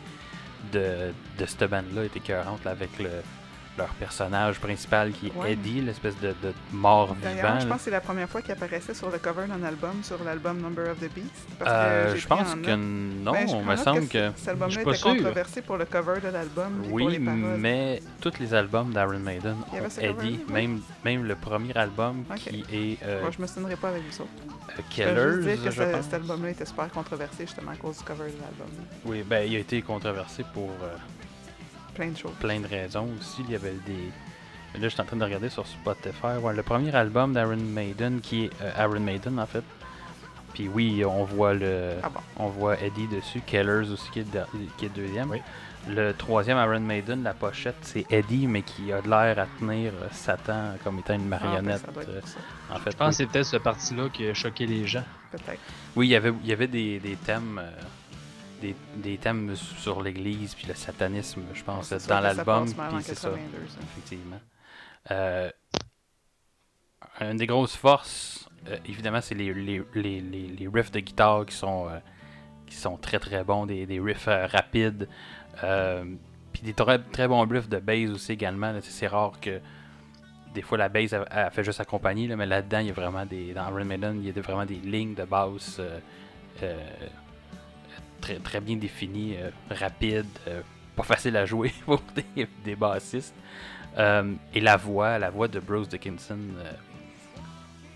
[0.72, 3.10] de, de cette bande-là est écœurante là, avec le,
[3.78, 5.54] leur personnage principal qui est Ouais.
[5.54, 7.20] Eddie, l'espèce de, de mort vivant.
[7.24, 10.04] D'ailleurs, je pense que c'est la première fois qu'il apparaissait sur le cover d'un album,
[10.04, 11.30] sur l'album Number of the Beast.
[11.58, 14.32] Parce Euh, que je pense en que non, Ben, prends me semble que.
[14.36, 15.10] Cet album-là était sûr.
[15.16, 16.82] controversé pour le cover de l'album.
[16.84, 21.76] pour Oui, les mais tous les albums d'Iron Maiden ont Eddie, même, même le premier
[21.78, 22.38] album Ok.
[22.40, 24.30] qui est euh, Moi, je me souviendrai pas avec vous autres.
[24.38, 24.84] euh, Je veux
[25.42, 26.04] Killers, dire que je ce- pense.
[26.06, 28.68] cet album-là était super controversé justement à cause du cover de l'album.
[29.06, 30.96] Oui, ben il a été controversé pour euh,
[31.96, 32.32] Plein de choses.
[32.40, 33.44] plein de raisons aussi.
[33.48, 34.12] Il y avait des.
[34.80, 36.38] Là, je suis en train de regarder sur Spotify.
[36.42, 39.64] Ouais, le premier album d'Iron Maiden, qui est euh, Iron Maiden en fait.
[40.54, 42.20] Puis oui, on voit le, Ah bon?
[42.38, 44.26] on voit Eddie dessus, Killers aussi qui est,
[44.78, 45.30] qui est deuxième.
[45.30, 45.42] Oui.
[45.90, 49.92] Le troisième Iron Maiden, la pochette, c'est Eddie, mais qui a de l'air à tenir
[49.94, 51.84] euh, Satan comme étant une Ah, ben, marionnette.
[52.08, 52.22] euh,
[52.72, 55.04] en fait, Je pense que c'est peut-être ce parti-là qui a choqué les gens.
[55.32, 55.60] Peut-être.
[55.96, 57.72] Oui, il y avait, il y avait des, des thèmes, euh,
[58.62, 62.68] des, des thèmes sur l'Église puis le satanisme, je pense, dans l'album.
[63.02, 63.80] c'est ça, 82, ça.
[63.82, 64.40] effectivement.
[65.12, 65.52] Euh,
[67.20, 71.56] une des grosses forces, euh, évidemment, c'est les, les, les, les, riffs de guitare qui
[71.56, 72.00] sont, euh,
[72.68, 75.10] qui sont très très bons, des, des riffs rapides.
[76.54, 78.74] puis des très, très bons riffs de bass aussi également.
[78.82, 79.60] C'est- rare que
[80.54, 82.94] des fois la bass elle, elle fait juste accompagner, là, mais là-dedans, il y a
[82.94, 83.54] vraiment des.
[83.54, 86.00] Dans Iron Maiden, il y a vraiment des lignes de basse euh,
[86.64, 86.78] euh,
[88.22, 90.62] très, très bien définies, euh, rapides, euh,
[90.96, 93.36] pas facile à jouer pour des, des bassistes.
[93.98, 96.72] Euh, et la voix, la voix de Bruce Dickinson, euh,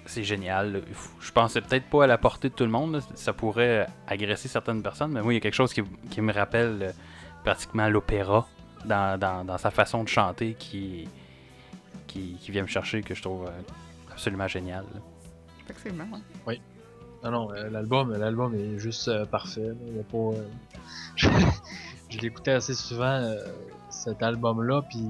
[0.06, 0.82] c'est génial.
[1.22, 3.02] Je pensais peut-être pas à la portée de tout le monde.
[3.16, 6.34] Ça pourrait agresser certaines personnes, mais moi, il y a quelque chose qui, qui me
[6.34, 6.92] rappelle euh,
[7.44, 8.48] pratiquement l'opéra
[8.86, 11.08] dans, dans- dans sa façon de chanter qui,
[12.08, 13.52] qui, qui vient me chercher, que je trouve euh,
[14.12, 14.86] absolument génial.
[15.64, 16.06] Effectivement,
[16.46, 16.60] ouais.
[17.26, 19.72] Non, non, euh, l'album, l'album est juste euh, parfait.
[20.14, 20.32] euh,
[22.10, 23.36] je l'écoutais assez souvent euh,
[23.90, 25.04] cet album-là, puis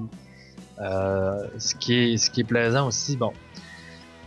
[1.58, 3.34] ce qui est, plaisant aussi, bon,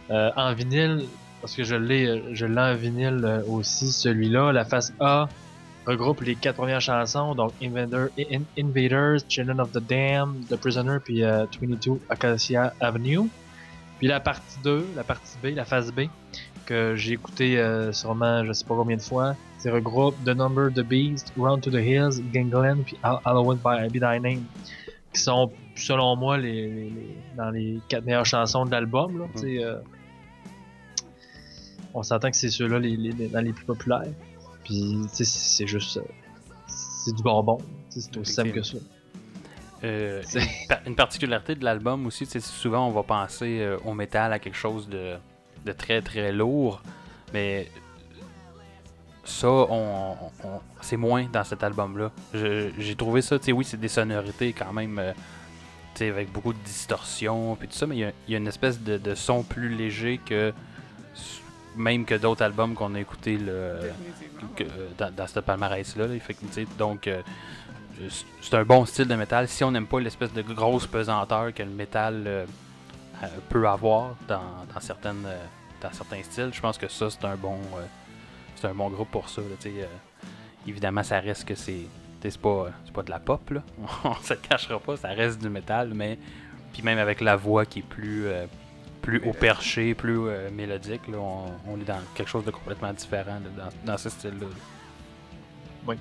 [0.09, 1.05] en vinyle,
[1.41, 5.27] parce que je l'ai, je l'ai en vinyle aussi, celui-là, la face A
[5.87, 10.99] regroupe les quatre premières chansons, donc Invader, In- Invaders, Children of the Dam, The Prisoner,
[11.03, 13.29] puis euh, 22 Acacia Avenue.
[13.97, 16.01] Puis la partie 2, la partie B, la phase B,
[16.69, 19.35] que j'ai écouté euh, sûrement je sais pas combien de fois.
[19.57, 23.89] C'est regroupe The Number, The Beast, Run to the Hills, Gangland, puis Hall- Halloween by
[23.89, 24.43] Be Thy Name,
[25.13, 29.27] qui sont selon moi les, les- les- dans les quatre meilleures chansons de l'album.
[29.35, 29.75] sais, euh,
[31.93, 34.13] on s'entend que c'est ceux-là les, les- les- dans les plus populaires.
[34.63, 36.01] Puis c'est juste euh,
[36.67, 37.57] c'est du bonbon.
[37.89, 38.77] C'est aussi simple que ça.
[39.83, 43.93] Euh, une, par- une particularité de l'album aussi, c'est souvent on va penser euh, au
[43.93, 45.15] métal à quelque chose de,
[45.65, 46.81] de très très lourd,
[47.33, 47.69] mais
[49.23, 52.11] ça, on, on- c'est moins dans cet album-là.
[52.33, 55.13] J'ai trouvé ça, tu sais, oui, c'est des sonorités quand même, euh,
[55.93, 58.35] tu sais, avec beaucoup de distorsion puis tout ça, mais il y a, il y
[58.35, 60.53] a une espèce de, de son plus léger que
[61.75, 63.79] même que d'autres albums qu'on a écoutés le,
[64.55, 66.07] que, euh, dans, dans ce palmarès-là.
[66.07, 66.13] là,
[66.77, 67.21] donc, euh,
[68.41, 69.47] c'est- un bon style de métal.
[69.47, 72.45] Si on n'aime pas l'espèce de grosse pesanteur que le métal euh,
[73.49, 74.41] peut avoir dans,
[74.79, 75.45] certaines, euh,
[75.81, 79.29] dans certains styles, je pense que ça, c'est un bon, euh, un bon groupe pour
[79.29, 79.41] ça.
[79.41, 79.85] euh,
[80.67, 81.87] évidemment, ça reste que c'est,
[82.21, 83.63] c'est pas, pas de la pop, là.
[84.03, 86.17] on se cachera pas, ça reste du métal, mais
[86.73, 88.45] puis même avec la voix qui est plus, euh,
[89.01, 93.39] plus au perché, plus euh, mélodique, là, on, est dans quelque chose de complètement différent
[93.57, 94.47] dans, dans ce style-là.
[95.87, 95.95] Oui.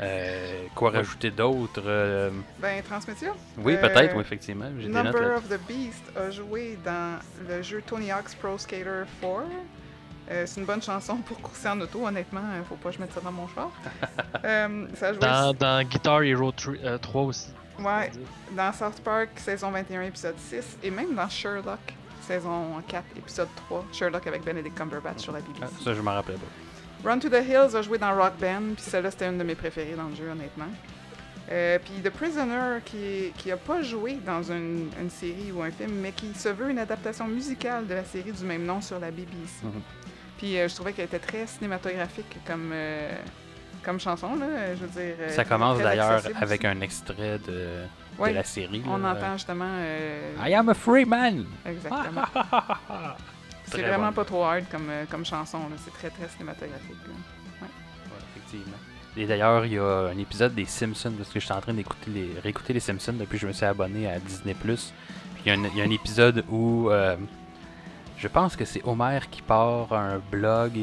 [0.00, 3.30] Euh, quoi rajouter d'autre euh, Ben, Transmédia.
[3.58, 4.68] Oui, Euh, peut-être, oui, effectivement.
[4.68, 7.18] Notes Number of the Beast a joué dans
[7.48, 9.30] le jeu Tony Hawk's Pro Skater 4.
[10.28, 12.40] Euh, c'est une bonne chanson pour courser en auto, honnêtement.
[12.42, 13.70] euh, Faut pas que je mette ça dans mon char.
[14.44, 17.48] Euh, ça joué Dans, dans Guitar Hero 3, euh, 3 aussi.
[17.80, 18.10] ouais,
[18.54, 21.78] dans South Park, saison 21, épisode 6, et même dans Sherlock,
[22.20, 23.84] saison 4, épisode 3.
[23.92, 25.60] Sherlock avec Benedict Cumberbatch sur la BBC.
[25.62, 26.65] Ah, ça, je m'en rappelais pas.
[27.04, 29.54] Run to the Hills a joué dans Rock Band, puis celle-là c'était une de mes
[29.54, 30.66] préférées dans le jeu, honnêtement.
[31.50, 35.70] Euh, puis The Prisoner, qui, qui a pas joué dans une, une série ou un
[35.70, 38.98] film, mais qui se veut une adaptation musicale de la série du même nom sur
[38.98, 39.62] la BBC.
[39.62, 39.70] Mhm.
[40.38, 43.12] Puis euh, je trouvais qu'elle était très cinématographique comme, euh,
[43.84, 44.74] comme chanson, là.
[44.74, 45.30] Je veux dire.
[45.30, 46.66] Ça commence d'ailleurs avec aussi.
[46.66, 47.84] un extrait de,
[48.18, 48.82] Ouais, de la série.
[48.86, 49.12] On là.
[49.12, 49.70] entend justement.
[50.44, 51.46] I am a free man!
[51.64, 52.22] Exactement.
[53.76, 55.58] C'est vraiment pas trop hard comme, euh, comme chanson.
[55.84, 56.96] C'est très très cinématographique.
[57.62, 57.68] Ouais,
[58.36, 58.76] effectivement.
[59.16, 61.72] Et d'ailleurs, il y a un épisode des Simpsons, parce que je suis en train
[61.72, 64.54] d'écouter les, réécouter les Simpsons depuis que je me suis abonné à Disney+.
[64.54, 64.76] Puis
[65.44, 67.16] il y, a un- il y a un épisode où euh,
[68.18, 70.80] je pense que c'est Homer qui part un blog,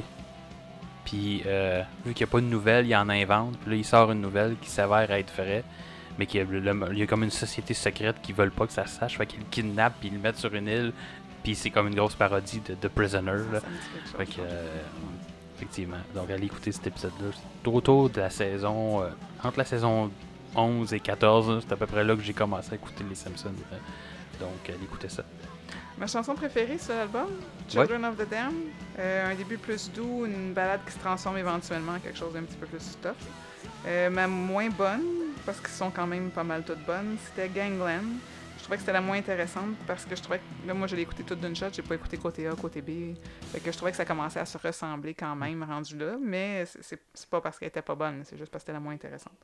[1.06, 3.58] puis euh, vu qu'il n'y a pas de nouvelles, il en invente.
[3.60, 5.64] Puis là, il sort une nouvelle qui s'avère être vraie.
[6.20, 6.48] Mais qu'il
[6.96, 9.18] y a comme une société secrète qui veulent pas que ça se sache.
[9.18, 10.94] Fait qu'ils le kidnappent puis ils le mettent sur une île.
[11.44, 13.32] Puis c'est comme une grosse parodie de, de Prisoner.
[13.52, 13.60] Là.
[14.18, 14.66] Fait que, euh,
[15.58, 15.98] effectivement.
[16.16, 17.32] Donc, allez écouter cet épisode-là.
[17.64, 19.02] C'est autour de la saison.
[19.02, 19.10] euh,
[19.44, 20.10] entre la saison
[20.56, 23.16] 11 et 14, là, c'est à peu près là que j'ai commencé à écouter Les
[23.16, 23.50] Simpsons.
[23.72, 23.78] euh,
[24.40, 25.24] donc, allez écouter ça.
[25.98, 27.28] Ma chanson préférée sur l'album,
[27.70, 28.54] Children of the Dam.
[29.00, 32.42] Euh, un début plus doux, une balade qui se transforme éventuellement en quelque chose d'un
[32.42, 33.12] petit peu plus tough.
[33.86, 35.04] Euh, ma moins bonne,
[35.46, 38.02] parce qu'ils sont quand même pas mal toutes bonnes, c'était Gangland.
[38.64, 40.96] Je trouvais que c'était la moins intéressante parce que je trouvais que là, moi je
[40.96, 43.14] l'ai écouté toute d'une shot, j'ai pas écouté côté A, côté B.
[43.52, 46.66] Fait que je trouvais que ça commençait à se ressembler quand même rendu là, mais
[46.66, 49.36] c'est- pas parce qu'elle était pas bonne, c'est juste parce que c'était la moins intéressante.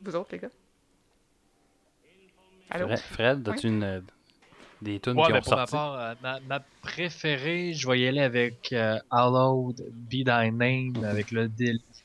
[0.00, 0.48] Vous autres, les gars?
[2.70, 2.88] Allô?
[2.96, 4.00] Fred, Fred as-tu une, euh,
[4.80, 5.76] des tunes Ouais, qui mais ont pour ma sorti?
[5.76, 11.04] part, euh, ma, ma préférée, je vais y aller avec euh, Hallowed Be Thy Name,
[11.04, 11.48] avec le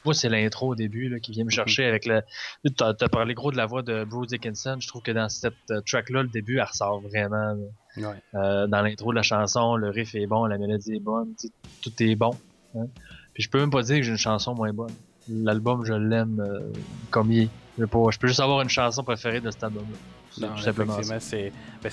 [0.05, 2.21] Moi, c'est l'intro au début là, qui vient me chercher avec le.
[2.65, 4.77] Tu as, parlé gros de la voix de Bruce Dickinson.
[4.79, 7.55] Je trouve que dans cette euh, track-là, le début, elle ressort vraiment.
[7.97, 8.05] Ouais.
[8.35, 11.33] Euh, dans l'intro de la chanson, le riff est bon, la mélodie est bonne,
[11.81, 12.31] tout est bon.
[12.75, 12.87] hein.
[13.33, 14.93] Puis je peux même pas dire que j'ai une chanson moins bonne.
[15.29, 16.71] L'album, je l'aime euh,
[17.09, 17.49] comme il est.
[17.79, 20.47] Je, peux je peux juste avoir une chanson préférée de cet album-là.
[20.55, 21.51] Tout simplement c'est.
[21.81, 21.91] ben,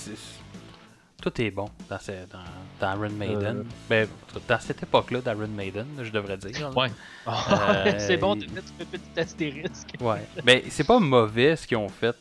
[1.21, 2.39] tout est bon dans, ce- dans,
[2.81, 3.59] dans Iron Maiden.
[3.59, 3.65] Euh.
[3.89, 4.09] Ben,
[4.49, 6.77] dans cette époque-là d'Iron Maiden, je devrais dire.
[6.77, 6.89] Ouais.
[7.29, 9.95] Euh, c'est bon, fais tu fais petit astérisque.
[10.01, 10.21] Ouais.
[10.45, 12.17] Ben, c'est pas mauvais ce qu'ils ont fait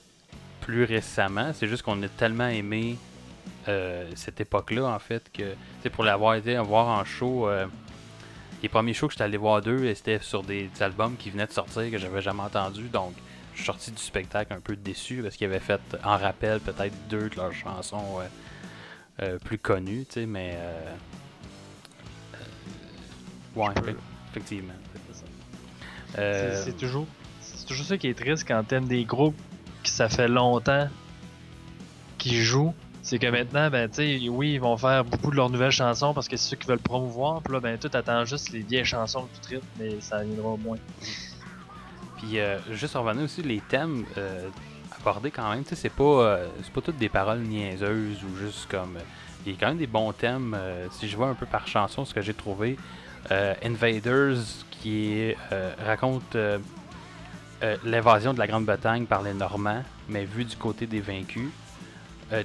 [0.61, 1.51] plus récemment.
[1.53, 2.97] C'est juste qu'on a tellement aimé
[3.67, 7.47] euh, cette époque-là, en fait, que, tu sais, pour l'avoir été à voir en show,
[7.47, 7.65] euh,
[8.61, 11.47] les premiers shows que j'étais allé voir d'eux, c'était sur des, des albums qui venaient
[11.47, 12.83] de sortir que j'avais jamais entendu.
[12.89, 13.13] Donc,
[13.53, 16.93] je suis sorti du spectacle un peu déçu parce qu'ils avaient fait en rappel peut-être
[17.09, 18.19] deux de leurs chansons
[19.43, 20.53] plus connues, tu sais, mais.
[20.57, 20.93] euh,
[22.35, 23.95] euh, ouais, peux-
[24.31, 24.73] effectivement.
[26.13, 27.05] C'est- Euh, C'est toujours,
[27.41, 29.39] c'est toujours ça qui est triste quand t'aimes des groupes
[29.83, 30.87] qui ça fait longtemps
[32.17, 32.73] qu'ils jouent.
[33.01, 36.13] C'est que maintenant, ben, tu sais, oui, ils vont faire beaucoup de leurs nouvelles chansons
[36.13, 37.41] parce que c'est ceux qui veulent promouvoir.
[37.41, 40.57] Puis là, ben, tout attend juste les vieilles chansons tout triste, mais ça viendra au
[40.57, 40.77] moins.
[42.17, 44.49] Puis euh, juste revenir aussi les thèmes euh,
[45.01, 49.01] abordés quand même, c'est pas euh, pas toutes des paroles niaiseuses ou juste comme euh,
[49.45, 50.55] il y a quand même des bons thèmes.
[50.57, 52.77] euh, si je vois un peu par chanson ce que j'ai trouvé,
[53.63, 54.37] Invaders
[54.71, 55.35] qui
[55.85, 56.37] raconte
[57.83, 61.49] l'invasion de la Grande-Bretagne par les Normands, mais vu du côté des vaincus.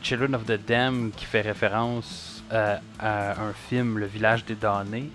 [0.03, 5.11] Children of the Dam qui fait référence à un film, Le Village des damnés,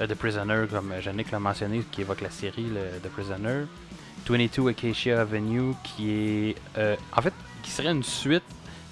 [0.00, 2.66] The Prisoner, comme Yannick l'a mentionné, qui évoque la série
[3.02, 3.66] The Prisoner.
[4.26, 6.56] 22 Acacia Avenue, qui est.
[6.78, 8.42] euh, en fait, qui serait une suite.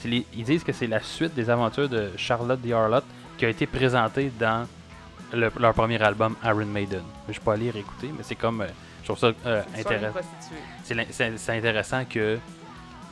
[0.04, 3.00] les- ils disent que c'est la suite des aventures de Charlotte the Harlot
[3.36, 4.64] qui a été présentée dans
[5.32, 7.02] le- leur premier album Iron Maiden.
[7.28, 8.60] Je pas allé réécouter, mais c'est comme.
[8.60, 8.68] euh,
[9.02, 10.20] je trouve ça euh, intéressant.
[10.84, 12.38] C'est intéressant que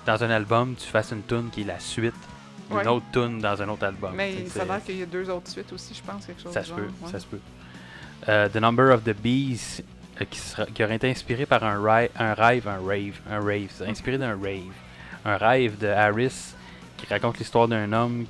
[0.06, 2.14] dans un album, tu fasses une tune qui est la suite
[2.70, 2.86] d'une Ouais.
[2.86, 4.12] autre tune dans un autre album.
[4.14, 6.62] Mais c'est- l'air qu'il y a deux autres suites aussi, je pense, quelque chose ça
[6.62, 7.10] se peut, ouais.
[7.10, 7.40] ça se peut.
[8.26, 9.82] The Number of the Bees,
[10.24, 13.70] qui, sera- qui aurait été inspiré par un, ri- un rêve, un rave, un rave,
[13.86, 14.72] inspiré d'un rave.
[15.24, 16.54] Un rêve de Harris
[16.96, 18.24] qui raconte l'histoire d'un homme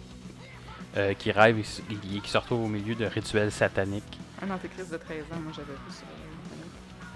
[0.96, 4.18] euh, qui rêve et qui se retrouve au milieu de rituels sataniques.
[4.42, 6.02] Un antéchrist de 13 ans, moi j'avais vu ça.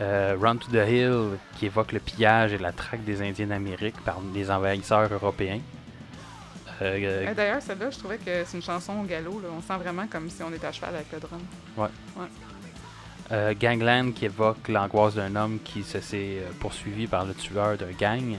[0.01, 3.97] Euh, Run to the Hill, qui évoque le pillage et la traque des Indiens d'Amérique
[4.05, 5.61] par les envahisseurs européens.
[6.81, 9.41] Euh, euh, D'ailleurs, celle-là, je trouvais que c'est une chanson au galop.
[9.41, 9.49] Là.
[9.55, 11.41] On sent vraiment comme si on était à cheval avec le drum.
[13.33, 17.77] Euh, Gangland qui évoque l'angoisse d'un homme qui se s'est euh, poursuivi par le tueur
[17.79, 18.37] d'un gang.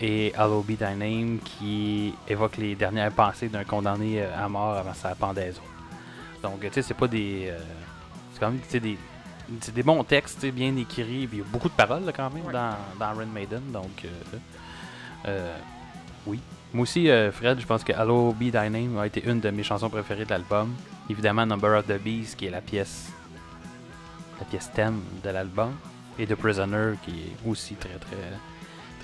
[0.00, 4.76] Et Hello Be Thy Name qui évoque les dernières pensées d'un condamné euh, à mort
[4.76, 5.62] avant sa pendaison.
[6.42, 7.48] Donc, tu sais, c'est pas des.
[7.50, 7.58] euh,
[8.32, 8.98] c'est quand même des,
[9.60, 11.28] c'est des bons textes, bien écrits.
[11.32, 12.52] Il y a beaucoup de paroles là, quand même Ouais.
[12.52, 13.62] dans, dans Maiden.
[13.72, 14.06] Donc,
[15.26, 15.56] euh,
[16.24, 16.38] oui.
[16.72, 19.64] Moi aussi, Fred, je pense que Hello Be Thy Name a été une de mes
[19.64, 20.72] chansons préférées de l'album.
[21.10, 23.10] Évidemment, Number of the Beast, qui est la pièce
[24.40, 25.72] la pièce thème de l'album,
[26.18, 28.16] et The Prisoner, qui est aussi très très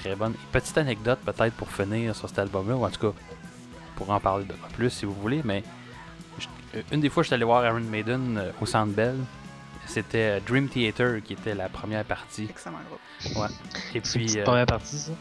[0.01, 0.35] très bonne.
[0.53, 3.19] Petite anecdote peut-être pour finir sur cet album-là, ou en tout cas
[3.97, 5.63] pour en parler de plus si vous voulez, mais
[6.39, 6.47] je-
[6.79, 9.17] euh, une des fois je suis allé voir Iron Maiden euh, au Centre Bell,
[9.87, 12.45] c'était euh, Dream Theater qui était la première partie.
[12.51, 13.51] Excellent groupe.
[13.95, 15.13] Et C'est une puis euh, première partie, ça?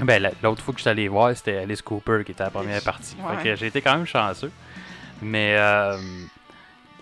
[0.00, 2.50] ben, la- l'autre fois que je suis allé voir, c'était Alice Cooper qui était la
[2.50, 3.16] première partie.
[3.20, 3.36] Ouais.
[3.38, 4.52] Fait que j'ai été quand même chanceux.
[5.20, 5.96] Mais euh,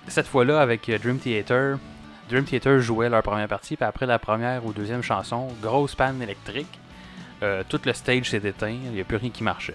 [0.08, 1.78] cette fois-là, avec Dream Theater,
[2.30, 6.22] Dream Theater jouait leur première partie, puis après la première ou deuxième chanson, grosse panne
[6.22, 6.78] électrique.
[7.42, 9.74] Euh, tout le stage s'est éteint, il n'y a plus rien qui marchait.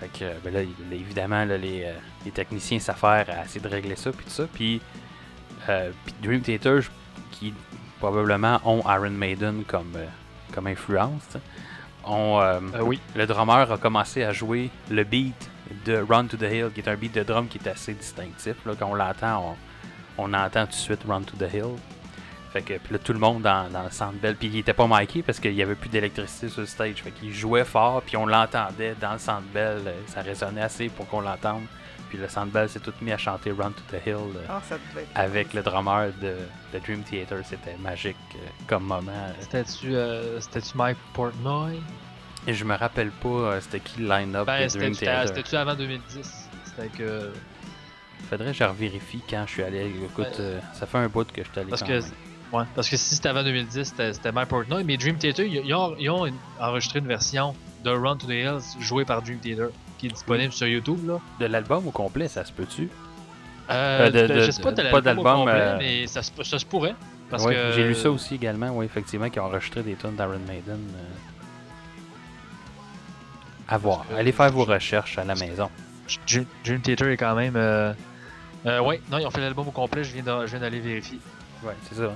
[0.00, 0.60] Fait que, ben là,
[0.92, 1.92] évidemment, là, les, euh,
[2.24, 4.44] les techniciens s'affairent à essayer de régler ça, puis tout ça.
[4.52, 4.80] Puis
[5.68, 5.90] Euh,
[6.22, 6.80] Dream Theater,
[7.32, 7.52] qui
[7.98, 10.06] probablement ont Iron Maiden comme, euh,
[10.54, 11.36] comme influence,
[12.02, 12.40] ont,
[12.80, 12.98] oui.
[13.14, 15.50] le drummer a commencé à jouer le beat
[15.84, 18.56] de Run to the Hill, qui est un beat de drum qui est assez distinctif.
[18.64, 18.72] Là.
[18.78, 19.56] Quand on l'entend, on,
[20.20, 21.76] on entend tout de suite Run to the Hill.
[22.52, 24.34] Fait que puis là, tout le monde dans, dans le centre belle.
[24.34, 26.96] Puis il était pas Mikey parce qu'il y avait plus d'électricité sur le stage.
[27.02, 29.82] Fait qu'il jouait fort, puis on l'entendait dans le centre belle.
[29.86, 31.62] euh, Ça résonnait assez pour qu'on l'entende.
[32.08, 34.60] Puis le centre belle s'est tout mis à chanter Run to the Hill euh, Ah,
[34.68, 35.10] ça devait être.
[35.14, 36.34] avec le drummer de,
[36.74, 37.38] de Dream Theater.
[37.44, 39.12] C'était magique euh, comme moment.
[39.38, 41.80] C'était-tu euh, c'était-tu Mike Portnoy?
[42.48, 45.28] Et je me rappelle pas c'était qui le line-up Ben, de c'était- Dream c'était Theater.
[45.28, 46.48] c'était-tu avant 2010?
[46.64, 47.32] C'était que.
[48.28, 49.86] Faudrait que je revérifie quand je suis allé.
[50.04, 50.34] Écoute, Ouais.
[50.40, 52.02] euh, ça fait un bout que je suis allé Parce quand que, même.
[52.52, 54.84] ouais, parce que si c'était avant 2010, c'était Mike Portnoy.
[54.84, 56.26] Mais Dream Theater, ils, ont, ils ont
[56.60, 57.54] enregistré une version
[57.84, 59.68] de Run to the Hills jouée par Dream Theater
[59.98, 61.06] qui est disponible sur YouTube.
[61.08, 61.18] Là.
[61.40, 62.88] De l'album au complet, ça se peut-tu?
[63.70, 65.76] Euh, Euh, de- de- de- je sais pas de pas l'album au d'album, complet, euh,
[65.78, 66.94] mais ça, se- ça se pourrait.
[67.28, 70.16] Parce Ouais, que J'ai lu ça aussi également, oui, effectivement, qui ont enregistré des tonnes
[70.16, 70.80] d'Iron Maiden.
[73.68, 74.04] À voir.
[74.16, 75.70] Allez faire vos recherches à la maison.
[76.26, 77.54] Dream, Dream Theater est quand même.
[77.56, 77.92] Euh...
[78.66, 80.04] euh, ouais, non, ils ont fait l'album au complet.
[80.04, 81.18] Je viens de- je viens d'aller vérifier.
[81.62, 82.12] Ouais, c'est ça.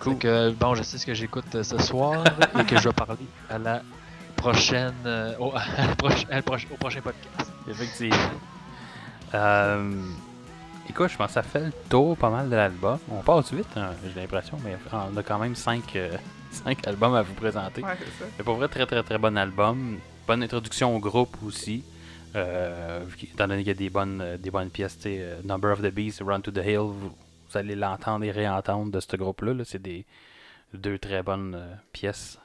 [0.00, 0.12] Cool.
[0.14, 2.24] Donc, euh, bon, je sais ce que j'écoute euh, ce soir
[2.58, 3.82] et que je vais parler à la
[4.36, 7.50] prochaine, euh, au, à la proche- à la proche- au prochain podcast.
[7.68, 8.16] Effectivement.
[9.34, 9.92] Euh,
[10.88, 12.98] écoute, je pense que ça fait le tour pas mal de l'album.
[13.10, 15.96] On passe vite, hein, j'ai l'impression, mais on a quand même 5
[16.86, 17.82] albums à vous présenter.
[17.82, 18.30] Ouais, c'est ça.
[18.36, 19.98] C'est pour vrai très très très bon album.
[20.26, 21.84] Bonne introduction au groupe aussi.
[22.34, 25.36] Euh, étant donné qu'il y a des bonnes, euh, des bonnes pièces, tu sais, euh,
[25.44, 29.00] Number of the Beast, Run to the Hill, vous, vous allez l'entendre et réentendre de
[29.00, 29.52] ce groupe-là.
[29.54, 29.64] là.
[29.66, 30.06] C'est des
[30.72, 32.38] deux très bonnes euh, pièces.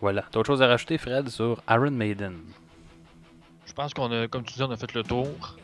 [0.00, 0.24] Voilà.
[0.32, 2.34] D'autres choses à rajouter, Fred, sur Iron Maiden?
[3.64, 5.56] Je pense qu'on a, comme tu dis, on a fait le tour.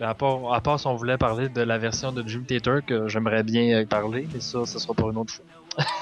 [0.00, 3.08] À part, à part si on voulait parler de la version de Dream Theater que
[3.08, 5.44] j'aimerais bien parler, mais ça, ça sera pour une autre fois.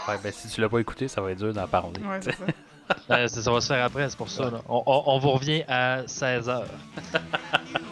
[0.08, 2.00] Ouais, ben, Si tu l'as pas écouté, ça va être dur d'en parler.
[2.00, 2.36] Ouais, c'est
[3.06, 3.16] ça.
[3.16, 4.50] Euh, ça, va se faire après, c'est pour ça.
[4.68, 6.64] on- on vous revient à 16h.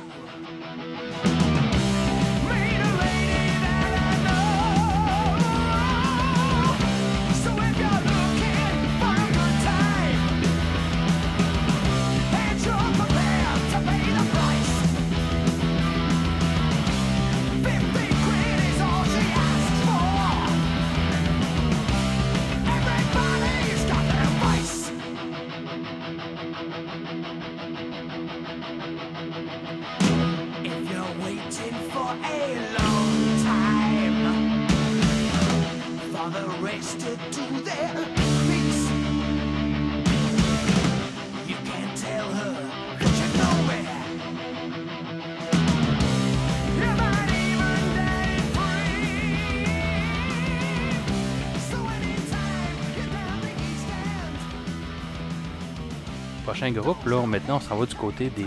[57.37, 58.47] maintenant, on s'en va du côté des,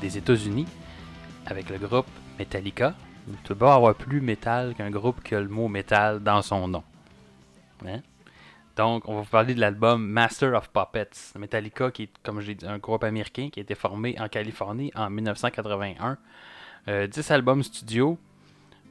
[0.00, 0.66] des États-Unis
[1.46, 2.06] avec le groupe
[2.38, 2.94] Metallica.
[3.42, 6.84] Tu peux avoir plus métal qu'un groupe qui a le mot métal dans son nom.
[7.84, 7.98] Hein?
[8.76, 11.36] Donc, on va vous parler de l'album Master of Puppets.
[11.36, 14.92] Metallica, qui est, comme j'ai dit, un groupe américain qui a été formé en Californie
[14.94, 16.16] en 1981.
[16.86, 18.18] Euh, 10 albums studio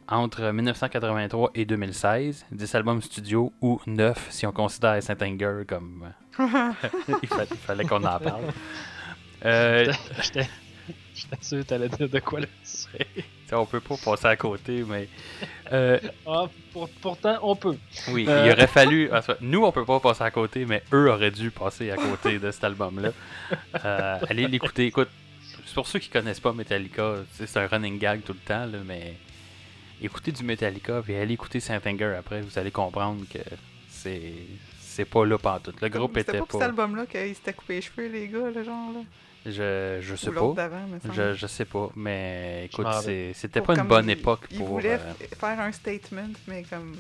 [0.10, 2.48] entre 1983 et 2016.
[2.52, 6.12] 10 albums studio ou 9 si on considère Saint Anger comme.
[6.38, 6.44] euh,
[7.24, 8.44] il, fallait, il fallait qu'on en parle.
[9.46, 9.92] Euh,
[11.42, 12.88] sûr que t'allais dire de quoi t'sais,
[13.54, 15.08] on peut pas passer à côté, mais.
[15.72, 17.78] euh, Ah, pour- pourtant, on peut.
[18.10, 18.46] oui, Euh.
[18.46, 19.10] il aurait fallu.
[19.24, 22.40] soit, Nous, on peut pas passer à côté, mais eux auraient dû passer à côté
[22.40, 23.12] de cet album-là.
[23.86, 24.86] Euh, allez l'écouter.
[24.88, 25.10] Écoute,
[25.66, 28.80] c'est pour ceux qui connaissent pas Metallica, c'est un running gag tout le temps, là,
[28.86, 29.16] mais
[30.02, 33.40] écoutez du Metallica, puis allez écouter Saint Anger après, vous allez comprendre que
[33.90, 34.34] c'est
[34.80, 35.80] c'est pas là pantoute.
[35.82, 36.66] Le groupe C'était était pas pour cet pas.
[36.84, 39.00] album-là qu'ils s'étaient coupé les cheveux, les gars, le genre, là.
[39.50, 40.70] Je, je sais Ou pas.
[41.14, 42.86] Je, je sais pas, mais écoute,
[43.34, 44.68] c'était pas une bonne il- époque Il pour.
[44.68, 46.94] voulait euh, faire un statement, mais comme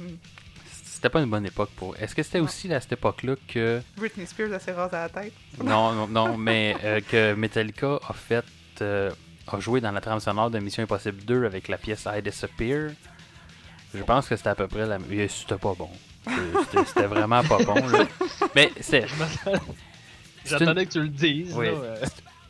[0.71, 1.95] C'était pas une bonne époque pour.
[1.97, 3.81] Est-ce que c'était aussi à cette époque-là que.
[3.97, 5.33] Britney Spears a s'est rasé à la tête?
[5.63, 8.45] Non, non, non, mais euh, que Metallica a fait.
[8.81, 9.11] euh,
[9.49, 12.91] a joué dans la trame sonore de Mission Impossible 2 avec la pièce I Disappear.
[13.93, 14.99] Je pense que c'était à peu près la.
[15.27, 15.89] C'était pas bon.
[16.85, 18.05] C'était- vraiment pas bon, là.
[18.55, 19.05] Mais c'est.
[20.45, 21.53] J'attendais que tu le dises.
[21.57, 21.65] Oui.
[21.67, 21.95] là, euh.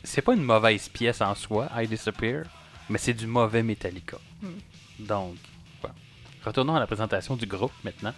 [0.04, 2.46] C'est pas une mauvaise pièce en soi, I Disappear,
[2.90, 4.18] mais c'est du mauvais Metallica.
[4.42, 4.60] Hmm.
[5.00, 5.36] Donc,
[5.82, 5.96] voilà.
[6.44, 8.14] retournons à la présentation du groupe maintenant.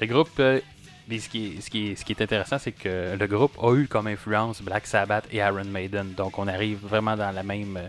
[0.00, 0.60] Le groupe, euh,
[1.08, 3.72] ce, qui est, ce, qui est, ce qui est intéressant, c'est que le groupe a
[3.74, 6.14] eu comme influence Black Sabbath et Iron Maiden.
[6.14, 7.88] Donc, on arrive vraiment dans la même euh,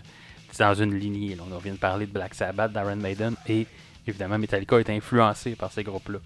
[0.58, 1.34] dans une lignée.
[1.34, 1.42] là.
[1.50, 3.66] On vient de parler de Black Sabbath, d'Iron Maiden, et
[4.06, 6.18] évidemment, Metallica est influencé par ces groupes-là.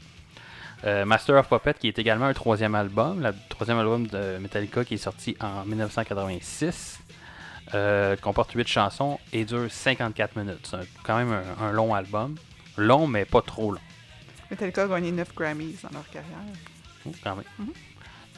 [0.85, 4.85] Euh, Master of Puppet, qui est également un troisième album, le troisième album de Metallica
[4.85, 7.01] qui est sorti en 1986,
[7.75, 10.69] euh, comporte 8 chansons et dure 54 minutes.
[10.71, 12.37] C'est quand même un, un long album.
[12.79, 13.81] Long, mais pas trop long.
[14.51, 16.39] Metallica a gagné 9 Grammys dans leur carrière.
[17.07, 17.45] Oh, quand même.
[17.59, 17.73] Mhm.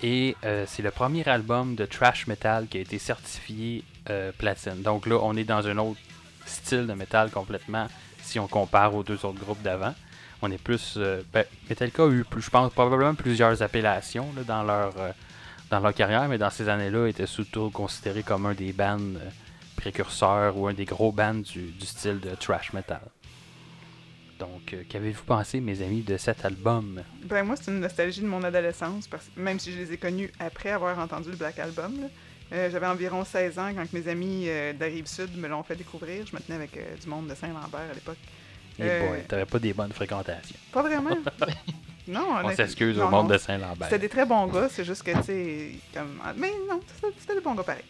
[0.03, 3.85] Et euh, c'est le premier album de thrash metal qui a été certifié
[4.37, 4.83] platine.
[4.83, 6.01] Donc là, on est dans un autre
[6.45, 7.87] style de métal complètement
[8.21, 9.95] si on compare aux deux autres groupes d'avant.
[10.43, 10.95] On est plus.
[10.97, 15.13] euh, ben, Metallica a eu, je pense, probablement plusieurs appellations là, dans, leur, euh,
[15.71, 19.31] dans leur carrière, mais dans ces années-là, était surtout considéré comme un des bands euh,
[19.77, 23.03] précurseurs ou un des gros bands du, style de thrash metal.
[24.41, 27.01] Donc, euh, qu'avez-vous pensé, mes amis, de cet album?
[27.25, 30.71] Ben moi, c'est une nostalgie de mon adolescence, même si je les ai connus après
[30.71, 31.95] avoir entendu le Black Album.
[32.51, 36.27] J'avais environ 16 ans quand mes amis de la Rive-Sud me l'ont fait découvrir.
[36.27, 38.19] Je me tenais avec du monde de Saint-Lambert à l'époque.
[38.79, 40.57] Eh Euh, boy, t'avais pas des bonnes fréquentations.
[40.73, 41.11] Pas vraiment.
[42.09, 43.35] non, On s'excuse non, au monde non.
[43.35, 43.89] de Saint-Lambert.
[43.89, 46.21] C'était des très bons gars, c'est juste que, tu sais, comme...
[46.37, 46.81] Mais non,
[47.21, 47.85] c'était- des bons gars pareil.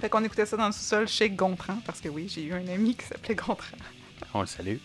[0.00, 2.66] Fait qu'on écoutait ça dans le sous-sol chez Gontran, parce que oui, j'ai eu un
[2.68, 3.76] ami qui s'appelait Gontran.
[4.34, 4.76] On le salue.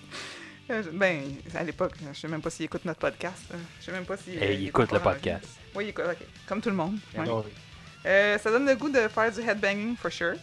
[0.70, 1.22] Euh, Ben,
[1.55, 3.43] à l'époque, je sais même pas s'il écoute notre podcast.
[3.80, 4.34] Je sais même pas s'il...
[4.36, 5.47] Et euh, il écoute le podcast.
[5.76, 6.18] Oui, il écoute, ok.
[6.47, 6.97] Comme tout le monde.
[7.18, 7.24] ouais.
[7.28, 7.51] Ah oui.
[8.07, 10.36] Euh, ça donne le goût de faire du headbanging, for sure.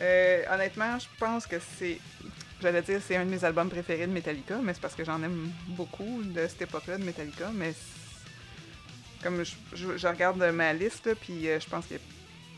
[0.00, 1.98] Euh, honnêtement, je pense que c'est...
[2.62, 5.22] J'allais dire c'est un de mes albums préférés de Metallica, mais c'est parce que j'en
[5.22, 7.72] aime beaucoup de cette époque-là de Metallica, mais...
[9.22, 11.94] Comme je, je- je regarde ma liste, là, puis euh, je pense que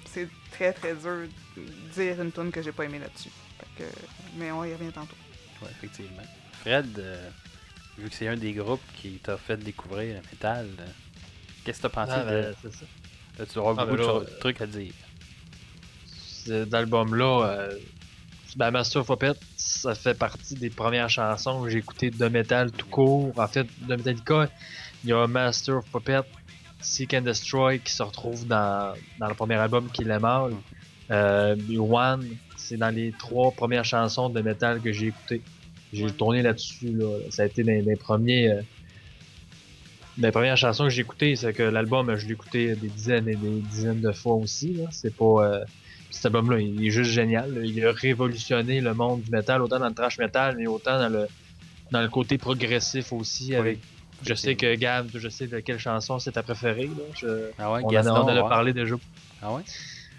[0.07, 1.26] c'est très très dur
[1.57, 1.62] de
[1.94, 3.30] dire une tune que j'ai pas aimé là-dessus.
[3.76, 3.82] Que-
[4.36, 5.16] Mais on y revient tantôt.
[5.61, 6.22] Ouais, effectivement.
[6.61, 7.28] Fred, euh,
[7.98, 10.86] vu que c'est un des groupes qui t'a fait découvrir le métal, euh,
[11.64, 12.30] qu'est-ce que t'as pensé Ah, de...
[12.30, 12.84] ben, c'est ça.
[13.40, 14.92] Là, tu avoir Ah, beaucoup ben de là, choses- euh, trucs à dire.
[16.07, 17.78] Cet album-là, euh,
[18.57, 22.70] ben, Master of Puppet, ça fait partie des premières chansons que j'ai écoutées de métal
[22.70, 23.32] tout court.
[23.36, 24.48] En fait, de Metallica,
[25.05, 26.20] il y a Master of Puppet,
[26.80, 30.53] Seek and Destroy qui se retrouve dans, dans le premier album qui est mal.
[31.11, 32.26] Euh, One,
[32.57, 35.42] c'est dans les trois premières chansons de métal que j'ai écoutées.
[35.92, 36.92] J'ai tourné là-dessus.
[36.92, 37.18] Là.
[37.30, 38.48] Ça a été des, des premiers.
[38.50, 38.62] euh,
[40.18, 43.36] les premières chansons que j'ai écoutées, c'est que l'album, je l'ai écouté des dizaines et
[43.36, 44.78] des dizaines de fois aussi.
[44.90, 45.24] C'est pas.
[45.24, 45.64] euh,
[46.13, 47.53] cet album-là, il est juste génial.
[47.55, 47.61] là.
[47.65, 51.09] Il a révolutionné le monde du métal, autant dans le trash metal, mais autant dans
[51.09, 51.27] le
[51.91, 53.55] dans le côté progressif aussi.
[53.55, 53.79] Avec,
[54.25, 56.87] je sais que Gab, je sais de quelle chanson c'est ta préférée.
[56.87, 57.03] Là.
[57.15, 58.49] Je- Ah ouais, on en a, Gaston, on en a ouais.
[58.49, 58.95] parlé déjà
[59.43, 59.63] Ah ouais?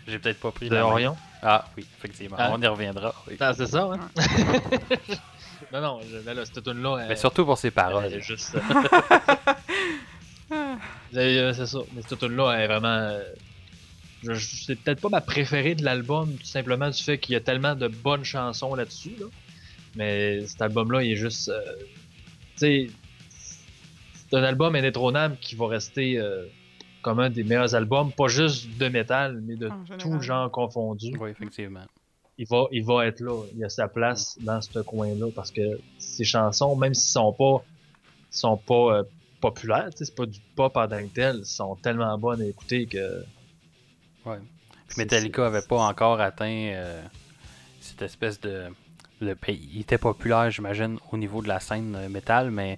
[0.08, 0.88] J'ai peut-être pas pris de la main.
[0.88, 1.16] Orion?
[1.42, 2.36] Ah oui, effectivement.
[2.40, 2.50] Ah.
[2.54, 3.16] On y reviendra.
[3.28, 3.38] oui.
[3.40, 4.00] Ah, c'est ça, hein?
[5.74, 7.06] non, non, je, ben là, cette tune-là.
[7.08, 8.04] Mais surtout pour ses paroles.
[8.06, 8.56] Elle est juste.
[10.52, 10.76] euh,
[11.16, 11.80] euh, c'est ça.
[11.96, 13.18] Mais cette tune-là elle est vraiment.
[14.40, 17.76] C'est peut-être pas ma préférée de l'album, tout simplement du fait qu'il y a tellement
[17.76, 19.16] de bonnes chansons là-dessus.
[19.20, 19.26] Là.
[19.96, 21.50] Mais cet album-là, il est juste.
[21.50, 21.60] euh,
[22.56, 22.88] tu sais.
[23.30, 26.46] C'est un album indétrônable qui va rester euh,
[27.04, 29.70] comme un des meilleurs albums, pas juste de métal, mais de
[30.00, 31.84] tout genre confondu Oui, effectivement.
[32.38, 33.44] il va, il va être là.
[33.56, 37.64] Il a sa place dans ce coin-là parce que ces chansons, même s'ils sont pas,
[38.32, 39.04] sont pas euh,
[39.40, 43.24] populaires, c'est pas du pop en tant que tel, sont tellement bonnes à écouter que.
[44.26, 44.38] Ouais.
[44.88, 47.02] Puis Metallica avait pas encore atteint euh,
[47.82, 48.68] cette espèce de.
[49.22, 49.70] Le pays.
[49.74, 52.78] Il était populaire, j'imagine, au niveau de la scène euh, métal, mais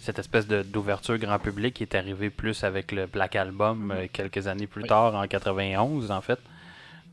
[0.00, 4.48] cette espèce de- d'ouverture grand public est arrivée plus avec le Black Album euh, quelques
[4.48, 4.88] années plus Oui.
[4.88, 6.40] tard, en 91 en fait.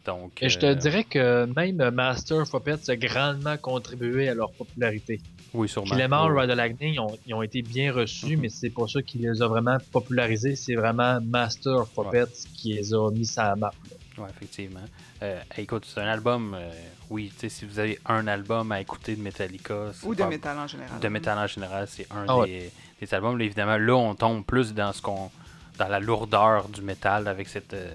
[0.06, 4.34] Donc, Et je te euh, dirais que même Master of Puppets a grandement contribué à
[4.34, 5.22] leur popularité.
[5.54, 5.96] oui, sûrement.
[6.10, 8.42] Morts Oui, Ride ils ont, ils ont été bien reçus, Mhm.
[8.42, 10.56] mais c'est pas ça qui les a vraiment popularisés.
[10.56, 13.72] C'est vraiment Master of Puppets qui les a mis sur la map.
[14.18, 14.80] Ouais, effectivement.
[15.22, 16.56] Euh, écoute, c'est un album.
[16.60, 16.72] euh,
[17.12, 20.24] oui, tu sais, si vous avez un album à écouter de Metallica, c'est Ou de
[20.24, 21.00] pas- métal en général.
[21.00, 22.48] de métal en général, c'est un Ah ouais.
[22.48, 22.72] des,
[23.06, 23.38] des albums.
[23.38, 25.30] Là, évidemment, là, on tombe plus dans ce qu'on,
[25.78, 27.94] dans la lourdeur du métal avec cette, euh,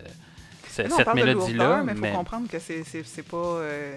[0.88, 1.82] cette mélodie-là.
[1.84, 3.36] mais il mais- faut comprendre que c'est c'est- c'est pas...
[3.36, 3.96] euh,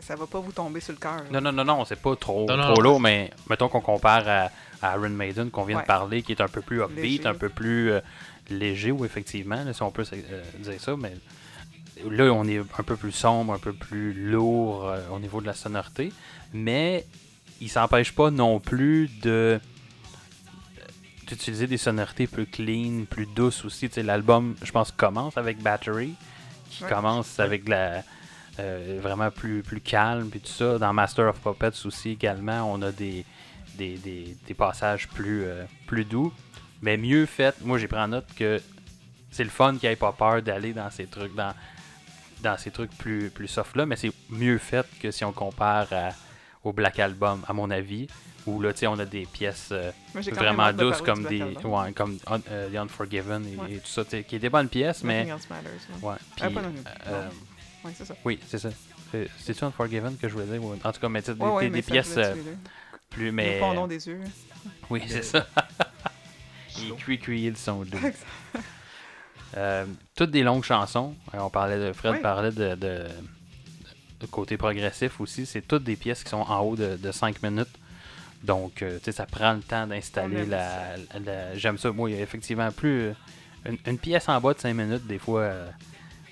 [0.00, 1.22] ça va pas vous tomber sur le cœur.
[1.30, 2.80] Non, non, non, non, c'est pas trop, Non, non, trop non.
[2.82, 4.50] lourd, mais mettons qu'on compare à,
[4.82, 5.82] à Iron Maiden qu'on vient Ouais.
[5.82, 7.26] de parler, qui est un peu plus upbeat, Léger.
[7.28, 8.00] un peu plus euh,
[8.50, 11.12] léger, ou effectivement, là, si on peut euh, dire ça, mais
[12.10, 15.46] là, on est un peu plus sombre, un peu plus lourd euh, au niveau de
[15.46, 16.12] la sonorité,
[16.52, 17.04] mais
[17.60, 19.60] il s'empêche pas non plus de
[21.32, 23.88] d'utiliser des sonorités plus clean, plus douces aussi.
[23.88, 26.14] Tu sais, L'album, je pense, commence avec Battery,
[26.70, 26.90] qui Ouais.
[26.90, 28.02] commence avec la
[28.60, 30.78] euh, vraiment plus, plus calme, puis tout ça.
[30.78, 33.24] Dans Master of Puppets aussi, également, on a des,
[33.76, 36.32] des, des, des passages plus, euh, plus doux,
[36.82, 37.54] mais mieux fait.
[37.62, 38.60] Moi, j'ai pris en note que
[39.30, 41.54] c'est le fun qu'il ait pas peur d'aller dans ces trucs, dans,
[42.42, 45.86] dans ces trucs plus, plus soft là, mais c'est mieux fait que si on compare
[45.92, 46.10] à-
[46.62, 48.06] au Black Album, à mon avis,
[48.46, 51.92] où là, tu sais, on a des pièces euh, vraiment de douces comme des, ouais,
[51.94, 53.72] comme Un- euh, The Unforgiven et, Ouais.
[53.74, 55.70] et tout ça, tu sais, qui est des bonnes pièces, mais Nothing else matters.
[56.02, 56.08] ouais.
[56.10, 56.16] ouais.
[56.36, 56.74] Puis, pas non-
[57.06, 57.28] euh,
[57.84, 58.14] Ouais, c'est ça.
[58.24, 58.70] oui, c'est ça.
[59.10, 60.64] C'est- C'est-tu Unforgiven que je voulais dire?
[60.64, 62.34] ou- En tout cas, mais tu sais, des, des- mais des pièces euh,
[63.10, 63.26] plus.
[63.26, 64.20] Le Mais, des yeux.
[64.90, 65.46] Oui, c'est ça.
[66.78, 67.98] Il crie crier le son doux.
[69.54, 69.84] Euh,
[70.16, 71.14] toutes des longues chansons.
[71.34, 73.06] Euh, On parlait de Fred parlait de, de-
[74.20, 75.44] de côté progressif aussi.
[75.44, 77.68] C'est toutes des pièces qui sont en haut de, de 5 minutes.
[78.42, 81.92] Donc, euh, tu sais, ça prend le temps d'installer la, la- J'aime ça.
[81.92, 83.00] Moi, il y a effectivement plus.
[83.02, 83.12] euh,
[83.64, 85.70] Une, une pièce en bas de 5 minutes, des fois, euh,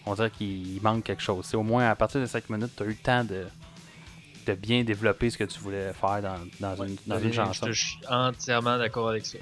[0.07, 1.47] on dirait qu'il manque quelque chose.
[1.47, 3.47] C'est au moins à partir de 5 minutes, tu as eu le temps de,
[4.47, 7.67] de bien développer ce que tu voulais faire dans, dans une, dans une chanson.
[7.67, 9.39] Je suis entièrement d'accord avec ça.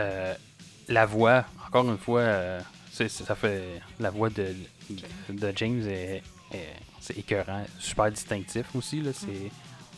[0.00, 0.34] Euh,
[0.88, 2.60] la voix, encore une fois, euh,
[2.92, 4.54] c'est- ça fait la voix de,
[5.30, 6.22] de James est,
[6.52, 9.50] est- c'est écœurant, super distinctif aussi là, c'est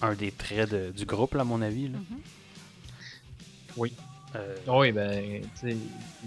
[0.03, 1.89] un des traits de- du groupe là, à mon avis.
[1.89, 1.99] là.
[1.99, 2.21] Mhm.
[3.77, 3.93] Oui.
[4.37, 5.77] Euh, Oui, ben, tu sais,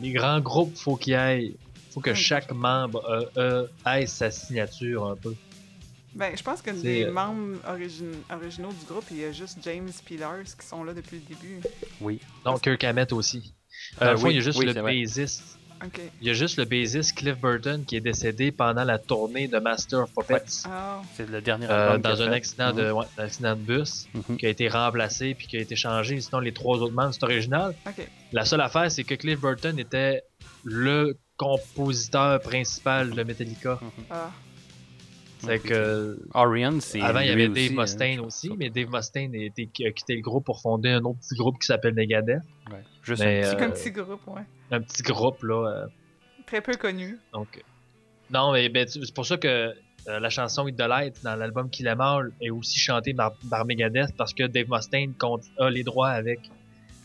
[0.02, 1.53] les grands groupes, faut qu'il y ait.
[1.91, 3.03] Faut que chaque membre
[3.38, 5.35] euh, euh, ait sa signature un peu.
[6.15, 9.60] Ben, je pense que C'est, les membres origin- originaux du groupe, il y a juste
[9.64, 11.61] James et Lars qui sont là depuis le début.
[12.02, 12.19] oui.
[12.45, 13.53] Donc, Kirk Hammett aussi.
[13.99, 15.57] Dans Euh, le fond, oui, il y a juste oui, le bassiste.
[15.83, 15.99] Ok.
[16.21, 19.57] Il y a juste le bassiste Cliff Burton qui est décédé pendant la tournée de
[19.59, 20.63] Master of Puppets.
[20.65, 24.07] Ah, C'est le dernier euh, dans a un accident, de, ouais, un accident de bus
[24.13, 24.37] Mhm.
[24.37, 26.19] qui a été remplacé puis qui a été changé.
[26.21, 27.73] Sinon, les trois autres membres, c'est original.
[27.87, 28.07] ok.
[28.31, 30.21] La seule affaire, c'est que Cliff Burton était
[30.63, 33.79] le compositeur principal de Metallica.
[34.09, 34.29] Ah,
[35.39, 38.89] C'est que Orion, c'est avant il y avait Dave aussi, hein, Mustaine aussi, mais Dave
[38.91, 41.95] Mustaine a, été, a quitté le groupe pour fonder un autre petit groupe qui s'appelle
[41.95, 42.43] Megadeth.
[42.71, 44.41] Ouais, Juste Mais, un petit- Euh, petit groupe, ouais.
[44.71, 45.67] Un petit groupe là.
[45.67, 45.87] euh,
[46.45, 47.17] Très peu connu.
[47.33, 47.63] donc
[48.29, 49.47] non, mais ben, c'est pour ça que
[50.07, 53.33] euh, la chanson Hit the Light dans l'album Kill Em All est aussi chantée par,
[53.49, 56.39] par Megadeth parce que Dave Mustaine compte, a les droits avec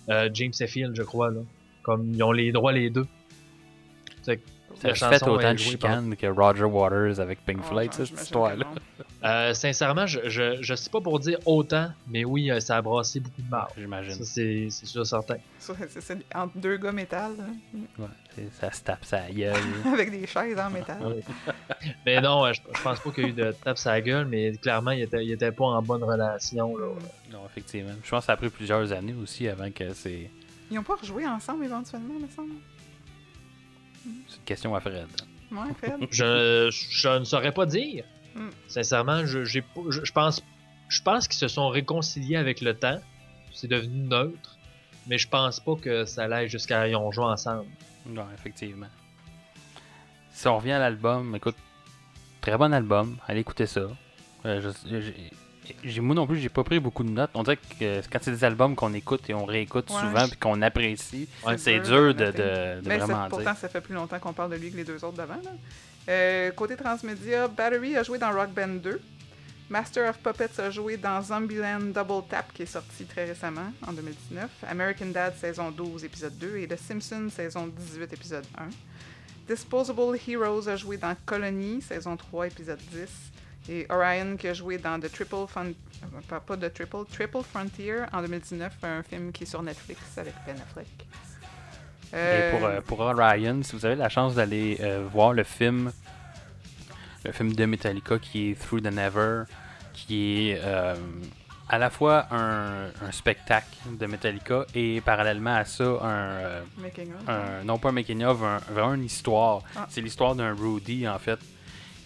[0.09, 1.41] euh, James Hetfield, je crois là.
[1.83, 3.07] Comme ils ont les droits les deux.
[4.23, 4.43] C'est que
[4.77, 7.93] ça fait chanson autant de jouée par- chicane que Roger Waters avec Pink Ah, Floyd,
[7.93, 8.67] cette histoire-là.
[9.27, 12.83] Euh, sincèrement, je, je, je sais pas pour dire autant, mais oui, euh, ça a
[12.83, 13.67] brassé beaucoup de mal.
[13.77, 14.13] J'imagine.
[14.13, 15.37] Ça, c'est c'est sûr certain.
[15.59, 17.33] C'est entre deux gars métal,
[17.99, 18.07] Ouais,
[18.61, 19.57] ça se tape sa gueule.
[19.93, 21.03] avec des chaises en métal.
[21.05, 21.23] Ouais.
[22.05, 24.27] mais non, euh, je, je pense pas qu'il y a eu de tape sa gueule,
[24.27, 26.77] mais clairement, il était, il était pas en bonne relation.
[26.77, 26.87] Là.
[27.33, 27.95] non, effectivement.
[28.05, 30.31] Je pense que ça a pris plusieurs années aussi avant que c'est.
[30.71, 32.53] Ils ont pas rejoué ensemble éventuellement, me semble.
[34.29, 35.09] C'est une question à Fred.
[35.51, 36.07] Ouais, Fred.
[36.11, 38.05] Je, je ne saurais pas dire.
[38.37, 38.51] Mm.
[38.69, 40.43] Sincèrement, je, j'ai pas- je, je pense,
[40.89, 43.01] je pense qu'ils se sont réconciliés avec le temps.
[43.53, 44.57] C'est devenu neutre.
[45.09, 47.67] Mais je pense pas que ça allait jusqu'à ils ont joué ensemble.
[48.07, 48.89] Non, effectivement.
[50.33, 51.57] Si on revient à l'album, écoute,
[52.41, 53.17] très bon album.
[53.27, 53.83] Allez écouter ça.
[54.45, 55.33] Euh, je- j'ai-
[55.83, 57.31] j'ai- moi non plus, j'ai pas pris beaucoup de notes.
[57.35, 60.37] On dirait que quand c'est des albums qu'on écoute et on réécoute Ouais, souvent puis
[60.39, 63.57] qu'on apprécie, C'est c'est dur dur de de, de, de Mais vraiment ça- pourtant, dire.
[63.57, 65.35] ça fait plus longtemps qu'on parle de lui que les deux autres d'avant.
[65.43, 65.51] là.
[66.09, 69.01] Euh, côté transmédia, Battery a joué dans Rock Band 2.
[69.69, 73.93] Master of Puppets a joué dans Zombieland Double Tap, qui est sorti très récemment, en
[73.93, 74.49] 2019.
[74.69, 76.59] American Dad, saison 12, épisode 2.
[76.59, 78.69] Et The Simpsons, saison 18, épisode 1.
[79.49, 83.09] Disposable Heroes a joué dans Colony, saison 3, épisode 10.
[83.69, 85.67] Et Orion qui a joué dans The Triple Fun...
[85.67, 90.35] euh, Pas, The Triple, Triple Frontier en 2019, un film qui est sur Netflix avec
[90.47, 90.87] Ben Affleck.
[92.13, 95.45] Et Euh, pour, euh, pour Orion, si vous avez la chance d'aller euh, voir le
[95.45, 95.93] film,
[97.25, 99.43] le film de Metallica qui est Through the Never,
[99.93, 100.95] qui est euh,
[101.69, 106.61] à la fois un, un spectacle de Metallica et parallèlement à ça un, euh,
[107.27, 109.63] un- non pas un making of, un- vraiment une histoire.
[109.75, 109.87] Ah.
[109.91, 111.41] C'est l'histoire d'un Rudy en fait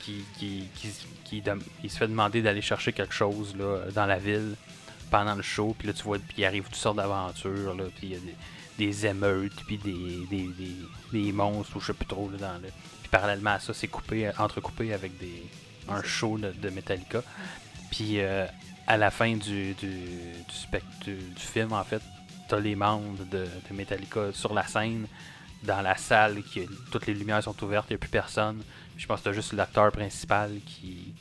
[0.01, 0.89] qui, qui, qui,
[1.24, 4.56] qui dem- il se fait demander d'aller chercher quelque chose là, dans la ville
[5.10, 5.77] pendant le show.
[5.78, 7.74] Puis là tu vois, puis il arrive toutes sortes d'aventures.
[7.77, 8.35] là, Puis il y a des,
[8.78, 10.76] des émeutes, puis des, des, des,
[11.12, 12.68] des monstres ou je sais plus trop là, dans le.
[13.01, 15.42] Puis parallèlement à ça, c'est coupé, entrecoupé avec des
[15.88, 17.22] un show de, de Metallica.
[17.90, 18.47] Puis euh,
[18.86, 22.02] à la fin du, du, du, du, du film, en fait,
[22.48, 25.06] t'as les membres de, de Metallica sur la scène,
[25.62, 28.62] dans la salle, qui, toutes les lumières sont ouvertes, il n'y a plus personne.
[28.97, 31.12] Je pense que t'as juste l'acteur principal qui,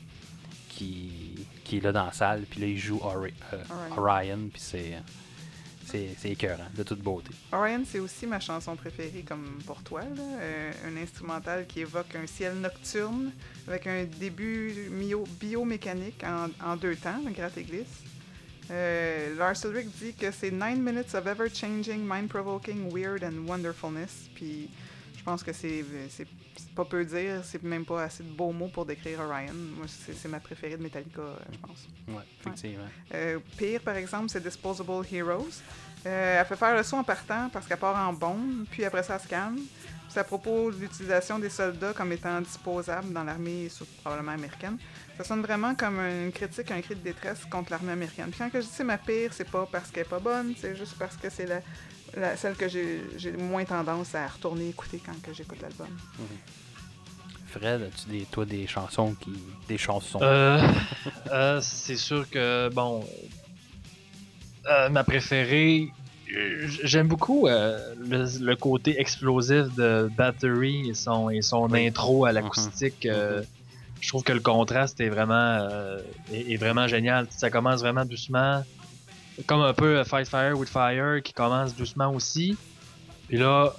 [0.68, 3.62] qui, qui est là dans la salle, puis là il joue Ori- euh,
[3.96, 4.02] Orion.
[4.36, 4.94] Orion, puis c'est
[5.90, 7.30] c'est écœurant, de toute beauté.
[7.52, 10.02] Orion, c'est aussi ma chanson préférée, comme pour toi.
[10.02, 10.22] là.
[10.40, 13.32] Euh, un instrumental qui évoque un ciel nocturne
[13.66, 14.90] avec un début
[15.40, 17.86] biomécanique en, en deux temps, le gratte et glisse.
[18.70, 24.28] Euh, Lars Ulrich dit que c'est 9 minutes of ever-changing, mind-provoking, weird and wonderfulness.
[24.34, 24.68] Puis
[25.20, 26.26] Je pense que c'est c'est-
[26.56, 29.52] c'est pas peu dire, c'est même pas assez de beaux mots pour décrire Orion.
[29.76, 31.86] Moi, c'est c'est ma préférée de Metallica, euh, je pense.
[32.08, 32.84] Ouais, effectivement.
[33.14, 35.60] Euh, pire, par exemple, c'est Disposable Heroes.
[36.06, 39.02] Euh, elle fait faire le son en partant parce qu'elle part en bombe, puis après
[39.02, 39.56] ça, elle se calme.
[39.56, 43.68] Puis ça propose l'utilisation des soldats comme étant disposables dans l'armée,
[44.02, 44.78] probablement américaine.
[45.18, 48.30] Ça sonne vraiment comme une critique, un cri de détresse contre l'armée américaine.
[48.30, 50.74] Puis quand je dis c'est ma pire, c'est pas parce qu'elle est pas bonne, c'est
[50.74, 51.60] juste parce que c'est la,
[52.16, 55.88] la- celle que j'ai moins tendance à retourner écouter quand que j'écoute l'album.
[57.46, 59.32] Fred, as-tu des, toi des chansons qui.
[59.68, 60.20] des chansons?
[60.22, 60.60] Euh,
[61.32, 63.04] euh, c'est sûr que, bon,
[64.68, 65.88] euh, ma préférée,
[66.84, 71.86] j'aime beaucoup euh, le, le côté explosif de Battery et son, et son Oui.
[71.88, 73.04] intro à l'acoustique.
[73.06, 73.42] euh,
[74.00, 76.00] Je trouve que le contraste est vraiment, euh,
[76.32, 77.26] est, est vraiment génial.
[77.30, 78.62] Ça commence vraiment doucement,
[79.46, 82.56] comme un peu Fight Fire with Fire qui commence doucement aussi.
[83.28, 83.72] Puis là,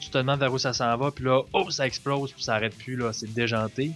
[0.00, 2.54] tu te demandes vers où ça s'en va, puis là, oh, ça explose, puis ça
[2.54, 3.92] arrête plus, là, c'est déjanté.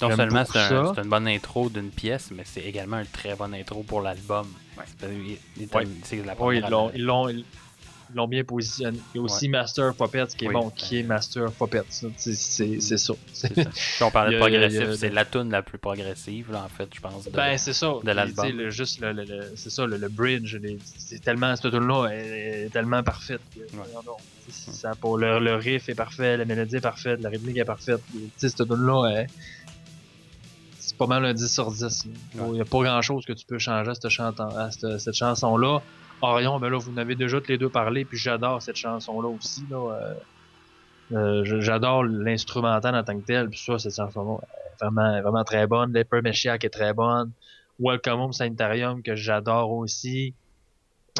[0.00, 3.34] non j'aime seulement c'est un- une bonne intro d'une pièce, mais c'est également une très
[3.34, 4.46] bonne intro pour l'album.
[4.76, 4.84] Ouais.
[4.86, 5.86] C'est parce- il- il- Ouais.
[6.04, 6.60] C'est la Oui,
[6.94, 7.28] ils l'ont,
[8.08, 8.98] l'ont, ils l'ont bien positionné.
[9.14, 11.54] Il y a aussi Master of Puppets qui est Oui, bon, qui est Master of
[11.54, 11.82] Puppets.
[11.90, 13.14] ça, C'est, ça.
[13.32, 13.48] Ça.
[14.06, 17.24] On parlait de progressif, c'est la tune la plus progressive, là, en fait, je pense.
[17.24, 17.92] de- Ben, c'est ça.
[18.02, 18.48] Puis, l'album.
[18.50, 20.56] le- juste le, le- le- c'est ça, le, le bridge.
[20.96, 23.40] c'est tellement, cette tune-là est, tellement parfaite.
[23.54, 23.82] que- non,
[24.48, 27.64] sais, ça, pour le, le riff est parfait, la mélodie est parfaite, la rythmique est
[27.64, 28.00] parfaite.
[28.36, 29.26] Cette tune-là est.
[30.80, 32.06] C'est pas mal un 10 sur 10.
[32.34, 35.82] Il n'y a pas grand-chose que tu peux changer à cette chanson-là.
[36.20, 39.28] Orion, ben là, vous en avez déjà tous les deux parlé, puis j'adore cette chanson-là
[39.28, 39.64] aussi.
[39.70, 40.14] Là, euh,
[41.12, 45.66] euh, j'adore l'instrumental en tant que tel, puis ça, cette chanson-là est vraiment, vraiment très
[45.66, 45.92] bonne.
[45.92, 47.30] Leper Meshiak est très bonne.
[47.78, 50.34] Welcome Home Sanitarium, que j'adore aussi.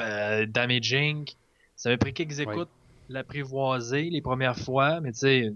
[0.00, 1.28] Euh, Damaging.
[1.76, 2.70] Ça m'a pris quelques écoutes
[3.08, 5.52] l'apprivoiser les premières fois, mais tu sais,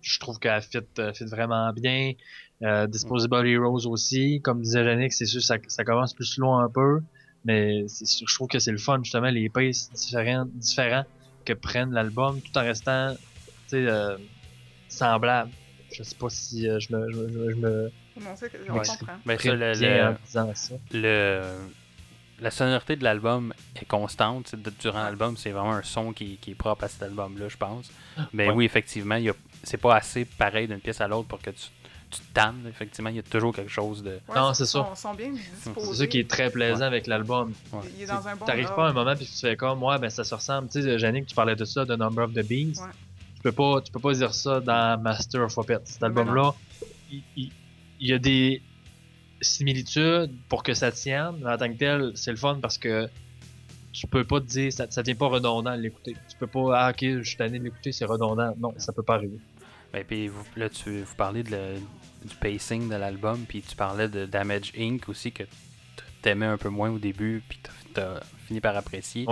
[0.00, 2.12] je trouve qu'elle fit, euh, fit vraiment bien.
[2.62, 4.40] Euh, Disposable Heroes aussi.
[4.42, 7.00] Comme disait Yannick, c'est sûr ça, ça commence plus slow un peu,
[7.44, 11.04] mais c'est sûr- je trouve que c'est le fun, justement, les paces différents, différents
[11.44, 13.18] que prennent l'album, tout en restant, tu
[13.68, 14.16] sais, euh,
[14.88, 15.50] semblable.
[15.92, 18.70] Je sais pas si euh, je me, je, me- je me Non, c'est que je
[18.72, 18.80] Ouais.
[18.86, 19.16] comprends?
[19.26, 20.74] Ben, ça, le- le- disant ça.
[20.92, 21.42] le,
[22.40, 24.54] la sonorité de l'album est constante.
[24.80, 27.90] Durant l'album, c'est vraiment un son qui, qui est propre à cet album-là, je pense.
[28.32, 28.54] Mais Ouais.
[28.54, 31.50] oui, effectivement, il y a- c'est pas assez pareil d'une pièce à l'autre pour que
[31.50, 31.66] tu,
[32.12, 32.64] tu te tannes.
[32.68, 34.10] Effectivement, il y a toujours quelque chose de.
[34.28, 34.94] Ouais, Non, c'est ça.
[34.94, 35.16] sont- sont.
[35.78, 37.52] C'est ça qui est très plaisant avec l'album.
[37.72, 37.80] Ouais.
[37.96, 39.98] Il est dans un bon T'arrives pas à un moment puis tu fais comme moi
[39.98, 42.46] ben ça se ressemble tu sais Jannick tu parlais de ça de Number of the
[42.46, 42.88] Beast Ouais.
[43.36, 46.34] tu peux pas tu peux pas dire ça dans Master of Puppets cet Mais album
[46.34, 46.54] là
[47.10, 47.52] il, il-
[48.00, 48.62] il y a des
[49.40, 53.08] similitudes pour que ça tienne mais en tant que tel c'est le fun parce que
[53.92, 56.86] tu peux pas te dire ça, ça devient pas redondant à l'écouter tu peux pas
[56.86, 59.38] ah ok je suis tanné de l'écouter c'est redondant non ça peut pas arriver
[59.92, 61.80] Ben, puis vous, là, tu, vous parlez de le-
[62.24, 65.08] du pacing de l'album, puis tu parlais de Damage Inc.
[65.08, 65.44] aussi, que
[66.22, 69.26] t'aimais un peu moins au début, puis t'as- t'as fini par apprécier.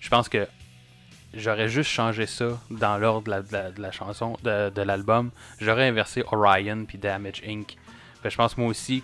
[0.00, 0.46] Je pense que
[1.32, 4.82] j'aurais juste changé ça dans l'ordre de la, de la- de la chanson, de, de
[4.82, 5.30] l'album.
[5.60, 7.76] J'aurais inversé Orion puis Damage Inc.
[8.22, 9.02] Fait que je pense moi aussi,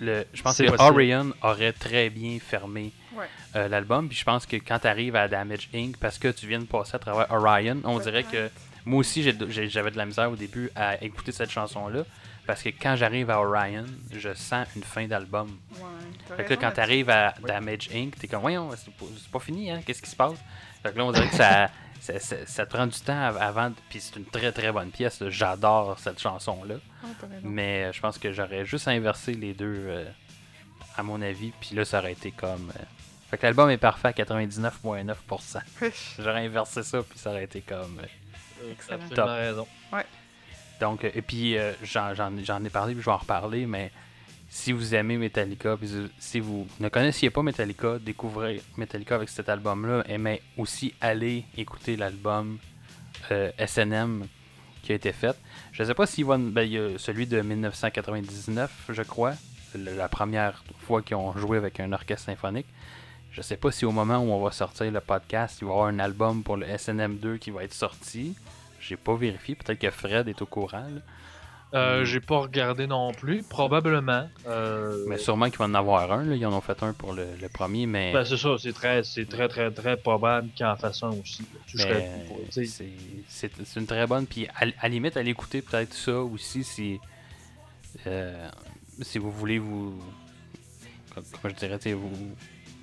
[0.00, 0.82] le, je pense que possible.
[0.82, 3.26] Orion aurait très bien fermé Ouais.
[3.56, 4.08] euh, l'album.
[4.08, 6.64] Puis je pense que quand tu arrives à Damage Inc., parce que tu viens de
[6.64, 8.50] passer à travers Orion, on dirait que
[8.84, 12.04] moi aussi j'avais de la misère au début à écouter cette chanson-là.
[12.46, 15.48] Parce que quand j'arrive à Orion, je sens une fin d'album.
[15.72, 17.44] Ouais, Fait que là, quand t'arrives à Oui.
[17.48, 18.92] Damage Inc., t'es comme, voyons, c'est
[19.32, 20.38] pas, fini, hein, qu'est-ce qui se passe?
[20.82, 21.68] Fait que là, on dirait que ça,
[22.00, 24.90] ça, ça- ça te prend du temps av- avant, puis c'est une très très bonne
[24.90, 26.76] pièce, j'adore cette chanson-là.
[27.02, 27.06] Ah.
[27.42, 30.08] Mais euh, je pense que j'aurais juste inversé les deux, euh,
[30.96, 32.70] à mon avis, puis là, ça aurait été comme.
[32.78, 32.82] euh,
[33.28, 35.58] Fait que l'album est parfait à 99,9%.
[36.20, 38.00] J'aurais inversé ça, puis ça aurait été comme.
[38.00, 39.00] euh, Excellent.
[39.02, 39.66] absolument raison
[40.80, 42.12] Donc, euh, et puis, euh, j'en,
[42.64, 43.90] ai parlé, puis je vais en reparler, mais
[44.48, 49.48] si vous aimez Metallica, puis si vous ne connaissiez pas Metallica, découvrez Metallica avec cet
[49.48, 52.58] album-là, mais aussi allez écouter l'album
[53.30, 54.26] euh, SNM
[54.82, 55.36] qui a été fait.
[55.72, 59.34] Je ne sais pas s'il va, ben, y a celui de 1999, je crois,
[59.74, 62.66] la première fois qu'ils ont joué avec un orchestre symphonique.
[63.32, 65.74] Je sais pas si au moment où on va sortir le podcast, il va y
[65.74, 68.34] avoir un album pour le SNM2 qui va être sorti.
[68.88, 70.86] J'ai pas vérifié, peut-être que Fred est au courant.
[70.88, 71.00] là.
[71.74, 76.22] Euh, j'ai pas regardé non plus probablement euh, Mais sûrement qu'il va en avoir un.
[76.24, 76.36] Là.
[76.36, 79.02] Ils en ont fait un pour le, le premier, mais, Ben, c'est ça, c'est très,
[79.02, 81.44] c'est très, très, très probable qu'il en fasse un aussi.
[81.66, 82.08] Serais-
[83.28, 84.26] c'est, une très bonne.
[84.26, 87.00] Puis à, la limite, allez écouter peut-être ça aussi si,
[88.06, 88.48] euh,
[89.02, 89.98] si vous voulez vous.
[91.14, 92.36] com- Comment je dirais, vous,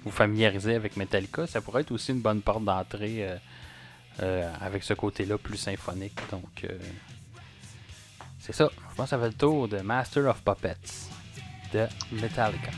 [0.04, 1.48] vous familiariser avec Metallica.
[1.48, 3.38] Ça pourrait être aussi une bonne porte d'entrée euh,
[4.20, 6.20] avec ce côté-là plus symphonique.
[6.32, 6.78] Donc, euh,
[8.40, 8.70] c'est ça.
[8.90, 11.10] Je pense que ça fait le tour de Master of Puppets
[11.74, 12.72] de Metallica.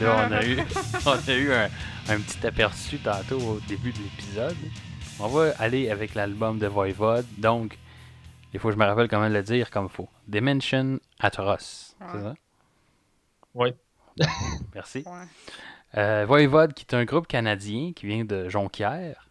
[0.00, 0.58] Là, on a eu,
[1.06, 1.68] on a eu un,
[2.08, 4.56] un petit aperçu tantôt au début de l'épisode.
[5.18, 7.26] On va aller avec l'album de Voivode.
[7.38, 7.76] Donc,
[8.54, 10.08] il faut que je me rappelle comment le dire comme il faut.
[10.26, 11.94] Dimension Atroce.
[11.98, 12.22] C'est Ouais.
[12.22, 12.34] ça?
[13.54, 13.74] Oui.
[14.74, 15.04] Merci.
[15.06, 15.98] Ouais.
[15.98, 19.28] Euh, Voivode, qui est un groupe canadien qui vient de Jonquière.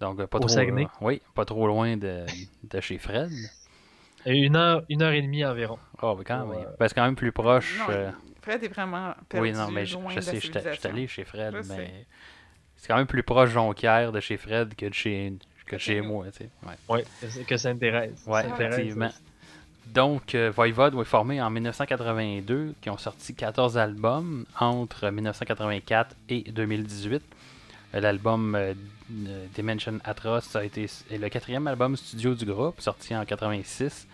[0.00, 0.84] Donc, euh, pas Au trop, Saguenay.
[0.84, 2.24] euh, oui, pas trop loin de,
[2.62, 3.30] de chez Fred.
[4.26, 5.78] Et une heure, une heure et demie environ.
[6.02, 6.66] Oh, mais quand même.
[6.78, 7.78] Ben, c'est quand même plus proche.
[7.80, 8.10] Non, euh,
[8.42, 10.88] Fred est vraiment perdu, oui, non, mais je, loin je la sais, je suis je
[10.88, 12.06] allé chez Fred, Je mais
[12.76, 15.34] c'est quand même plus proche Jonquière de chez Fred que de chez,
[15.66, 16.50] que de chez moi, tu sais.
[16.66, 16.74] Ouais.
[16.88, 18.22] Oui, que Sainte-Thérèse.
[18.26, 19.10] Ouais, Sainte-Thérèse, effectivement.
[19.86, 26.42] Donc, euh, Voivode est formé en 1982, qui ont sorti 14 albums entre 1984 et
[26.42, 27.22] 2018.
[27.94, 28.74] Euh, L'album euh,
[29.54, 34.06] Dimension Atroce a été est le quatrième album studio du groupe, sorti en 86,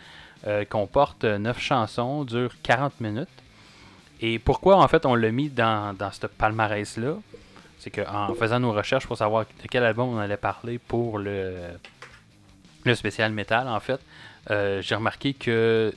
[0.46, 3.28] euh, comporte 9 chansons, dure 40 minutes.
[4.26, 7.16] Et pourquoi en fait on l'a mis dans, dans ce palmarès-là?
[7.78, 11.54] C'est qu'en faisant nos recherches pour savoir de quel album on allait parler pour le,
[12.84, 14.00] le spécial métal, en fait,
[14.50, 15.92] euh, j'ai remarqué que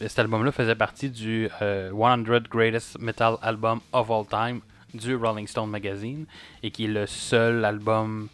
[0.00, 4.60] cet album-là faisait partie du euh, 100 Greatest Metal Album of All Time
[4.94, 6.24] du Rolling Stone Magazine
[6.62, 8.28] et qui est le seul album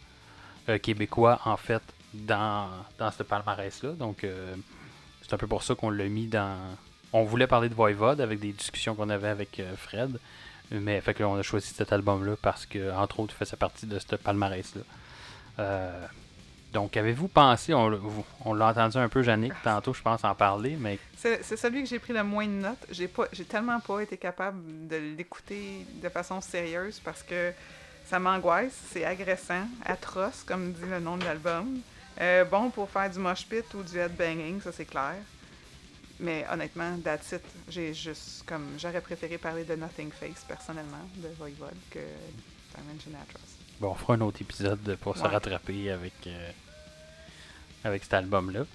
[0.69, 1.83] euh, québécois en fait
[2.13, 3.91] dans, dans ce palmarès-là.
[3.91, 4.55] Donc euh,
[5.21, 6.55] c'est un peu pour ça qu'on l'a mis dans.
[7.13, 10.17] On voulait parler de Voivode avec des discussions qu'on avait avec euh, Fred,
[10.71, 13.99] mais fait on a choisi cet album-là parce que entre autres il faisait partie de
[13.99, 14.81] ce palmarès-là.
[15.59, 16.05] Euh,
[16.73, 17.91] donc, avez-vous pensé, on,
[18.45, 21.89] on l'a entendu un peu, Yannick, tantôt, je pense, en parler, mais C'est celui que
[21.89, 22.87] j'ai pris le moins de notes.
[22.91, 23.09] J'ai
[23.45, 27.51] tellement pas été capable de l'écouter de façon sérieuse parce que
[28.05, 31.79] ça m'angoisse, c'est agressant, atroce, comme dit le nom de l'album.
[32.19, 35.15] Euh, bon pour faire du mosh pit ou du headbanging, ça c'est clair.
[36.21, 37.41] Mais honnêtement, that's it.
[37.67, 41.99] J'ai juste comme j'aurais préféré parler de Nothing Face personnellement de Voivode que
[42.77, 43.57] Dimension Atroce.
[43.79, 46.51] bon, on fera un autre épisode pour se rattraper avec, euh,
[47.83, 48.65] avec cet album-là.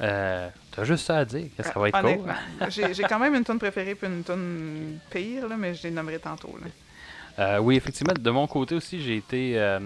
[0.00, 2.32] Euh, T'as juste ça à dire, que ça va être cool.
[2.70, 6.20] J'ai quand même une tune préférée puis une tune pire, là, mais je les nommerai
[6.20, 6.56] tantôt.
[6.62, 6.68] Là.
[7.38, 9.78] Euh, oui, effectivement, de mon côté aussi, j'ai été.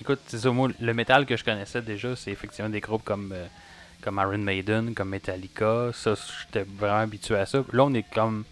[0.00, 3.32] écoute, c'est ça, moi, le métal que je connaissais déjà, c'est effectivement des groupes comme,
[3.32, 3.46] euh,
[4.00, 5.90] comme Iron Maiden, comme Metallica.
[5.92, 7.62] Ça, j'étais vraiment habitué à ça.
[7.72, 8.44] Là, on est comme.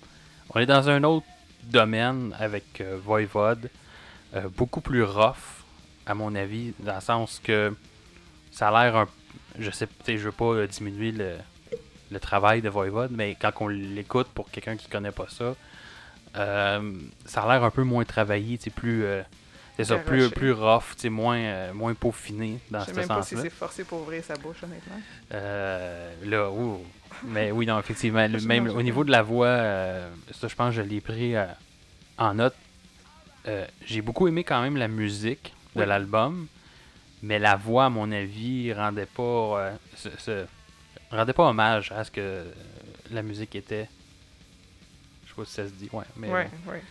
[0.54, 1.26] On est dans un autre
[1.64, 3.70] domaine avec euh, Voivode,
[4.34, 5.64] euh, beaucoup plus rough,
[6.06, 7.74] à mon avis, dans le sens que
[8.50, 9.08] ça a l'air un.
[9.58, 11.36] Je sais, je veux pas euh, diminuer le,
[12.10, 15.54] le travail de Voivode, mais quand on l'écoute pour quelqu'un qui connaît pas ça,
[16.34, 19.04] ça a l'air un peu moins travaillé, plus.
[19.80, 20.34] Euh, c'est ça, plus, Garoché.
[20.34, 23.42] plus rough, moins, euh, moins peaufiné dans Je sais ce même pas si sens-là.
[23.50, 25.00] c'est forcé pour ouvrir sa bouche, honnêtement.
[25.32, 26.82] Euh, là, ouh.
[27.24, 28.26] Mais oui, non, effectivement.
[28.28, 31.34] le- même au niveau de la voix, euh, ça, je pense que je l'ai pris
[31.36, 31.46] euh,
[32.18, 32.54] en note.
[33.46, 35.86] Euh, J'ai beaucoup aimé quand même la musique de Oui.
[35.86, 36.46] l'album,
[37.22, 40.46] mais la voix, à mon avis, rendait pas, euh, ce- ce-
[41.10, 42.44] rendait pas hommage à ce que euh,
[43.10, 43.88] la musique était.
[45.24, 46.04] Je sais pas si ça se dit, ouais.
[46.16, 46.72] Mais ouais, bon.
[46.72, 46.82] ouais.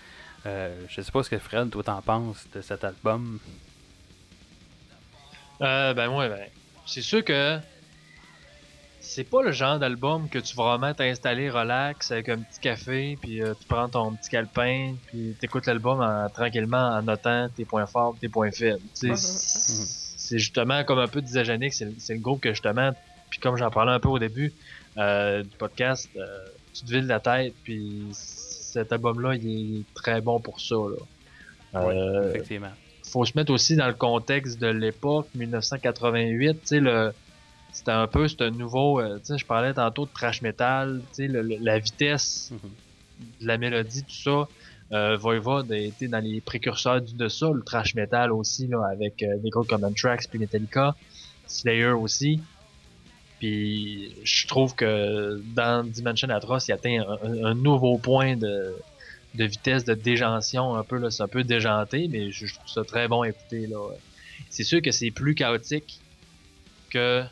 [0.45, 3.39] Euh, je sais pas ce que Fred, toi, t'en penses de cet album.
[5.61, 6.45] Euh, ben ouais, ben.
[6.85, 7.59] C'est sûr que
[8.99, 13.17] c'est pas le genre d'album que tu vas vraiment t'installer relax avec un petit café,
[13.21, 17.65] puis euh, tu prends ton petit calepin, puis t'écoutes l'album en- tranquillement en notant tes
[17.65, 18.81] points forts, tes points faibles.
[18.93, 22.91] C'est justement comme un peu disait Yannick, c'est le- c'est le groupe que justement,
[23.29, 24.53] puis comme j'en parlais un peu au début
[24.97, 28.07] euh, du podcast, euh, tu te vides la tête, puis
[28.77, 30.75] cet album-là, il est très bon pour ça.
[30.75, 31.79] Là.
[31.81, 32.71] Euh, Effectivement.
[33.03, 37.11] faut se mettre aussi dans le contexte de l'époque 1988 tu sais le
[37.73, 41.27] c'était un peu ce nouveau euh, tu sais je parlais tantôt de trash metal tu
[41.27, 42.69] sais la vitesse Mhm.
[43.41, 44.47] de la mélodie tout ça
[44.93, 48.81] euh, Voivod a été dans les précurseurs du de ça le trash metal aussi là
[48.91, 50.95] avec euh, des groupes comme Anthrax puis Metallica
[51.47, 52.39] Slayer aussi
[53.39, 58.75] puis je trouve que dans Dimension Atroce il atteint un, un nouveau point de
[59.35, 62.67] de vitesse de déjantion un peu là, c'est un peu déjanté, mais je, je trouve
[62.67, 63.77] ça très bon à écouter là.
[64.49, 65.99] C'est sûr que c'est plus chaotique
[66.89, 67.23] que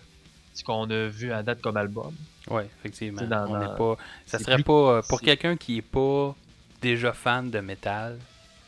[0.54, 2.14] ce qu'on a vu à date comme album.
[2.50, 3.24] Ouais, effectivement.
[3.24, 3.98] Dans- On dans- pas.
[4.28, 4.98] Ça serait plus- pas.
[4.98, 6.36] euh, Pour quelqu'un qui est pas
[6.82, 8.20] déjà fan de métal,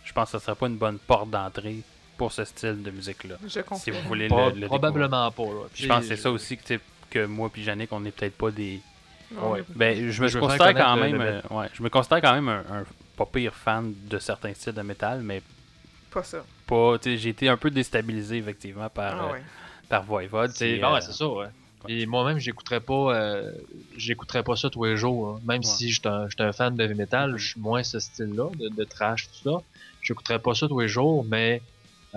[0.04, 1.82] je pense que ce serait pas une bonne porte d'entrée
[2.18, 3.36] pour ce style de musique-là.
[3.44, 3.98] Je Si confirme.
[3.98, 4.68] vous voulez Pas- le, le découvrir.
[4.70, 5.44] probablement pas.
[5.44, 5.68] Là.
[5.76, 8.12] Je pense que c'est ça aussi que, tu sais, que moi puis Yannick, on n'est
[8.12, 8.82] peut-être pas des.
[9.36, 9.64] Ouais.
[9.76, 11.16] Ben, je me Je veux considère quand même.
[11.16, 12.84] le- euh, ouais, je me considère quand même un, un
[13.18, 15.42] pas pire fan de certains styles de métal, mais
[16.12, 16.44] Pas ça.
[16.66, 16.96] pas.
[17.04, 19.42] J'ai été un peu déstabilisé effectivement par, Ah euh, ouais.
[19.90, 20.52] par Voivod.
[20.52, 21.48] C'est euh, ouais, c'est ça, ouais.
[21.90, 23.52] Et moi-même, j'écouterais pas, euh,
[23.96, 25.30] j'écouterais pas ça tous les jours.
[25.30, 25.42] hein.
[25.46, 25.64] Même Ouais.
[25.64, 28.70] si j'étais un, j'étais un fan de heavy metal, je suis moins ce style-là, de,
[28.70, 29.58] de trash, tout ça.
[30.02, 31.62] J'écouterais pas ça tous les jours, mais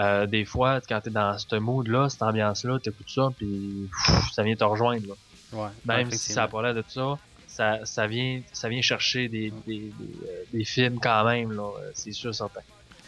[0.01, 4.43] euh, des fois, quand t'es dans ce mood-là, cette ambiance-là, t'écoutes ça, puis pff, ça
[4.43, 5.07] vient te rejoindre.
[5.09, 5.15] Là.
[5.59, 9.29] ouais, Même si ça a pas l'air de ça, ça, ça vient, ça vient chercher
[9.29, 9.91] des, des, des,
[10.29, 11.63] euh, des films quand même, là.
[11.79, 12.61] euh, C'est sûr, certain.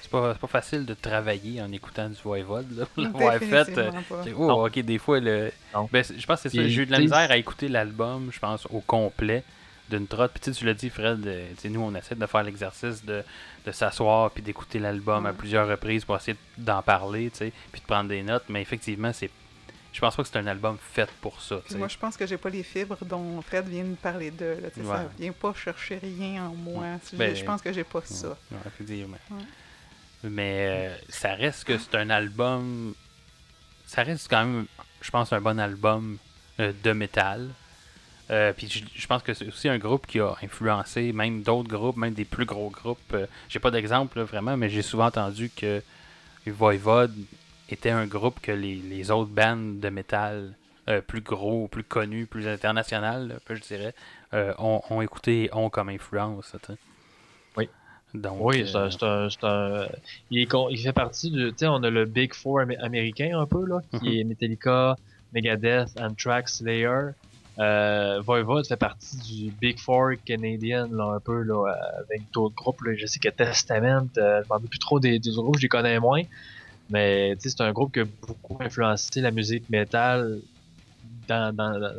[0.03, 2.67] C'est pas, c'est pas facile de travailler en écoutant du Voivod.
[2.77, 3.79] Là, pour l'avoir fait.
[3.79, 3.91] euh,
[4.37, 4.65] oh, Non.
[4.67, 5.51] ok, des fois, le...
[5.93, 6.69] Ben, je pense que c'est ça.
[6.69, 9.45] J'ai eu de la misère à écouter l'album, je pense, au complet
[9.97, 10.33] d'une trotte.
[10.33, 13.23] Puis tu l'as dit, Fred, euh, nous, on essaie de faire l'exercice de,
[13.67, 18.09] de s'asseoir puis d'écouter l'album à plusieurs reprises pour essayer d'en parler, puis de prendre
[18.09, 18.45] des notes.
[18.49, 19.31] Mais effectivement, c'est
[19.93, 21.57] je pense pas que c'est un album fait pour ça.
[21.67, 24.57] Puis moi, je pense que j'ai pas les fibres dont Fred vient de parler de.
[24.63, 24.85] Là, Ouais.
[24.97, 26.85] Ça vient pas chercher rien en moi.
[27.13, 28.35] Je- Ben, je pense que j'ai pas ça.
[28.67, 29.19] Effectivement.
[30.25, 32.95] Mais euh, ça reste que c'est un album.
[33.87, 34.67] Ça reste quand même,
[35.03, 36.17] je pense, un bon album
[36.61, 37.51] euh, de métal.
[38.31, 41.69] Euh, puis je, je pense que c'est aussi un groupe qui a influencé même d'autres
[41.69, 42.99] groupes, même des plus gros groupes.
[43.13, 45.83] Euh, j'ai pas d'exemple là, vraiment, mais j'ai souvent entendu que
[46.47, 47.13] Voivod
[47.69, 50.55] était un groupe que les, les autres bandes de métal
[50.89, 53.95] euh, plus gros, plus connus, plus internationales, un peu, je dirais,
[54.35, 56.55] euh, ont, ont écouté et ont comme influence.
[57.57, 57.69] Oui.
[58.15, 59.89] Donc, Oui, c'est euh, un, c'est un, c'est un-
[60.31, 62.79] il, est con- il fait partie du, tu sais, on a le Big Four amé-
[62.79, 64.13] américain un peu là, qui Mhm.
[64.19, 64.97] est Metallica,
[65.33, 67.11] Megadeth, Anthrax, Slayer.
[67.59, 71.67] Euh, Voivod fait partie du Big Four canadien là un peu là,
[71.99, 72.81] avec d'autres groupes.
[72.83, 72.95] Là.
[72.97, 75.69] Je sais que Testament, euh, je m'en rappelle plus trop des, des groupes, je les
[75.69, 76.23] connais moins.
[76.91, 80.41] Mais c'est un groupe qui a beaucoup influencé la musique metal
[81.29, 81.93] dans, dans, dans-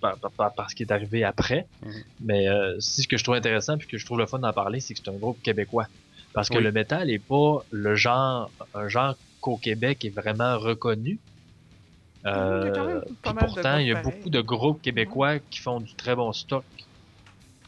[0.00, 1.66] par, par- par- par ce qui est arrivé après.
[1.84, 1.92] Mhm.
[2.20, 4.52] Mais euh, si ce que je trouve intéressant puis que je trouve le fun d'en
[4.52, 5.86] parler, c'est que c'est un groupe québécois.
[6.32, 6.64] Parce que Oui.
[6.64, 11.18] le métal est pas le genre, un genre qu'au Québec est vraiment reconnu.
[12.26, 14.82] Il y a quand même Euh, pas de pourtant, il y a beaucoup de groupes
[14.82, 16.64] québécois qui font du très bon stock.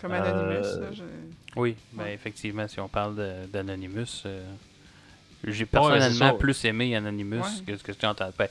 [0.01, 0.67] Comme Anonymous.
[0.67, 1.03] Euh, là, je-
[1.57, 3.17] Oui, ben effectivement, si on parle
[3.53, 4.45] d'Anonymous, euh,
[5.45, 6.35] j'ai personnellement ça.
[6.35, 7.65] plus aimé Anonymous Ouais.
[7.67, 8.31] que ce que tu entends.
[8.39, 8.49] Ben,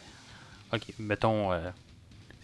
[0.74, 1.70] ok, mettons, euh,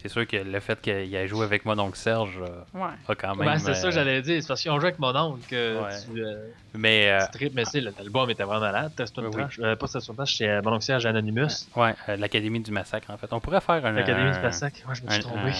[0.04, 2.90] c'est sûr que le fait qu'il ait joué avec moi, donc Serge, euh, Ouais.
[3.08, 3.46] a quand même.
[3.46, 4.42] Ben, c'est ça euh, que j'allais dire.
[4.42, 5.90] C'est parce qu'ils ont joué avec mon oncle que Ouais.
[6.12, 7.50] tu, euh, Mais, euh, tu.
[7.54, 8.92] Mais c'est l'album était vraiment malade.
[8.94, 9.24] Test Oui.
[9.60, 11.66] Euh, pas Test Trash, c'est mon oncle Serge Anonymous.
[11.76, 13.32] ouais, euh, l'Académie du Massacre, en fait.
[13.32, 14.76] On pourrait faire un, L'Académie un, du Massacre.
[14.86, 15.52] Ouais, je me suis un, trompé.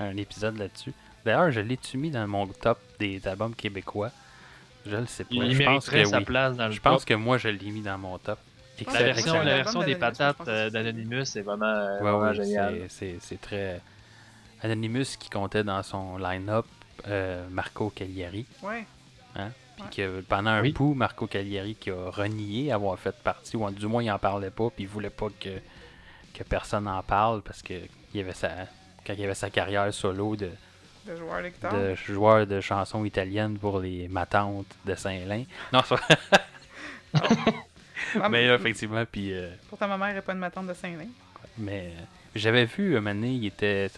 [0.00, 0.94] un- un épisode là-dessus.
[1.24, 4.10] D'ailleurs, je l'ai-tu mis dans mon top des albums québécois?
[4.86, 5.30] Je le sais pas.
[5.34, 6.24] Il je pense que sa oui.
[6.24, 8.38] place dans le Je pense que moi, je l'ai mis dans mon top.
[8.86, 9.44] La version, excellent.
[9.44, 12.86] la version des patates euh, d'Anonymous c'est vraiment, euh, Ouais, vraiment ouais, génial.
[12.88, 13.80] c'est- très.
[14.62, 16.66] Anonymous qui comptait dans son line-up
[17.08, 18.46] euh, Marco Cagliari.
[18.62, 18.84] Ouais.
[19.34, 19.42] Puis
[19.84, 19.88] Ouais.
[19.96, 20.72] que pendant un Oui.
[20.72, 24.50] bout, Marco Cagliari qui a renié avoir fait partie, ou du moins il en parlait
[24.50, 25.48] pas, puis il voulait pas que,
[26.34, 27.74] que personne en parle parce que
[28.14, 28.50] il avait sa,
[29.06, 30.50] quand il avait sa carrière solo de,
[31.06, 35.44] De joueur de de joueur de chansons italiennes pour les matantes de Saint-Lin.
[35.72, 35.96] Non, ça-
[38.30, 39.32] mais là, effectivement, puis.
[39.32, 41.08] euh, Pourtant, ma mère n'est pas une matante de Saint-Lin.
[41.58, 42.00] Mais euh,
[42.34, 43.88] j'avais vu un moment donné, il était.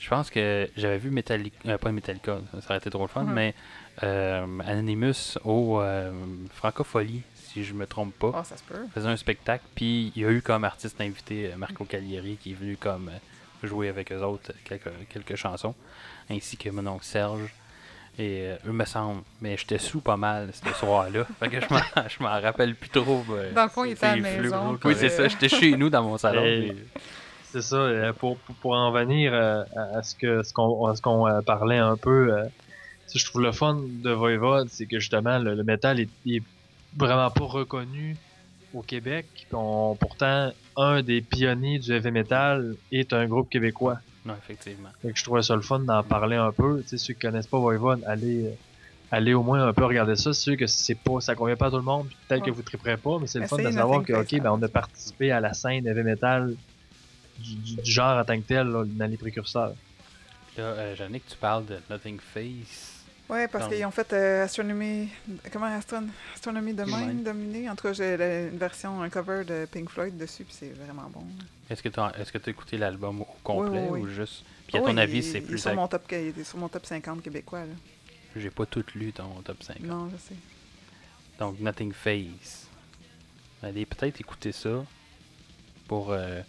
[0.00, 1.56] Je pense que j'avais vu Metallica.
[1.66, 3.54] euh, pas Metallica, ça aurait été trop le fun, mais
[4.02, 6.12] euh, Anonymous au euh,
[6.52, 8.32] Francophonie, si je me trompe pas.
[8.40, 8.82] Oh, ça se peut.
[8.84, 12.36] Il faisait un spectacle, puis il y a eu comme artiste invité euh, Marco Cagliari
[12.36, 15.74] qui est venu comme euh, jouer avec eux autres euh, quelques, quelques chansons,
[16.28, 17.50] ainsi que mon oncle Serge.
[18.18, 21.24] Et euh, eux me semble, mais j'étais sous pas mal ce soir-là.
[21.38, 23.22] fait que je m'en, je m'en rappelle plus trop.
[23.28, 25.28] ben, Dans le fond, il était à la maison, Oui, c'est ça.
[25.28, 26.42] J'étais chez nous dans mon salon.
[26.44, 26.74] Et-
[27.44, 29.62] C'est ça, euh, pour, pour, pour en venir euh,
[29.94, 32.44] à, ce que ce qu'on à ce qu'on euh, parlait un peu, euh,
[33.06, 36.08] ce que je trouve le fun de Voivode, c'est que justement le, le métal est,
[36.96, 38.16] vraiment pas reconnu
[38.74, 39.26] au Québec.
[39.52, 43.98] On- pourtant, un des pionniers du heavy metal est un groupe québécois.
[44.26, 44.88] Non, effectivement.
[45.00, 46.82] Fait que je trouvais ça le fun d'en parler un peu.
[46.82, 48.50] Tu sais, ceux qui connaissent pas Voivode, allez, euh,
[49.12, 50.32] allez au moins un peu regarder ça.
[50.34, 52.08] C'est sûr que c'est pas, ça convient pas à tout le monde.
[52.28, 52.50] Peut-être Ouais.
[52.50, 54.68] que vous triperez pas, mais c'est le fun de savoir que, ok, ben, on a
[54.68, 56.54] participé à la scène heavy metal
[57.38, 59.74] du, du- du genre en tant que tel, là, dans les précurseurs.
[60.56, 62.95] Là, euh, Jannick, tu parles de Nothing Face.
[63.28, 65.08] Ouais, parce qu'ils ont fait euh, Astronomy.
[65.52, 66.06] Comment Astron...
[66.34, 67.06] Astronomy de Mind.
[67.08, 67.68] Mind dominé?
[67.68, 68.14] En tout cas, j'ai
[68.52, 71.24] une version, un cover de Pink Floyd dessus, puis c'est vraiment bon.
[71.68, 74.00] Est-ce que tu as, est-ce que as écouté l'album au complet oui, oui.
[74.02, 74.44] ou juste?
[74.68, 75.58] Puis à Oh, ton il- avis, il- c'est il est plus.
[75.58, 77.60] sur ac- mon top, il est sur mon top 50 québécois.
[77.60, 77.72] Là.
[78.36, 79.80] J'ai pas tout lu ton top 5.
[79.80, 80.34] Non, je sais.
[81.40, 82.68] Donc, Nothing Face.
[83.62, 84.84] Allez peut-être écouter ça
[85.88, 86.12] pour.
[86.12, 86.42] euh,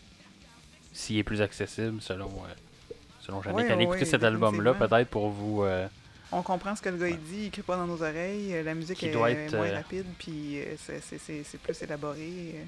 [0.93, 2.27] S'il est plus accessible selon.
[2.29, 3.57] euh, selon Jannick.
[3.59, 5.63] Oui, Allez oui, écouter oui, cet album-là peut-être pour vous.
[5.63, 5.87] euh,
[6.31, 8.63] On comprend ce que le gars il dit, il crie pas dans nos oreilles, euh,
[8.63, 12.53] la musique est doit être, moins euh, rapide, puis euh, c'est- plus élaboré.
[12.55, 12.63] euh.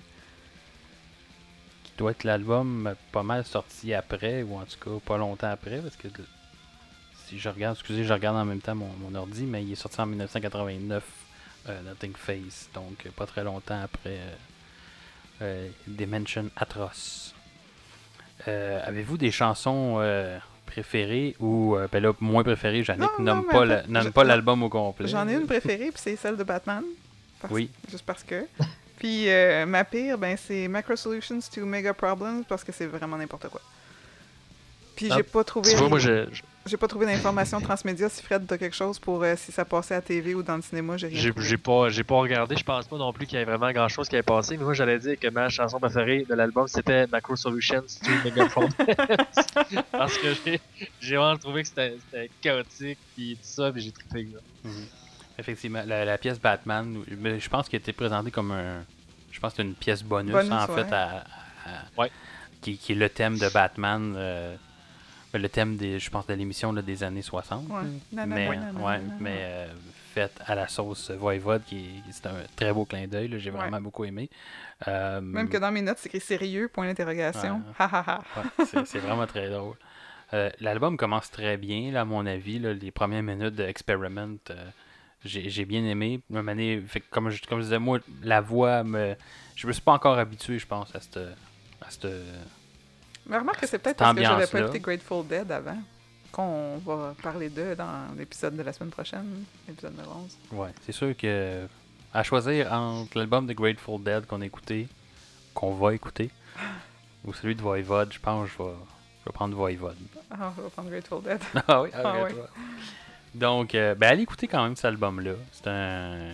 [1.83, 5.79] qui doit être l'album pas mal sorti après, ou en tout cas pas longtemps après,
[5.81, 6.07] parce que
[7.27, 9.75] si je regarde, excusez, je regarde en même temps mon, mon ordi, mais il est
[9.75, 11.03] sorti en 1989,
[11.67, 14.35] euh, Nothing Face, donc euh, pas très longtemps après euh,
[15.41, 17.35] euh, Dimension Atroce.
[18.47, 19.97] Euh, Avez-vous des chansons
[20.69, 24.21] préférées ou euh, ben là, moins préférées, Jannick Non, nomme non, pas la- nomme je-
[24.27, 25.07] l'album au complet.
[25.07, 26.83] J'en ai une préférée, puis c'est celle de Batman.
[27.41, 27.69] Parce- Oui.
[27.89, 28.45] Juste parce que.
[28.97, 33.17] Puis euh, ma pire, ben c'est Macro Solutions to Mega Problems, parce que c'est vraiment
[33.17, 33.61] n'importe quoi.
[34.95, 35.69] Puis Ah, j'ai pas trouvé.
[35.71, 36.25] Tu vois, moi, j'ai
[36.65, 39.95] J'ai pas trouvé d'informations transmédia si Fred t'as quelque chose pour euh, si ça passait
[39.95, 42.55] à TV ou dans le cinéma, j'ai rien j'ai pas, j'ai pas regardé.
[42.57, 44.55] Je pense pas non plus qu'il y ait vraiment grand chose qui ait passé.
[44.57, 48.69] Mais moi, j'allais dire que ma chanson préférée de l'album, c'était Macro Solutions to Megaphone.
[49.91, 50.27] Parce que
[50.99, 51.97] j'ai vraiment trouvé que c'était
[52.41, 54.23] chaotique, puis tout ça, puis j'ai trippé.
[54.33, 54.39] là.
[54.65, 54.85] Mhm.
[55.39, 58.83] Effectivement, la, la pièce Batman, mais je pense qu'elle a été présentée comme un.
[59.31, 60.83] Je pense que c'est une pièce bonus, Bonus, en ouais.
[60.83, 61.23] fait, à,
[61.65, 62.11] à- Ouais.
[62.61, 64.55] qui, qui est le thème de Batman, euh,
[65.33, 67.67] le thème des, je pense, de l'émission là, des années 60.
[67.69, 67.81] Ouais.
[68.11, 69.13] Nanana, Mais, nanana, ouais, nanana.
[69.19, 69.67] mais euh,
[70.13, 73.51] faite à la sauce Voivode, qui, qui- c'est un très beau clin d'œil, là, j'ai
[73.51, 73.57] Ouais.
[73.57, 74.29] vraiment beaucoup aimé.
[74.87, 77.61] Euh, Même que dans mes notes, c'est écrit sérieux, point d'interrogation.
[78.65, 79.75] C'est, c'est vraiment très drôle.
[80.33, 82.59] Euh, l'album commence très bien, là, à mon avis.
[82.59, 84.69] là, les premières minutes de Experiment, euh,
[85.25, 86.21] j'ai, j'ai bien aimé.
[86.35, 89.15] Année, fait comme, je, comme je disais, moi, la voix, me,
[89.55, 91.17] je me suis pas encore habitué, je pense, à cette.
[91.81, 92.05] À cette
[93.29, 95.77] Mais remarque que c'est peut-être parce que j'avais pas écouté Grateful Dead avant
[96.31, 100.37] qu'on va parler d'eux dans l'épisode de la semaine prochaine, l'épisode de 11.
[100.59, 101.67] ouais, c'est sûr que.
[102.11, 104.87] À choisir entre l'album de Grateful Dead qu'on a écouté,
[105.53, 106.31] qu'on va écouter,
[107.25, 108.69] ou celui de Voivode, je pense que je vais,
[109.21, 109.95] je vais prendre Voivode.
[110.31, 111.39] Ah, on va prendre Grateful Dead.
[111.67, 112.41] Ah oui, Ah arrête, oui.
[113.35, 115.33] Donc, euh, ben, allez écouter quand même cet album-là.
[115.51, 116.31] C'est un.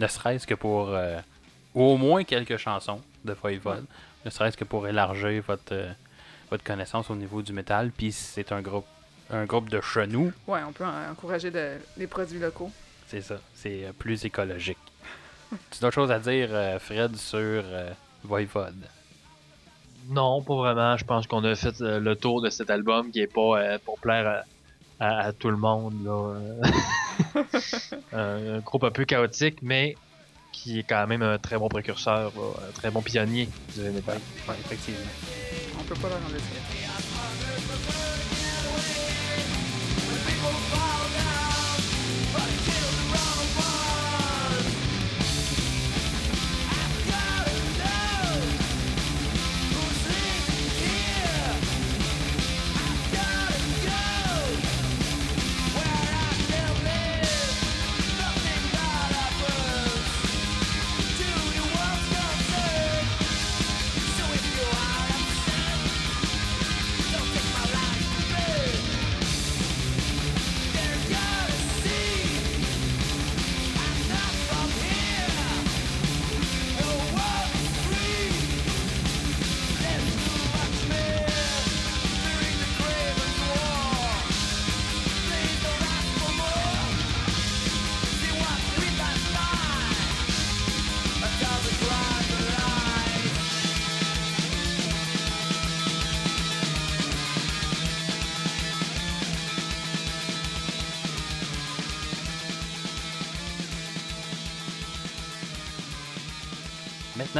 [0.00, 0.88] Ne serait-ce que pour.
[0.88, 1.20] euh,
[1.74, 3.84] au moins quelques chansons de Voivode.
[4.26, 5.88] Ne serait-ce que pour élargir votre, euh,
[6.50, 7.92] votre connaissance au niveau du métal.
[7.96, 8.84] Puis c'est un groupe,
[9.30, 10.32] un groupe de chenous.
[10.48, 12.72] Ouais, on peut en- encourager le- les produits locaux.
[13.06, 13.36] C'est ça.
[13.54, 14.78] C'est euh, plus écologique.
[15.70, 17.90] tu as d'autres choses à dire, euh, Fred, sur euh,
[18.24, 18.74] Voivode?
[20.08, 20.96] Non, pas vraiment.
[20.96, 23.78] Je pense qu'on a fait euh, le tour de cet album qui est pas euh,
[23.84, 24.44] pour plaire
[24.98, 25.94] à, à- à tout le monde.
[26.04, 26.34] Là.
[28.12, 28.18] Un,
[28.56, 29.96] un groupe un peu chaotique, mais
[30.56, 32.32] qui est quand même un très bon précurseur,
[32.66, 34.18] un très bon pionnier du metal.
[34.48, 35.00] Ouais, effectivement.
[35.78, 36.40] On peut pas leur enlever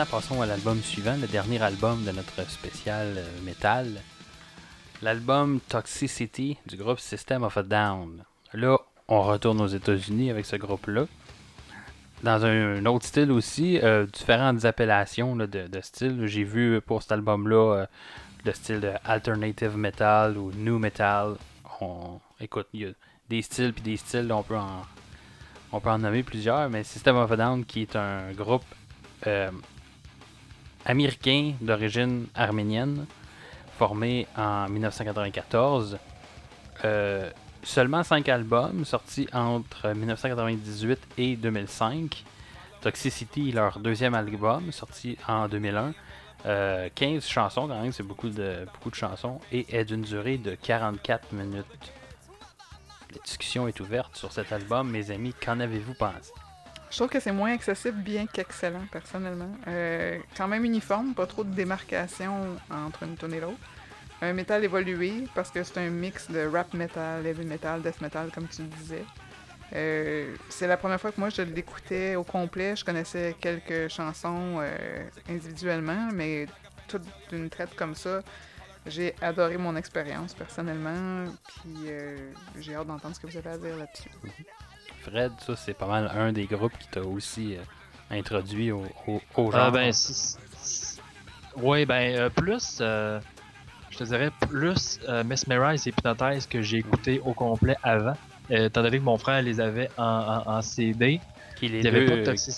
[0.04, 4.02] Passons à l'album suivant, le dernier album de notre spécial euh, métal.
[5.00, 8.22] L'album Toxicity du groupe System of a Down.
[8.52, 8.76] Là,
[9.08, 11.06] on retourne aux États-Unis avec ce groupe-là.
[12.22, 16.26] Dans un, autre style aussi, euh, différentes appellations de, de style.
[16.26, 17.86] J'ai vu pour cet album-là euh,
[18.44, 21.36] le style alternative metal ou new metal.
[21.80, 22.90] On, écoute, il y a
[23.30, 24.82] des styles puis des styles, on peut en,
[25.72, 28.64] on peut en nommer plusieurs, mais System of a Down qui est un groupe
[29.26, 29.50] euh,
[30.86, 33.06] américain d'origine arménienne,
[33.76, 35.98] formé en 1994.
[36.84, 37.30] Euh,
[37.62, 42.24] seulement 5 albums sortis entre 1998 et 2005.
[42.80, 45.92] Toxicity, leur deuxième album, sorti en 2001.
[46.46, 50.38] Euh, 15 chansons quand même, c'est beaucoup de, beaucoup de chansons, et est d'une durée
[50.38, 51.92] de 44 minutes.
[53.12, 55.34] La discussion est ouverte sur cet album, mes amis.
[55.42, 56.30] Qu'en avez-vous pensé?
[56.90, 59.50] Je trouve que c'est moins accessible, bien qu'excellent, personnellement.
[59.66, 63.58] Euh, quand même uniforme, pas trop de démarcation entre une tune et l'autre.
[64.22, 68.30] Un métal évolué, parce que c'est un mix de rap metal, heavy metal, death metal,
[68.32, 69.04] comme tu le disais.
[69.74, 72.76] Euh, c'est la première fois que moi je l'écoutais au complet.
[72.76, 76.46] Je connaissais quelques chansons euh, individuellement, mais
[76.86, 78.22] toutes d'une traite comme ça,
[78.86, 81.24] j'ai adoré mon expérience personnellement.
[81.48, 81.90] Puis
[82.60, 84.10] j'ai hâte d'entendre ce que vous avez à dire là-dessus.
[85.10, 87.60] Fred, ça c'est pas mal un des groupes qui t'a aussi euh,
[88.10, 89.60] introduit au, au, au genre.
[89.60, 89.92] Ah ben,
[91.56, 93.20] ouais, ben, euh, plus, euh,
[93.90, 98.14] je te dirais, plus euh, Mesmerize et Hypnotize que j'ai écouté au complet avant.
[98.50, 100.04] Euh, étant donné que mon frère les avait en,
[100.46, 101.20] en- en CD.
[101.56, 102.06] qui, est les deux,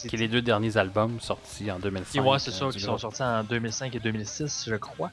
[0.09, 2.19] qui les deux derniers albums sortis en 2005.
[2.19, 5.11] Et ouais, c'est euh, ça, qui sont sortis en 2005 et 2006, je crois.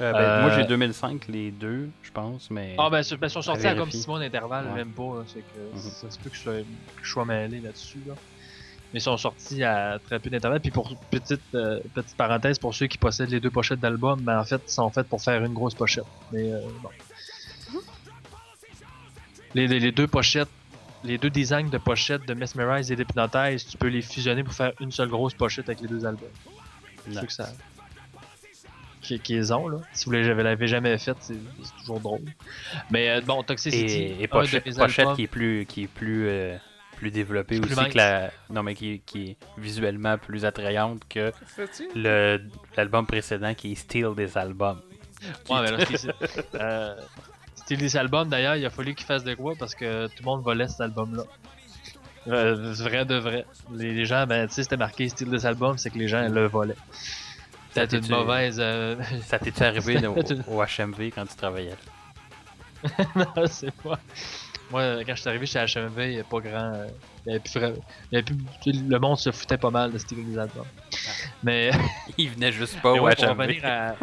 [0.00, 2.74] Euh, ben, Euh, Moi j'ai 2005 les deux, je pense, mais.
[2.78, 4.00] Ah, ben, ben, ils sont sortis à comme vérifier.
[4.00, 4.74] 6 mois d'intervalle, Ouais.
[4.76, 5.02] même pas.
[5.18, 5.80] là, C'est que Mhm.
[5.80, 6.64] ça se peut que je, sois, que
[7.02, 7.98] je sois mêlé là-dessus.
[8.06, 8.14] Là.
[8.92, 10.60] Mais ils sont sortis à très peu d'intervalle.
[10.60, 14.40] Puis pour petite, euh, petite parenthèse, pour ceux qui possèdent les deux pochettes d'album, ben,
[14.40, 16.04] en fait, ils sont faits pour faire une grosse pochette.
[16.32, 16.88] Mais euh, bon.
[19.54, 20.48] Les, les- les deux pochettes,
[21.04, 24.72] les deux designs de pochettes de Mesmerize et d'Hypnotize, tu peux les fusionner pour faire
[24.80, 26.28] une seule grosse pochette avec les deux albums.
[27.04, 27.18] C'est Non.
[27.20, 27.48] sûr que ça.
[29.00, 29.78] Qui, qui les ont, là.
[29.92, 31.34] Si vous l'avez l'avez jamais fait, c'est
[31.80, 32.20] toujours drôle.
[32.90, 33.84] Mais euh, bon, Toxicity.
[33.94, 36.56] Et, et un pochette, de mes pochette albums- qui est plus, qui est plus, euh,
[36.96, 37.92] plus développée Plus aussi mince.
[37.92, 38.30] que la.
[38.50, 41.32] Non, mais qui, qui est visuellement plus attrayante que
[41.94, 42.42] le
[42.76, 44.80] l'album précédent qui est Steel des albums.
[45.48, 46.10] Ouais, mais là, c'est-
[46.56, 46.94] euh,
[47.70, 50.42] des albums d'ailleurs, il a fallu qu'ils fassent de quoi parce que tout le monde
[50.42, 51.22] volait cet album-là.
[52.28, 53.46] Euh, vrai de vrai.
[53.72, 56.28] Les, les gens, ben, tu sais, c'était marqué style des albums, c'est que les gens
[56.28, 56.76] le volaient.
[57.72, 58.56] Ça C'était une mauvaise.
[58.60, 61.70] euh, Ça t'est arrivé au, une- au HMV quand tu travaillais?
[61.70, 63.04] Là?
[63.36, 63.98] non, c'est pas.
[64.70, 66.72] Moi, quand je suis arrivé chez HMV, il n'y avait pas grand.
[66.74, 66.86] euh,
[67.26, 67.60] Il y avait plus il
[68.12, 70.66] y avait plus- Le monde se foutait pas mal de style des albums.
[71.42, 71.70] Mais.
[72.18, 73.30] Il venait juste pas au ouais, pour, HMV.
[73.40, 73.94] revenir à,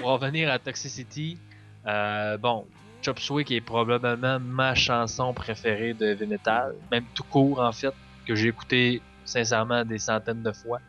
[0.00, 1.38] pour revenir à Toxicity,
[1.86, 2.66] euh, bon,
[3.02, 7.72] Chop Suey qui est probablement ma chanson préférée de heavy metal, même tout court en
[7.72, 7.92] fait,
[8.26, 10.80] que j'ai écouté sincèrement des centaines de fois,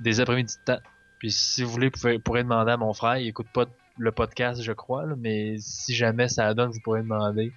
[0.00, 0.80] des après-midi de temps.
[1.18, 3.64] Puis si vous voulez, vous pouvez- pourrez demander à mon frère, il écoute pas
[3.98, 7.52] le podcast, je crois, là, mais si jamais ça donne, vous pourrez demander.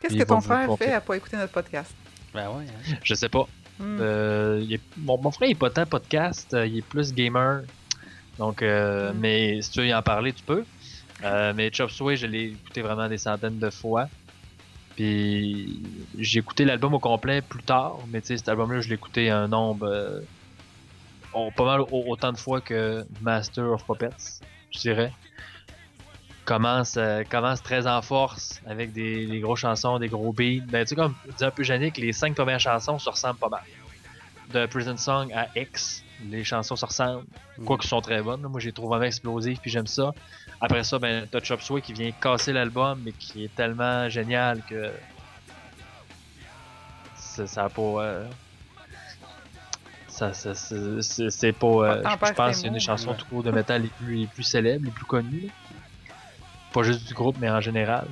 [0.00, 1.94] Qu'est-ce que ton frère fait à pas écouter notre podcast?
[2.32, 2.64] Ben ouais.
[2.68, 2.96] hein.
[3.02, 3.46] Je sais pas.
[3.78, 3.98] Hmm.
[4.00, 7.12] Euh, il est- mon, mon frère il est pas tant podcast, euh, il est plus
[7.12, 7.62] gamer.
[8.38, 9.18] Donc, euh, Mm.
[9.20, 10.64] mais si tu veux y en parler, tu peux.
[11.22, 14.08] Euh, mais Chop Suey, je l'ai écouté vraiment des centaines de fois.
[14.96, 15.80] Puis
[16.18, 19.28] j'ai écouté l'album au complet plus tard, mais tu sais, cet album-là, je l'ai écouté
[19.30, 20.20] un nombre euh,
[21.34, 24.40] oh, pas mal au- autant de fois que Master of Puppets,
[24.70, 25.12] je dirais.
[26.44, 30.60] Commence, euh, commence très en force avec des, des gros chansons, des gros beats.
[30.68, 33.48] Ben, tu sais, comme dit un peu Yannick, les cinq premières chansons se ressemblent pas
[33.48, 33.62] mal.
[34.52, 37.24] De Prison Song à X, les chansons se ressemblent.
[37.64, 38.42] Quoi qu'ils sont très bonnes.
[38.42, 38.48] là.
[38.48, 40.12] Moi, j'ai trouvé vraiment explosif, puis j'aime ça.
[40.60, 44.60] Après ça, ben, t'as Chop Suey qui vient casser l'album, mais qui est tellement génial
[44.68, 44.92] que.
[47.16, 47.80] Ça, ça a pas.
[47.82, 48.28] euh,
[50.14, 50.76] Ça, ça, ça-
[51.28, 51.66] c'est pas.
[51.66, 53.16] euh, je- je perds pense c'est une des chansons ouais.
[53.16, 55.46] tout court de métal les plus, les plus célèbres, les plus connues.
[55.46, 55.52] là.
[56.72, 58.06] Pas juste du groupe, mais en général.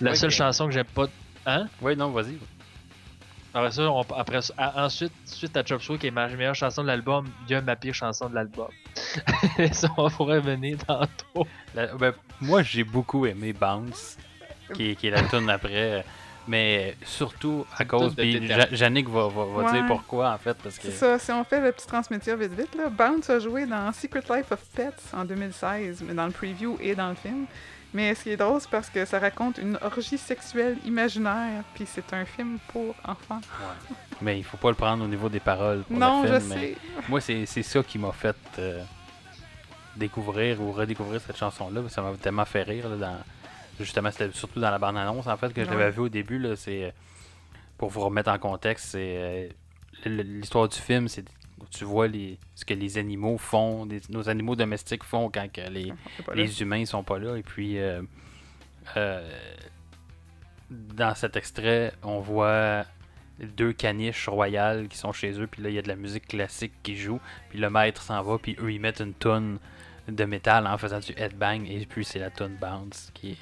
[0.00, 1.06] La seule chanson que j'aime pas.
[1.44, 1.66] Hein?
[1.82, 2.38] Oui, non, vas-y.
[3.52, 6.82] Après ça, on- après à- ensuite, suite à Chop Suey, qui est ma meilleure chanson
[6.82, 8.68] de l'album, il y a ma pire chanson de l'album.
[9.72, 11.46] ça, on pourrait venir tantôt.
[11.74, 14.16] La- ben, moi, j'ai beaucoup aimé Bounce,
[14.74, 16.04] qui, est- qui est la tune après.
[16.48, 18.14] Mais surtout à cause.
[18.16, 18.40] Puis
[18.72, 19.72] Yannick va, va, va Ouais.
[19.72, 20.56] dire pourquoi, en fait.
[20.62, 20.84] Parce que.
[20.84, 23.92] C'est ça, si on fait le petit transmédia vite vite, là, Bounce a joué dans
[23.92, 27.44] Secret Life of Pets en 2016, mais dans le preview et dans le film.
[27.94, 31.84] Mais ce qui est drôle, c'est parce que ça raconte une orgie sexuelle imaginaire, puis
[31.86, 33.40] c'est un film pour enfants.
[33.60, 33.96] Ouais.
[34.20, 36.48] Mais il faut pas le prendre au niveau des paroles pour non, le je film.
[36.54, 36.76] mais sais.
[37.08, 38.82] Moi, c'est c'est ça qui m'a fait euh,
[39.96, 41.82] découvrir ou redécouvrir cette chanson-là.
[41.88, 42.88] Ça m'a tellement fait rire.
[42.88, 43.18] là, dans...
[43.78, 45.76] Justement, c'était surtout dans la bande-annonce, en fait, que je Ouais.
[45.76, 46.38] l'avais vu au début.
[46.38, 46.90] là, C'est euh,
[47.76, 49.48] Pour vous remettre en contexte, c'est euh,
[50.04, 51.24] l'histoire du film, c'est
[51.70, 55.86] tu vois les, ce que les animaux font, nos animaux domestiques font quand que les,
[55.86, 55.94] là.
[56.34, 57.36] les humains sont pas là.
[57.36, 58.00] Et puis, euh,
[58.96, 59.28] euh,
[60.70, 62.84] dans cet extrait, on voit
[63.40, 65.46] deux caniches royales qui sont chez eux.
[65.46, 67.20] Puis là, il y a de la musique classique qui joue.
[67.50, 68.38] Puis le maître s'en va.
[68.38, 69.58] Puis eux, ils mettent une tonne
[70.08, 71.64] de métal en faisant du headbang.
[71.68, 73.38] Et puis, c'est la tonne Bounce qui est.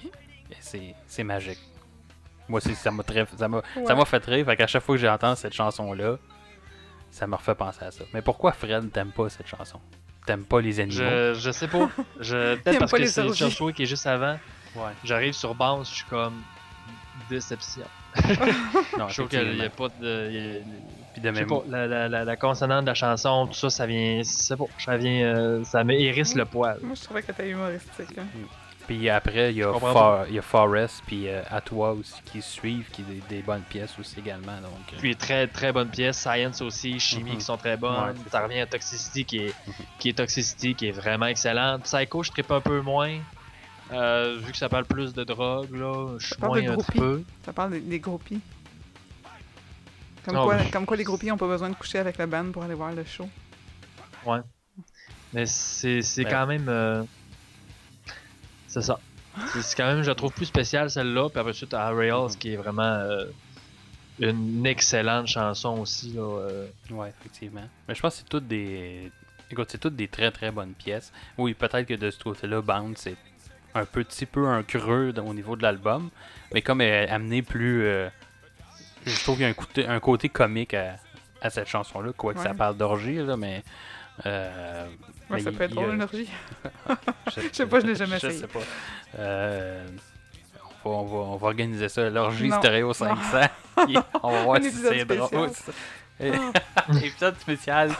[0.60, 1.58] c'est, c'est magique.
[2.48, 3.94] Moi aussi, ça m'a très, ça m'a, ça Ouais.
[3.94, 4.46] m'a fait rire.
[4.46, 6.16] Fait qu'à chaque fois que j'entends cette chanson-là,
[7.10, 8.04] ça me refait penser à ça.
[8.14, 9.80] Mais pourquoi Fred t'aimes pas cette chanson?
[10.26, 10.98] T'aimes pas les animaux?
[11.00, 11.88] Je, je sais pas.
[12.20, 13.32] Je, peut-être parce pas que c'est.
[13.34, 14.38] Joshua qui est juste avant.
[14.74, 14.92] Ouais.
[15.04, 16.40] J'arrive sur Bounce, je suis comme
[17.30, 17.82] déception.
[18.98, 20.28] Non, Je trouve qu'il n'y a pas de.
[20.30, 20.60] il y a-
[21.12, 23.54] Puis de Je sais même, pas, la, la, la, la consonante de la chanson, tout
[23.54, 24.20] ça, ça vient.
[24.24, 25.22] C'est pas, ça vient.
[25.34, 26.78] euh, ça me hérisse le poil.
[26.82, 28.16] Moi, je trouvais que t'es humoristique.
[28.18, 28.24] hein.
[28.86, 31.42] Puis après, il y a, For- il y a Forest, puis euh,
[31.80, 34.60] aussi qui suivent, qui des, des bonnes pièces aussi également.
[34.60, 37.38] Donc, euh, Puis très très bonne pièce, Science aussi, Chimie Mhm.
[37.38, 38.10] qui sont très bonnes.
[38.10, 39.72] Ouais, ça revient à Toxicity qui est, Mhm.
[39.98, 41.82] qui est Toxicity qui est vraiment excellente.
[41.82, 43.18] Psycho, je trippe un peu moins.
[43.92, 47.22] Euh, vu que ça parle plus de drogue, là, je suis moins un peu.
[47.44, 48.40] Ça parle des, des groupies.
[50.24, 52.50] Comme, Ah, quoi, comme quoi les groupies n'ont pas besoin de coucher avec la band
[52.52, 53.28] pour aller voir le show.
[55.32, 56.30] Mais c'est c'est Ben.
[56.30, 56.68] quand même.
[58.80, 59.00] C'est ça.
[59.54, 61.30] C'est quand même, je la trouve plus spéciale celle-là.
[61.30, 62.36] Puis après ça, t'as Rails Mhm.
[62.36, 63.24] qui est vraiment euh,
[64.18, 66.12] une excellente chanson aussi.
[66.12, 66.66] Là, euh.
[66.90, 67.66] ouais, effectivement.
[67.88, 69.10] Mais je pense que c'est toutes des.
[69.50, 71.10] Écoute, c'est toutes des très très bonnes pièces.
[71.38, 73.16] Oui, peut-être que de ce côté-là, Bound, c'est
[73.74, 76.10] un petit peu un creux au niveau de l'album.
[76.52, 77.82] Mais comme elle est amenée plus.
[77.84, 78.08] euh,
[79.06, 80.96] je trouve qu'il y a un côté, un côté comique à,
[81.40, 82.56] à cette chanson-là, quoique ça Ouais.
[82.56, 83.62] parle d'orgie, là, mais.
[84.26, 84.86] euh,
[85.30, 86.28] Ouais, ça il- peut être drôle, une orgie.
[87.36, 88.40] Je sais pas, je l'ai jamais je essayé.
[88.42, 88.60] sais pas.
[89.18, 89.84] Euh,
[90.84, 92.92] on, va, on, va, on va organiser ça, l'orgie stéréo non.
[92.92, 93.40] 500.
[93.86, 95.50] Puis on va voir si c'est drôle.
[96.20, 96.32] Et-
[97.06, 97.90] épisode spécial,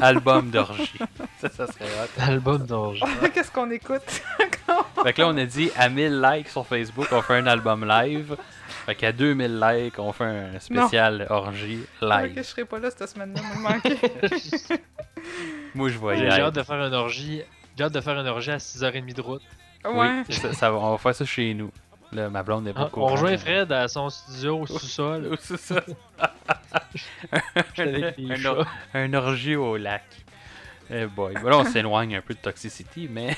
[0.00, 0.98] album d'orgie.
[1.40, 2.08] Ça, ça serait hot.
[2.18, 3.00] L'album d'orge.
[3.34, 4.00] Qu'est-ce qu'on écoute?
[5.02, 7.86] Fait que là, on a dit à 1000 likes sur Facebook, on fait un album
[7.86, 8.36] live.
[8.86, 12.34] Fait qu'à 2000 likes, on fait un spécial orgie Ouais, live.
[12.34, 13.98] que je serai pas là cette semaine-là, me manquer.
[15.74, 17.42] Moi, je vais y J'ai hâte de faire une orgie.
[17.76, 19.42] J'ai hâte de faire une orgie à 6h30 de route.
[19.84, 20.22] ouais.
[20.28, 21.70] Oui, ça, on va faire ça chez nous.
[22.12, 23.02] Là, ma blonde est Ah, beaucoup.
[23.02, 25.38] on rejoint Fred à son studio au sous-sol.
[27.54, 27.76] Avec
[28.18, 30.02] les un, or- un orgie au lac.
[30.90, 31.34] Eh boy.
[31.40, 33.36] Bon, là, on s'éloigne un peu de Toxicity, mais.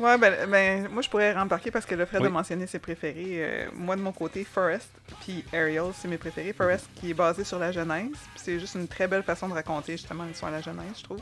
[0.00, 2.28] Ouais, ben, ben, moi, je pourrais rembarquer parce que le Fred Oui.
[2.28, 3.36] a mentionné ses préférés.
[3.44, 4.88] Euh, moi, de mon côté, Forest
[5.20, 6.54] puis Ariel, c'est mes préférés.
[6.54, 8.16] Forest qui est basé sur la Genèse.
[8.34, 11.20] C'est juste une très belle façon de raconter justement l'histoire de la Genèse, je trouve.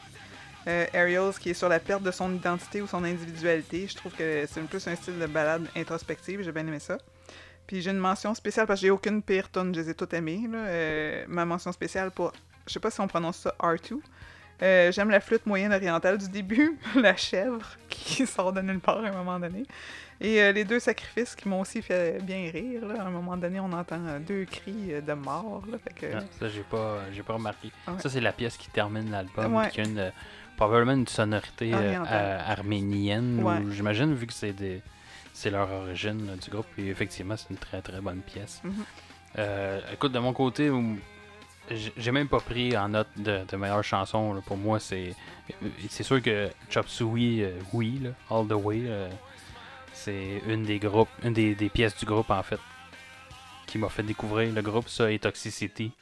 [0.69, 3.89] Euh, Ariel, qui est sur la perte de son identité ou son individualité.
[3.89, 6.43] Je trouve que c'est plus un style de balade introspective.
[6.43, 6.99] J'ai bien aimé ça.
[7.67, 10.15] Puis j'ai une mention spéciale parce que j'ai aucune pire tonne, je les ai toutes
[10.15, 10.43] aimées.
[10.51, 10.59] là.
[10.59, 12.33] Euh, ma mention spéciale pour,
[12.67, 13.99] je sais pas si on prononce ça R2.
[14.63, 18.99] Euh, J'aime la flûte moyenne orientale du début, la chèvre qui sort de nulle part
[18.99, 19.65] à un moment donné.
[20.21, 22.85] Et euh, les deux sacrifices qui m'ont aussi fait bien rire.
[22.87, 23.03] Là.
[23.03, 25.63] À un moment donné, on entend euh, deux cris de mort.
[25.71, 26.15] Là, fait que...
[26.15, 27.71] Non, ça, j'ai pas, j'ai pas remarqué.
[27.87, 27.95] Ouais.
[27.99, 29.55] Ça, c'est la pièce qui termine l'album.
[29.55, 29.71] Ouais.
[29.71, 30.13] Qui a une,
[30.57, 33.41] probablement une sonorité arménienne.
[33.45, 33.63] Ouais.
[33.71, 34.83] J'imagine, vu que c'est des.
[35.33, 38.61] C'est leur origine là, du groupe, et effectivement, c'est une très très bonne pièce.
[38.65, 38.73] Mhm.
[39.39, 40.71] Euh, écoute, de mon côté,
[41.97, 44.43] j'ai même pas pris en note de, meilleure chanson.
[44.47, 45.15] Pour moi, c'est
[45.89, 49.09] c'est sûr que Chop Suey, euh, oui, All the Way, euh,
[49.93, 52.61] c'est une des groupes, une des, pièces du groupe en fait,
[53.67, 55.93] qui m'a fait découvrir le groupe, ça et Toxicity.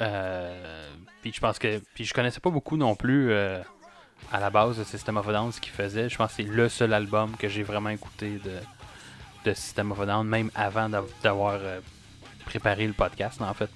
[0.00, 0.90] Euh,
[1.22, 4.84] puis je pense que, puis je connaissais pas beaucoup non plus à la base de
[4.84, 6.08] System of a Down ce qu'ils faisaient.
[6.08, 8.58] Je pense que c'est le seul album que j'ai vraiment écouté de,
[9.44, 11.58] de System of a Down, même avant d'av- d'avoir
[12.44, 13.70] préparé le podcast en fait.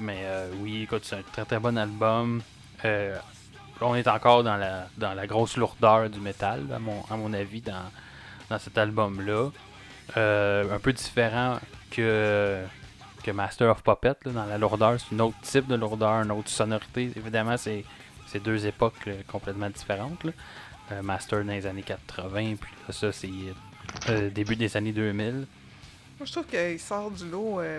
[0.00, 2.42] Mais euh, oui, écoute, c'est un très très bon album.
[2.84, 3.16] Euh,
[3.80, 7.32] on est encore dans la, dans la grosse lourdeur du métal, à mon, à mon
[7.32, 7.90] avis, dans,
[8.50, 9.50] dans cet album-là.
[10.16, 11.58] Euh, un peu différent
[11.90, 12.62] que,
[13.22, 14.96] que Master of Puppet, là, dans la lourdeur.
[15.00, 17.10] C'est un autre type de lourdeur, une autre sonorité.
[17.16, 17.84] Évidemment, c'est
[18.44, 20.24] deux époques complètement différentes.
[20.24, 20.32] là.
[21.02, 23.30] Master dans les années 80, puis ça, c'est
[24.30, 25.46] début des années 2000.
[26.18, 27.78] Moi, je trouve qu'il sort du lot, euh,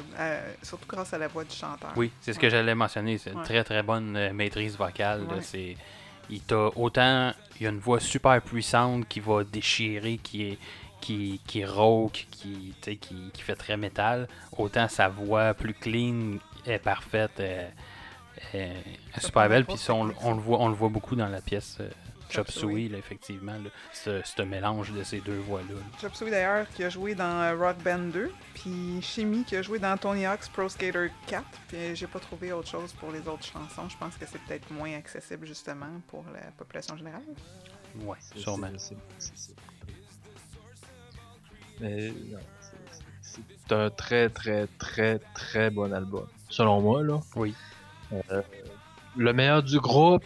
[0.62, 1.92] surtout grâce à la voix du chanteur.
[1.96, 3.18] Oui, c'est ce que j'allais mentionner.
[3.18, 3.44] C'est une Ouais.
[3.44, 5.22] très très bonne euh, maîtrise vocale.
[5.28, 5.42] là.
[5.42, 5.76] C'est,
[6.30, 10.58] il t'a autant il y a une voix super puissante qui va déchirer, qui est
[11.00, 14.28] qui, qui rauque, qui, qui, qui fait très métal,
[14.58, 17.70] autant sa voix plus clean est parfaite, est,
[18.54, 18.74] est-
[19.20, 19.64] super belle.
[19.66, 21.90] Puis ça, on, on le voit, on le voit beaucoup dans la pièce euh,
[22.30, 22.88] Chop Suey.
[22.90, 25.74] Là, effectivement, là, ce, ce mélange de ces deux voix-là.
[25.74, 26.00] là.
[26.02, 29.62] Chop Suey d'ailleurs qui a joué dans euh, Rock Band 2, puis Chimie qui a
[29.62, 33.28] joué dans Tony Hawk's Pro Skater 4, puis j'ai pas trouvé autre chose pour les
[33.28, 33.88] autres chansons.
[33.90, 37.22] Je pense que c'est peut-être moins accessible justement pour la population générale.
[38.02, 38.68] Ouais, sûrement.
[38.78, 39.56] c'est- c'est- c'est-
[41.80, 42.76] Mais non, c'est-
[43.22, 46.28] c'est c'est un très très très très bon album.
[46.50, 47.20] Selon moi, là.
[47.36, 47.54] Oui.
[48.14, 48.42] Euh,
[49.16, 50.24] le meilleur du groupe,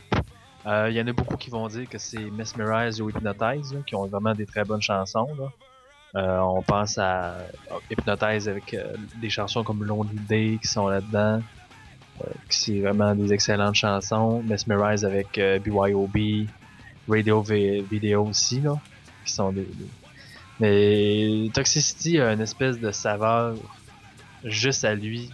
[0.68, 3.80] euh, il y en a beaucoup qui vont dire que c'est Mesmerize ou Hypnotize, là,
[3.86, 5.28] qui ont vraiment des très bonnes chansons.
[5.40, 5.52] Là.
[6.16, 7.38] Euh, on pense à
[7.90, 11.42] Hypnotize avec euh, des chansons comme Lonely Day qui sont là-dedans.
[12.22, 14.44] euh, qui c'est vraiment des excellentes chansons.
[14.44, 16.48] Mesmerize avec BYOB,
[17.10, 18.76] Radio Video aussi, là,
[19.26, 19.88] qui sont des, des-
[20.60, 23.56] Mais Toxicity a une espèce de saveur
[24.44, 25.32] juste à lui,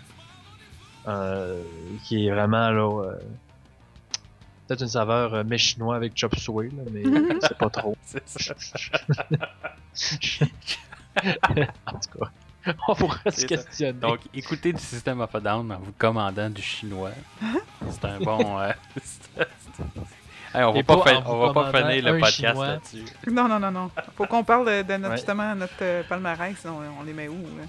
[2.05, 3.11] qui est vraiment, là,
[4.67, 7.03] peut-être une saveur euh, mets chinois avec chop suey, là, mais
[7.41, 7.95] c'est pas trop.
[8.05, 8.53] C'est ça.
[11.87, 13.47] en tout cas, on pourra se ça.
[13.47, 13.93] questionner.
[13.93, 17.11] Donc, écoutez du System of a Down en vous commandant du chinois.
[17.89, 18.59] C'est un bon.
[18.59, 18.71] euh,
[20.55, 20.95] Hey, on va Et pas,
[21.25, 22.67] on va pas finir le podcast Chinois.
[22.67, 23.03] là-dessus.
[23.29, 23.91] Non, non, non, non.
[24.15, 25.17] Faut qu'on parle de, de notre, Ouais.
[25.17, 27.33] justement notre euh, palmarès, sinon on les met où?
[27.35, 27.65] Là?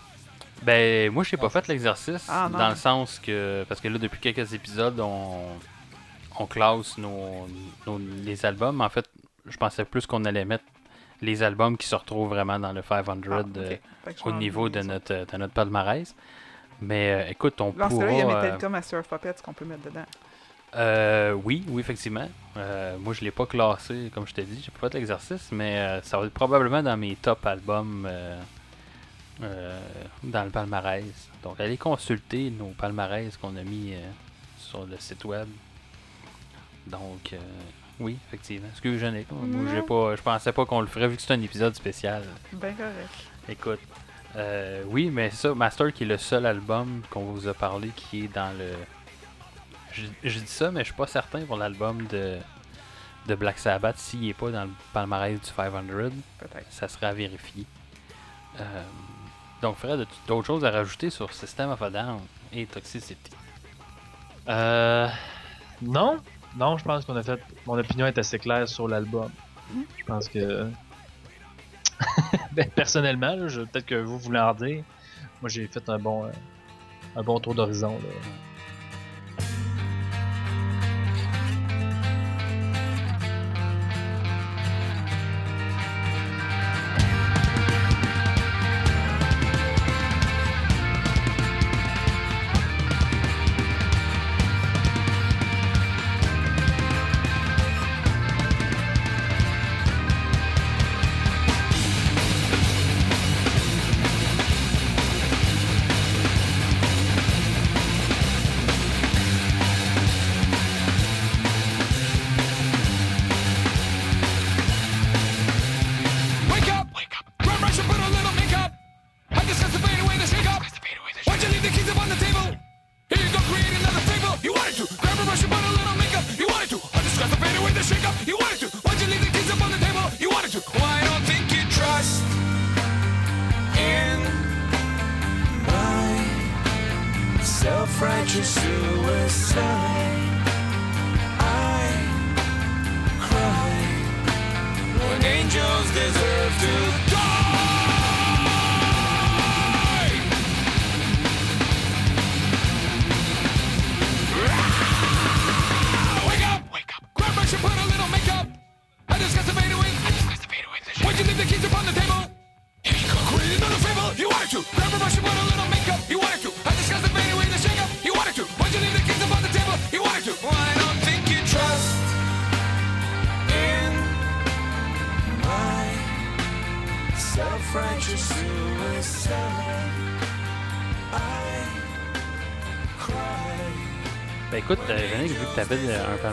[0.63, 2.27] Ben, moi, j'ai pas Ah, fait l'exercice.
[2.29, 3.65] Ah, dans le sens que.
[3.69, 5.49] Parce que là, depuis quelques épisodes, on,
[6.41, 7.47] on classe nos,
[7.87, 8.81] nos- les albums.
[8.81, 9.09] En fait,
[9.47, 10.65] je pensais plus qu'on allait mettre
[11.21, 13.77] les albums qui se retrouvent vraiment dans le 500 Ah, euh,
[14.25, 16.15] au niveau de notre, euh, de notre palmarès.
[16.81, 18.11] Mais euh, écoute, on Dans pourra.
[18.13, 20.05] il y a euh, Metallica Master of Puppets qu'on peut mettre dedans.
[20.77, 22.29] Euh, oui, oui, effectivement.
[22.57, 25.79] Euh, moi, je l'ai pas classé, comme je t'ai dit, j'ai pas fait l'exercice, mais
[25.79, 28.39] euh, ça va être probablement dans mes top albums euh,
[29.43, 29.81] euh,
[30.23, 31.05] dans le palmarès.
[31.43, 33.99] Donc, allez consulter nos palmarès qu'on a mis euh,
[34.59, 35.49] sur le site web.
[36.91, 37.39] Donc, euh,
[38.01, 38.69] oui, effectivement.
[38.71, 39.31] Excuse, Jeannick.
[39.31, 42.23] Moi, j'ai pas, je pensais pas qu'on le ferait vu que c'est un épisode spécial.
[42.53, 43.09] Ben correct.
[43.49, 43.81] Écoute,
[44.37, 48.25] euh, oui, mais ça, Master qui est le seul album qu'on vous a parlé qui
[48.25, 48.73] est dans le.
[49.93, 52.39] Je, je dis ça, mais je suis pas certain pour l'album de,
[53.27, 55.71] de Black Sabbath s'il est pas dans le palmarès du 500.
[56.39, 56.71] Peut-être.
[56.71, 57.65] Ça serait à vérifier.
[58.61, 58.83] Euh,
[59.61, 62.21] donc, Fred, as-tu d'autres choses à rajouter sur System of a Down
[62.53, 63.31] et Toxicity?
[64.49, 65.09] Euh,
[65.83, 66.19] non,
[66.57, 67.41] non, je pense qu'on a fait.
[67.67, 69.31] Mon opinion est assez claire sur l'album.
[69.99, 70.67] Je pense que.
[72.53, 74.83] Ben, personnellement, là, je- peut-être que vous voulez en dire.
[75.41, 76.31] Moi, j'ai fait un bon, euh,
[77.17, 77.97] un bon tour d'horizon.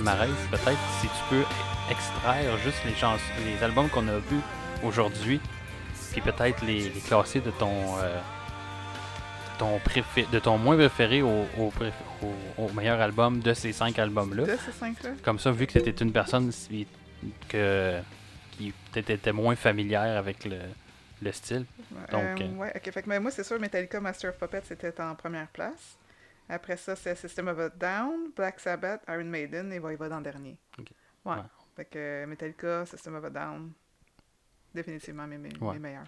[0.05, 1.43] Palmarès, peut-être si tu peux
[1.89, 4.41] extraire juste les chansons, les albums qu'on a vus
[4.83, 5.39] aujourd'hui,
[6.11, 8.19] puis peut-être les, les classer de ton euh,
[9.57, 13.71] ton préfé- de ton moins préféré au, au, préf- au- au meilleur album de ces
[13.71, 14.43] cinq albums-là.
[14.43, 15.11] De ces cinq-là?
[15.23, 16.87] Comme ça, vu que c'était une personne si-
[17.47, 17.99] que,
[18.51, 20.57] qui peut-être était moins familière avec le,
[21.21, 21.65] le style.
[22.11, 22.91] Donc, Euh, euh, ouais, ok.
[22.91, 25.97] Fait que, mais moi, c'est sûr, Metallica Master of Puppets c'était en première place.
[26.47, 30.57] Après ça, c'est System of a Down, Black Sabbath, Iron Maiden et Voivod en dernier.
[30.79, 30.87] Ok.
[31.25, 31.35] Ouais.
[31.35, 31.41] Ouais.
[31.75, 33.71] Fait que euh, Metallica, System of a Down,
[34.73, 35.73] définitivement mes, mes, Ouais.
[35.73, 36.05] mes meilleurs.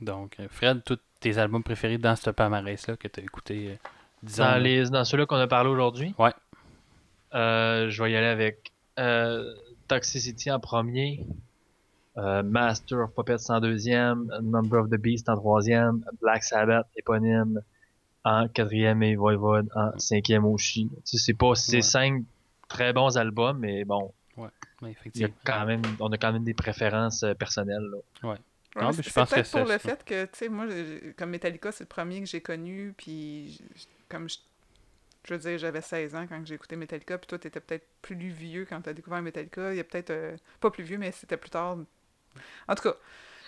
[0.00, 3.76] Donc, euh, Fred, tous tes albums préférés dans ce palmarès-là que tu as écouté, euh,
[4.22, 4.42] disons.
[4.44, 6.32] Dans, les, dans ceux-là qu'on a parlé aujourd'hui, Ouais.
[7.34, 9.54] euh, je vais y aller avec euh,
[9.88, 11.24] Toxicity en premier,
[12.16, 17.60] euh, Master of Puppets en deuxième, Number of the Beast en troisième, Black Sabbath éponyme
[18.24, 20.88] en quatrième et Voivod en cinquième aussi.
[21.06, 21.82] Tu sais, c'est pas c'est Ouais.
[21.82, 22.24] cinq
[22.68, 24.48] très bons albums, mais bon, Ouais,
[25.14, 25.34] il y a effectivement.
[25.44, 27.88] quand même, on a quand même des préférences euh, personnelles.
[27.92, 27.98] là.
[28.22, 28.36] Ouais,
[28.76, 30.66] Non, mais c'est je c'est pense que peut-être pour le fait que, tu sais, moi,
[31.16, 33.60] comme Metallica, c'est le premier que j'ai connu, puis
[34.08, 34.36] comme je,
[35.24, 38.16] je veux dire, j'avais 16 ans quand j'ai écouté Metallica, puis toi, t'étais peut-être plus
[38.16, 39.72] vieux quand t'as découvert Metallica.
[39.72, 41.78] Il y a peut-être, euh, pas plus vieux, mais c'était plus tard.
[42.68, 42.96] En tout cas,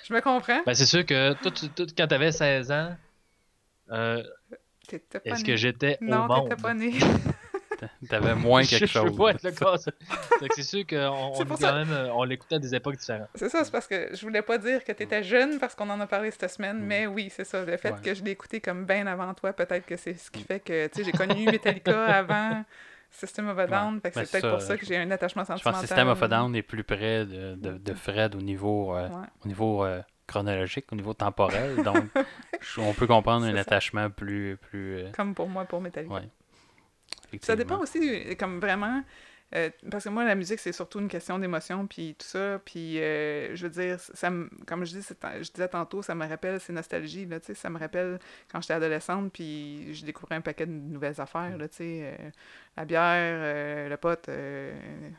[0.04, 0.62] je me comprends.
[0.66, 2.96] Ben, c'est sûr que toi, tu- toi, quand t'avais 16 ans,
[3.90, 4.22] euh,
[5.24, 6.48] est-ce que j'étais au Non, monde?
[6.50, 6.92] t'étais pas né.
[8.08, 9.10] T'avais moins Je- quelque je chose.
[9.10, 9.74] veux pas être le cas.
[9.76, 10.96] c'est sûr qu'on
[11.40, 13.28] on, quand même, euh, on l'écoutait à des époques différentes.
[13.34, 16.00] C'est ça, c'est parce que je voulais pas dire que t'étais jeune parce qu'on en
[16.00, 17.64] a parlé cette semaine, mais oui, c'est ça.
[17.64, 18.00] Le fait Ouais.
[18.02, 20.86] que je l'ai écouté comme bien avant toi, peut-être que c'est ce qui fait que,
[20.86, 22.64] tu sais, j'ai connu Metallica avant
[23.10, 25.48] System of a Down, Ben, c'est peut-être ça, pour ça que j'ai un attachement Je
[25.48, 25.72] sentimental.
[25.72, 28.96] pense que System of a Down est plus près de, de, de Fred au niveau,
[28.96, 29.26] euh, Ouais.
[29.44, 31.82] au niveau euh, chronologique, au niveau temporel.
[31.82, 32.04] Donc,
[32.78, 33.60] on peut comprendre un ça.
[33.60, 34.56] attachement plus.
[34.56, 36.14] plus euh, Comme pour moi, pour Metallica.
[36.14, 36.28] ouais.
[37.42, 39.02] Ça dépend aussi, comme vraiment,
[39.54, 42.98] euh, parce que moi, la musique, c'est surtout une question d'émotion, puis tout ça, puis
[43.00, 45.06] euh, je veux dire, ça me- comme je, dis,
[45.42, 48.18] je disais tantôt, ça me rappelle, c'est nostalgie, là, tu sais, ça me rappelle
[48.50, 52.30] quand j'étais adolescente, puis je découvrais un paquet de nouvelles affaires, là, tu sais, euh,
[52.76, 54.72] la bière, euh, le pote, euh,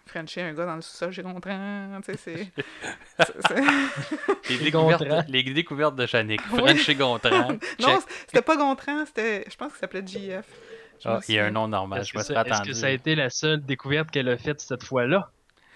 [0.05, 2.51] Frencher un gars dans le sous-sol, j'ai Gontran, tu sais, c'est...
[4.49, 5.23] Les Les découvertes, Gontran.
[5.29, 6.41] les découvertes de Yannick.
[6.51, 6.59] Oui.
[6.59, 7.53] French chez Gontran.
[7.79, 10.45] non, c'était pas Gontran, c'était, je pense qu'il s'appelait JF.
[11.03, 12.01] Ah, il y a un nom normal.
[12.01, 12.69] Est-ce Je me que, serais ça- est-ce attendu.
[12.69, 15.29] que ça a été la seule découverte qu'elle a faite cette fois-là?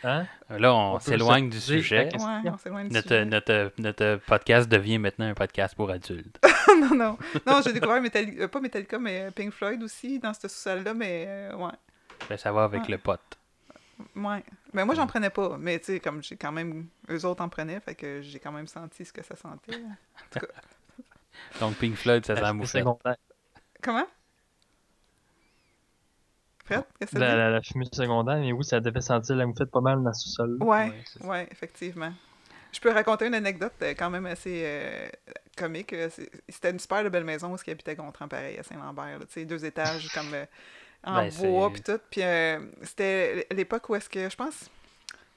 [0.04, 0.26] Hein?
[0.50, 2.08] Là, on, s'éloigne du sujet.
[2.14, 3.26] Ouais, on du Notre, sujet.
[3.26, 6.40] notre, notre podcast devient maintenant un podcast pour adultes.
[6.82, 7.18] non, non.
[7.46, 10.94] Non, j'ai découvert Metallica, euh, pas Metallica, mais euh, Pink Floyd aussi dans ce sous-sol-là,
[10.94, 11.72] mais euh, ouais.
[12.30, 12.92] Ben, ça va avec Ouais.
[12.92, 13.20] le pote.
[14.16, 14.42] Ouais.
[14.72, 15.58] Mais moi, j'en prenais pas.
[15.60, 16.88] Mais tu sais, comme j'ai quand même.
[17.10, 19.74] Eux autres en prenaient, fait que j'ai quand même senti ce que ça sentait.
[19.74, 20.42] là.
[21.60, 23.18] Donc, Pink Floyd, ça sent secondaire.
[23.82, 24.06] Comment?
[27.20, 27.38] La, dit?
[27.38, 30.14] la, la fumée secondaire, mais oui, ça devait sentir la moufette pas mal dans le
[30.14, 30.58] sous-sol.
[30.62, 30.92] Ouais,
[31.24, 32.14] Ouais, effectivement.
[32.72, 35.10] Je peux raconter une anecdote euh, quand même assez euh,
[35.58, 35.92] comique.
[35.94, 36.10] euh,
[36.48, 39.20] C'était une super de belle maison où il habitait Gontran, pareil, à Saint-Lambert.
[39.20, 40.46] là, Tu sais, deux étages comme euh,
[41.04, 42.00] en Ben, bois, puis tout.
[42.12, 44.70] Puis euh, c'était l'époque où est-ce que, je pense,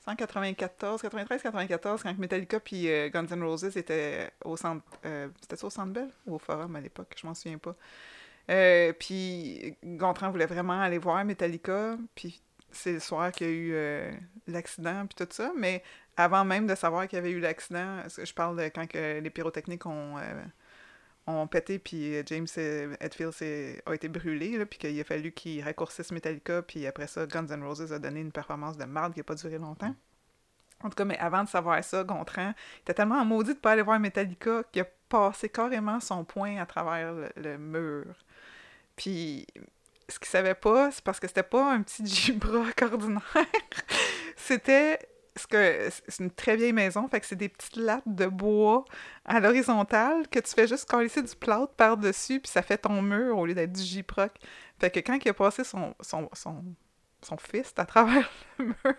[0.05, 4.85] 194, 93, 94, quand Metallica puis euh, Guns N' Roses étaient au centre...
[5.07, 7.15] Euh, C'était au Centre Bell ou au Forum à l'époque?
[7.21, 7.75] Je m'en souviens pas.
[8.51, 13.53] Euh, puis Gontran voulait vraiment aller voir Metallica, puis c'est le soir qu'il y a
[13.53, 14.13] eu euh,
[14.47, 15.83] l'accident, puis tout ça, mais
[16.17, 19.87] avant même de savoir qu'il y avait eu l'accident, je parle de quand les pyrotechniques
[19.87, 20.45] ont, euh,
[21.27, 22.49] ont pété, puis James
[23.01, 23.35] Hetfield
[23.87, 27.63] a été brûlé, puis qu'il a fallu qu'il raccourcisse Metallica, puis après ça, Guns N'
[27.63, 29.95] Roses a donné une performance de marde qui n'a pas duré longtemps.
[30.83, 33.73] En tout cas, mais avant de savoir ça, Gontran était tellement en maudit de pas
[33.73, 38.07] aller voir Metallica qu'il a passé carrément son poing à travers le mur.
[38.97, 39.47] Puis,
[40.09, 43.23] ce qu'il savait pas, c'est parce que c'était pas un petit gibroc ordinaire.
[44.37, 44.99] c'était
[45.35, 48.85] ce que c'est une très vieille maison, fait que c'est des petites lattes de bois
[49.25, 53.39] à l'horizontale que tu fais juste coller du plâtre par-dessus, puis ça fait ton mur
[53.39, 54.33] au lieu d'être du giproc.
[54.79, 56.63] Fait que quand il a passé son, son, son,
[57.23, 58.95] son fist à travers le mur,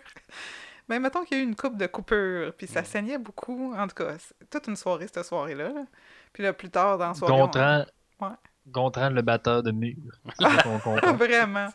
[0.88, 3.72] ben mettons qu'il y a eu une coupe de coupure, puis ça saignait beaucoup.
[3.72, 4.16] En tout cas,
[4.50, 5.68] toute une soirée, cette soirée-là.
[5.68, 5.84] là.
[6.32, 7.32] Puis là, plus tard dans la soirée...
[7.34, 7.84] on- Gontran,
[8.20, 8.28] Ouais.
[8.68, 9.96] Gontran, le batteur de mur.
[11.18, 11.68] Vraiment.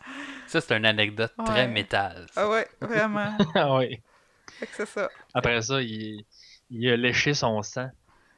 [0.46, 1.68] Ça, c'est une anecdote très Ouais.
[1.68, 2.26] métal.
[2.32, 2.42] ça.
[2.42, 3.36] Ah ouais, vraiment.
[3.54, 3.78] ah
[4.60, 5.08] que c'est ça.
[5.32, 6.24] Après ça, il,
[6.70, 7.90] il a léché son sang.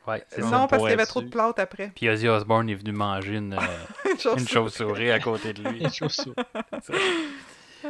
[0.07, 0.51] Ouais, c'est ça.
[0.51, 1.93] Non, parce qu'il y avait trop de plâtre après.
[1.95, 3.59] Puis Ozzy Osbourne est venu manger une, euh,
[4.35, 5.83] Une une chauve-souris à côté de lui.
[7.85, 7.89] Ah,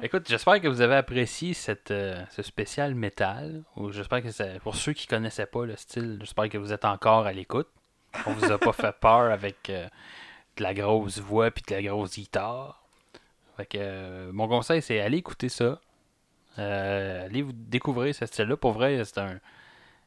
[0.00, 0.06] ouais.
[0.06, 3.62] Écoute, j'espère que vous avez apprécié cette, euh, ce spécial métal.
[3.76, 6.84] Ou j'espère que ça, pour ceux qui connaissaient pas le style, j'espère que vous êtes
[6.84, 7.68] encore à l'écoute.
[8.26, 9.88] On vous a pas fait peur avec euh,
[10.56, 12.82] de la grosse voix puis de la grosse guitare.
[13.56, 15.80] Fait que euh, mon conseil c'est allez écouter ça.
[16.58, 18.56] Euh, allez vous découvrir ce style-là.
[18.56, 19.38] Pour vrai, c'est un.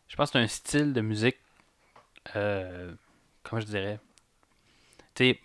[0.07, 1.37] Je pense que c'est un style de musique.
[2.33, 3.99] comment je dirais
[5.13, 5.39] tu sais,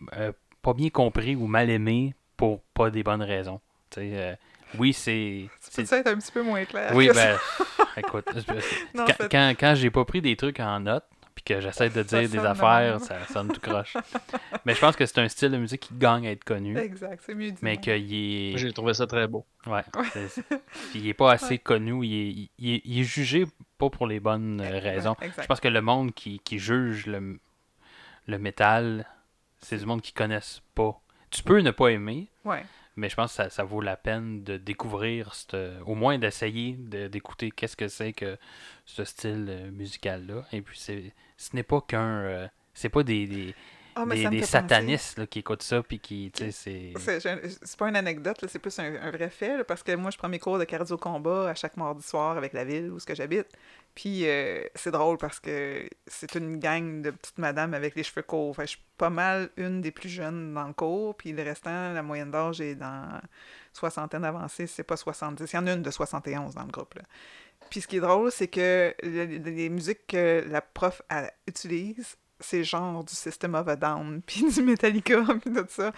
[0.62, 3.60] pas bien compris ou mal aimé pour pas des bonnes raisons.
[3.90, 4.38] Tu sais,
[4.78, 5.48] oui, c'est.
[5.60, 6.93] Ça c'est- peut être un petit peu moins clair.
[6.94, 7.84] Oui, ben, ça.
[7.97, 8.26] écoute,
[8.94, 11.05] quand, quand, quand j'ai pas pris des trucs en note,
[11.37, 12.99] puis que j'essaie de dire des affaires, même.
[12.99, 13.97] ça sonne tout croche.
[14.65, 17.23] Mais je pense que c'est un style de musique qui gagne à être connu, Exact,
[17.25, 17.59] c'est mieux dit.
[17.63, 17.81] mais même.
[17.81, 18.51] qu'il est.
[18.53, 19.47] Moi, J'ai trouvé ça très beau.
[19.67, 19.83] Ouais.
[20.91, 23.45] Puis il est pas assez connu, il est, il, est, il est jugé
[23.79, 25.15] pas pour les bonnes raisons.
[25.21, 25.43] exact.
[25.43, 27.39] Je pense que le monde qui, qui juge le,
[28.27, 29.07] le métal,
[29.61, 30.99] c'est du monde qui connaissent pas.
[31.31, 32.65] Tu peux ne pas aimer, Ouais.
[32.97, 35.56] Mais je pense que ça, ça vaut la peine de découvrir, cette-
[35.86, 38.36] au moins d'essayer de- d'écouter qu'est-ce que c'est que
[38.85, 40.44] ce style euh, musical-là.
[40.52, 42.20] Et puis, c'est, ce n'est pas qu'un.
[42.20, 43.55] euh, c'est pas des, des,
[43.94, 46.31] Ah, des- satanistes là, qui écoutent ça, puis qui.
[46.35, 47.20] Tu sais, c'est.
[47.62, 50.18] C'est pas une anecdote, c'est plus un, un vrai fait, là, parce que moi, je
[50.18, 53.14] prends mes cours de cardio-combat à chaque mardi soir avec la ville où ce que
[53.14, 53.47] j'habite.
[53.97, 58.23] Puis euh, c'est drôle parce que c'est une gang de petites madames avec les cheveux
[58.23, 58.55] courts.
[58.60, 62.02] Je suis pas mal une des plus jeunes dans le cours, puis le restant, la
[62.02, 63.20] moyenne d'âge est dans
[63.73, 65.51] soixantaine avancée, c'est pas 70.
[65.52, 66.94] Il y en a une de 71 dans le groupe.
[67.70, 71.01] Puis ce qui est drôle, c'est que le- le- les musiques que la prof
[71.47, 75.93] utilise, c'est genre du System of a Down, puis du Metallica, puis tout ça.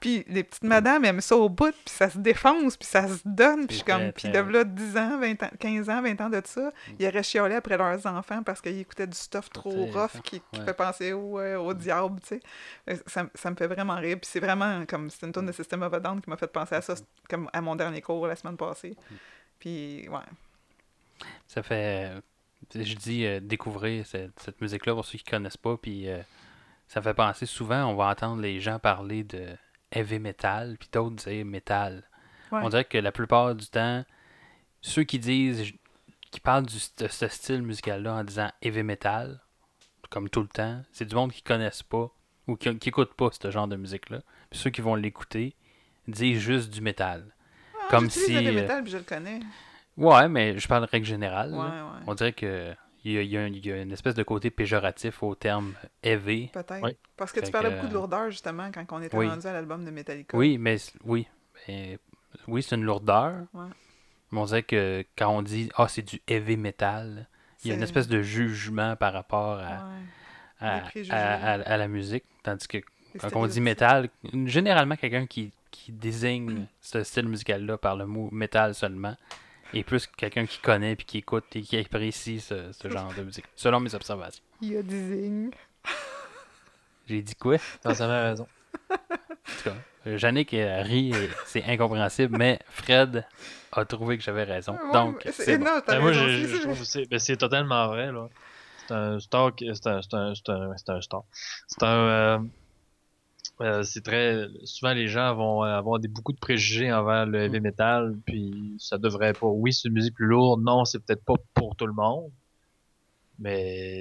[0.00, 3.20] Puis les petites madames aiment ça au bout, puis ça se défonce, puis ça se
[3.24, 3.66] donne.
[3.66, 6.28] Puis je suis comme, puis de là 10 ans, 20 ans, 15 ans, 20 ans
[6.30, 10.20] de ça, ils auraient chiolé après leurs enfants parce qu'ils écoutaient du stuff trop rough
[10.22, 10.64] qui, qui ouais.
[10.64, 12.40] fait penser au, euh, au diable, tu sais.
[12.90, 14.18] Euh, Ça, ça me fait vraiment rire.
[14.20, 16.46] Puis c'est vraiment comme, c'est une tonne de System of a Down qui m'a fait
[16.52, 18.96] penser à ça, c'est comme à mon dernier cours la semaine passée.
[19.58, 21.26] Puis, ouais.
[21.46, 22.10] Ça fait.
[22.74, 26.22] Je dis euh, découvrir cette, cette musique-là pour ceux qui connaissent pas, puis euh,
[26.88, 29.46] ça fait penser souvent, on va entendre les gens parler de
[29.90, 32.08] heavy metal, puis d'autres dire metal.
[32.50, 32.60] Ouais.
[32.62, 34.04] On dirait que la plupart du temps,
[34.80, 35.72] ceux qui disent,
[36.30, 39.40] qui parlent du, de ce style musical-là en disant heavy metal,
[40.10, 42.10] comme tout le temps, c'est du monde qui connaissent pas
[42.46, 44.20] ou qui, qui écoutent pas ce genre de musique-là.
[44.50, 45.56] Puis ceux qui vont l'écouter
[46.08, 47.34] disent juste du métal.
[47.74, 49.40] Ah, Comme si, le heavy euh, metal, puis je le connais.
[49.96, 51.52] Ouais, mais je parle de règle générale.
[51.52, 51.84] Ouais, là.
[51.84, 52.02] ouais.
[52.06, 52.74] On dirait que
[53.04, 55.22] il y, a, il y a un- il y a une espèce de côté péjoratif
[55.22, 55.74] au terme
[56.04, 56.48] heavy.
[56.52, 56.96] Peut-être.
[57.16, 59.28] Parce que Fait tu parlais que, beaucoup de lourdeur, justement, quand on était oui.
[59.28, 60.36] rendu à l'album de Metallica.
[60.36, 61.26] Oui, mais oui.
[61.68, 61.98] Mais,
[62.46, 63.34] oui, c'est une lourdeur.
[63.54, 63.66] Ouais.
[64.30, 67.26] Mais on dirait que quand on dit Ah, c'est du heavy metal,
[67.64, 70.00] il y a une espèce de jugement par rapport à, Ouais.
[70.60, 71.12] à, Des préjugés.
[71.12, 72.24] à- à- à la musique.
[72.44, 72.78] Tandis que
[73.18, 74.08] quand on dit métal,
[74.46, 75.96] généralement quelqu'un qui, qui Mm.
[75.98, 79.16] désigne ce style musical-là par le mot métal seulement
[79.80, 83.22] est plus quelqu'un qui connaît puis qui écoute et qui apprécie ce, ce genre de
[83.22, 84.42] musique, selon mes observations.
[84.60, 85.50] Il y a désigne.
[87.08, 87.56] J'ai dit quoi?
[87.82, 88.46] T'as jamais raison.
[88.90, 89.74] En tout cas,
[90.06, 93.26] euh, Yannick euh, rit et c'est incompréhensible, mais Fred
[93.72, 94.74] a trouvé que j'avais raison.
[94.74, 95.64] Ouais, Donc, c'est bon.
[95.64, 98.12] Non, Ben, moi, je, c'est- je trouve que c'est ben, c'est totalement vrai.
[98.12, 98.28] là.
[98.86, 99.54] C'est un star.
[99.54, 101.22] qui- C'est un, c'est un, c'est un, c'est un star.
[101.66, 101.86] C'est un.
[101.88, 102.38] euh,
[103.60, 104.46] euh, c'est très.
[104.64, 108.98] Souvent, les gens vont avoir des, beaucoup de préjugés envers le heavy metal, puis ça
[108.98, 109.46] devrait pas.
[109.46, 110.62] Oui, c'est une musique plus lourde.
[110.62, 112.30] Non, c'est peut-être pas pour tout le monde.
[113.38, 114.00] Mais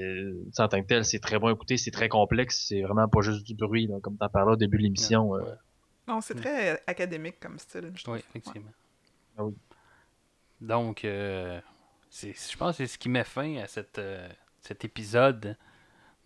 [0.51, 3.07] sais, en tant que tel, c'est très bon à écouter, c'est très complexe, c'est vraiment
[3.07, 5.35] pas juste du bruit, là, comme t'en parlais au début de l'émission.
[5.35, 5.41] euh.
[6.07, 8.15] Non, c'est très académique comme style, je trouve.
[8.15, 8.71] Oui, effectivement.
[9.37, 9.53] Ah oui.
[10.59, 11.59] Donc, euh,
[12.09, 14.29] c'est, je pense que c'est ce qui met fin à cette, euh,
[14.61, 15.57] cet épisode,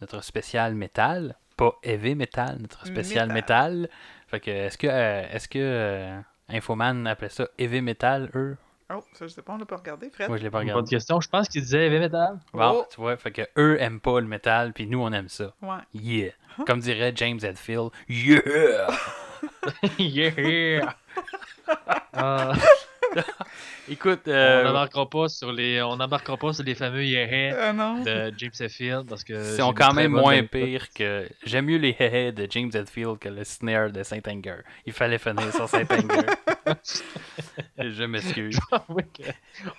[0.02, 1.38] notre spécial métal.
[1.57, 3.90] Pas heavy metal, notre spécial métal.
[4.27, 6.19] Fait que, est-ce que, euh, est-ce que euh,
[6.49, 8.57] Infoman appelait ça heavy metal, eux?
[8.94, 10.27] Oh, ça, je sais pas, on l'a pas regardé, Fred.
[10.27, 10.90] Moi, je l'ai pas Bonne regardé.
[10.90, 12.40] question, je pense qu'il disait heavy metal.
[12.53, 12.86] Bon, Oh.
[12.94, 15.53] tu vois, fait que eux aiment pas le métal, puis nous, on aime ça.
[15.61, 15.77] Ouais.
[15.94, 16.34] Yeah.
[16.68, 18.88] Comme dirait James Hetfield, yeah!
[19.98, 20.95] yeah!
[22.14, 22.53] Ah.
[23.90, 27.74] Écoute, On euh, n'embarquera pas sur les, on n'embarquera pas sur les fameux yéhés Euh,
[27.74, 28.02] non.
[28.04, 31.28] de James Hetfield parce que sont quand même moins pires que.
[31.46, 34.58] J'aime mieux les hé de James Hetfield que le snare de Saint Anger.
[34.86, 36.26] Il fallait finir sur Saint Anger.
[37.78, 38.60] je m'excuse.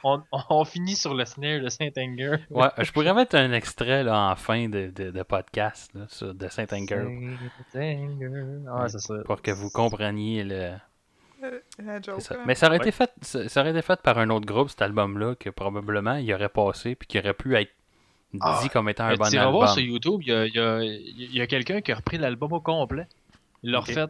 [0.05, 2.37] On, on finit sur le snare de Saint Anger.
[2.51, 6.35] Ouais, je pourrais mettre un extrait là, en fin de, de, de podcast là, sur-
[6.35, 7.05] de Saint Anger
[7.73, 8.31] Saint Anger.
[8.73, 10.73] Ah, ça pour que vous compreniez le.
[11.45, 12.17] Euh, La joke.
[12.21, 12.35] c'est ça.
[12.37, 12.43] là.
[12.47, 14.83] Mais ça aurait, été fait, ça, ça aurait été fait par un autre groupe, cet
[14.83, 17.71] album-là, que probablement il aurait passé puis qui aurait pu être
[18.33, 18.61] dit Ah.
[18.73, 19.53] comme étant un bon album.
[19.53, 21.97] voir sur YouTube, il y a, il y a- il y a quelqu'un qui a
[21.97, 23.07] repris l'album au complet.
[23.63, 24.07] Il l'a refait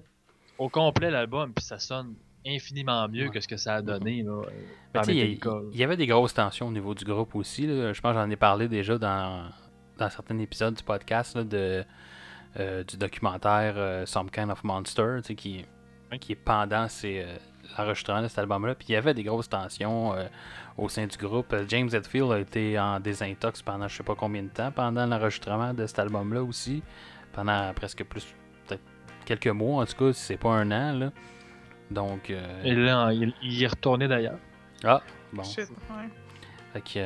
[0.58, 2.14] au complet l'album, puis ça sonne
[2.46, 3.30] infiniment mieux Ouais.
[3.30, 4.22] que ce que ça a donné.
[4.22, 4.54] Là, euh, Mais
[4.94, 6.94] dans tu sais, il y, Metallica, a- il y avait des grosses tensions au niveau
[6.94, 7.66] du groupe aussi.
[7.66, 7.92] là.
[7.92, 9.48] Je pense que j'en ai parlé déjà dans,
[9.98, 11.84] dans certains épisodes du podcast là, de,
[12.58, 15.64] euh, du documentaire euh, Some Kind of Monster, tu sais, qui,
[16.20, 17.36] qui est pendant ces, euh,
[17.78, 18.74] l'enregistrement de cet album-là.
[18.74, 20.26] Puis il y avait des grosses tensions euh,
[20.78, 21.52] au sein du groupe.
[21.52, 25.06] Euh, James Hetfield a été en désintox pendant je sais pas combien de temps pendant
[25.06, 26.82] l'enregistrement de cet album-là aussi.
[27.32, 28.26] Pendant presque plus,
[28.66, 28.82] peut-être
[29.26, 30.92] quelques mois, en tout cas, si c'est pas un an.
[30.98, 31.12] Là.
[31.90, 34.38] Donc, euh, Et là, il, est retourné d'ailleurs.
[34.84, 35.02] ah,
[35.32, 35.42] bon.
[35.42, 36.08] Shit, ouais.
[36.72, 36.98] Fait que.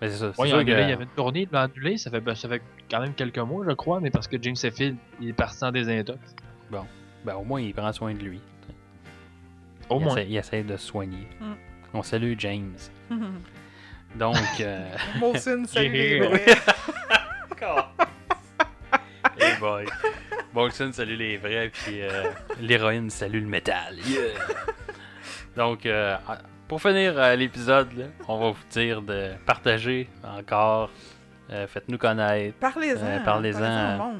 [0.00, 0.32] ben, c'est ça.
[0.32, 2.48] sûr il, que- il y avait une tournée, il l'a annulé, ça fait, ben, ça
[2.48, 5.64] fait quand même quelques mois, je crois, mais parce que James Hetfield, il est parti
[5.64, 6.18] en désintox.
[7.24, 8.40] Ben, au moins, il prend soin de lui.
[9.88, 10.16] Au il, moins.
[10.16, 11.26] Essaie, il essaie de se soigner.
[11.40, 11.52] Mm.
[11.94, 12.76] On salue James.
[14.16, 14.88] Donc, euh,
[15.18, 16.28] Molson, salut les Yeah.
[16.28, 16.44] vrais.
[19.40, 19.86] hey boy.
[20.52, 22.24] Bolson salue les vrais, puis euh,
[22.60, 23.96] l'héroïne salue le métal.
[24.06, 24.20] Yeah.
[25.56, 26.16] Donc, euh,
[26.68, 30.90] pour finir euh, l'épisode, on va vous dire de partager encore.
[31.50, 32.56] Euh, Faites-nous connaître.
[32.58, 33.04] Parlez-en.
[33.04, 34.14] Euh, parlez-en.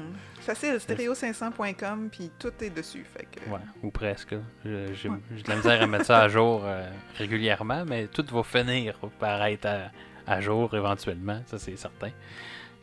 [0.45, 3.03] Facile, stéréo500.com, puis tout est dessus.
[3.03, 3.49] Fait que...
[3.49, 4.35] Ouais, ou presque.
[4.63, 5.17] J'ai Ouais.
[5.43, 9.43] de la misère à mettre ça à jour euh, régulièrement, mais tout va finir par
[9.45, 9.91] être à,
[10.27, 12.11] à jour éventuellement, ça c'est certain.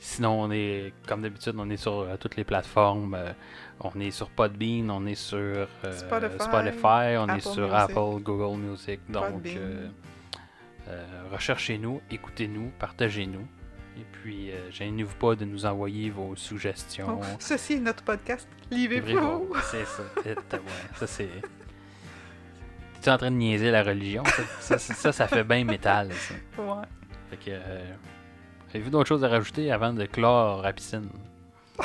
[0.05, 3.15] Sinon, on est, comme d'habitude, on est sur euh, toutes les plateformes.
[3.15, 3.33] euh,
[3.85, 8.21] on est sur Podbean, on est sur euh, Spotify, Spotify, on est sur Music, Apple,
[8.23, 9.01] Google Music.
[9.09, 9.47] Donc,
[11.33, 13.47] recherchez-nous, écoutez-nous, partagez-nous.
[13.99, 17.21] Et puis, euh, gênez-vous pas de nous envoyer vos suggestions.
[17.21, 18.49] Oh, ceci est notre podcast.
[18.71, 19.53] Livrez-vous.
[19.71, 20.03] C'est ça.
[20.27, 20.61] Euh, ouais,
[20.97, 21.29] ça, c'est.
[23.03, 24.25] Tu es en train de niaiser la religion?
[24.25, 26.11] Ça, ça, ça, ça, ça fait bien métal.
[26.13, 26.35] Ça.
[26.63, 26.83] Ouais.
[27.31, 27.51] Fait que.
[27.51, 27.85] euh,
[28.71, 31.09] Avez-vous d'autres choses à rajouter avant de clore la piscine?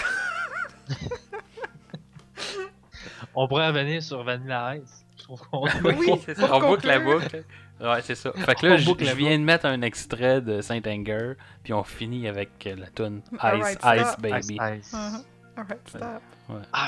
[3.35, 5.05] On pourrait revenir sur Vanilla Ice.
[5.17, 6.47] Je trouve qu'on Oui, c'est ça.
[6.47, 7.43] pour On boucle la boucle.
[7.79, 8.31] Ouais, c'est ça.
[8.33, 11.33] Fait que là, je viens de mettre un extrait de Saint Anger,
[11.63, 14.15] puis on finit avec euh, la tune Ice, Alright, Ice.
[14.19, 14.37] Baby.
[14.39, 14.93] Ice, Ice.
[14.93, 15.23] Uh-huh.
[15.57, 16.21] Alright, stop.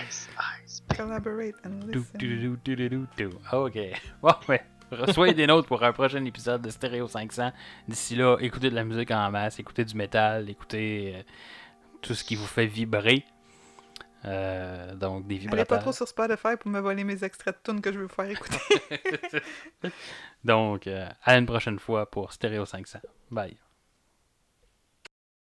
[0.07, 0.29] Ice,
[0.63, 0.83] Ice.
[0.95, 2.05] Collaborate and listen.
[2.17, 3.29] dou, dou, dou.
[3.51, 3.77] Ok.
[4.21, 4.61] Bon, ouais.
[4.91, 7.51] Reçoyez des notes pour un prochain épisode de Stereo 500.
[7.87, 11.21] D'ici là, écoutez de la musique en masse, écoutez du métal, écoutez euh,
[12.01, 13.23] tout ce qui vous fait vibrer.
[14.25, 15.67] Euh, donc, des Allez vibrateurs.
[15.67, 18.13] pas trop sur Spotify pour me voler mes extraits de tunes que je veux vous
[18.13, 18.57] faire écouter.
[20.43, 22.99] donc, euh, à une prochaine fois pour Stereo 500.
[23.31, 23.57] Bye.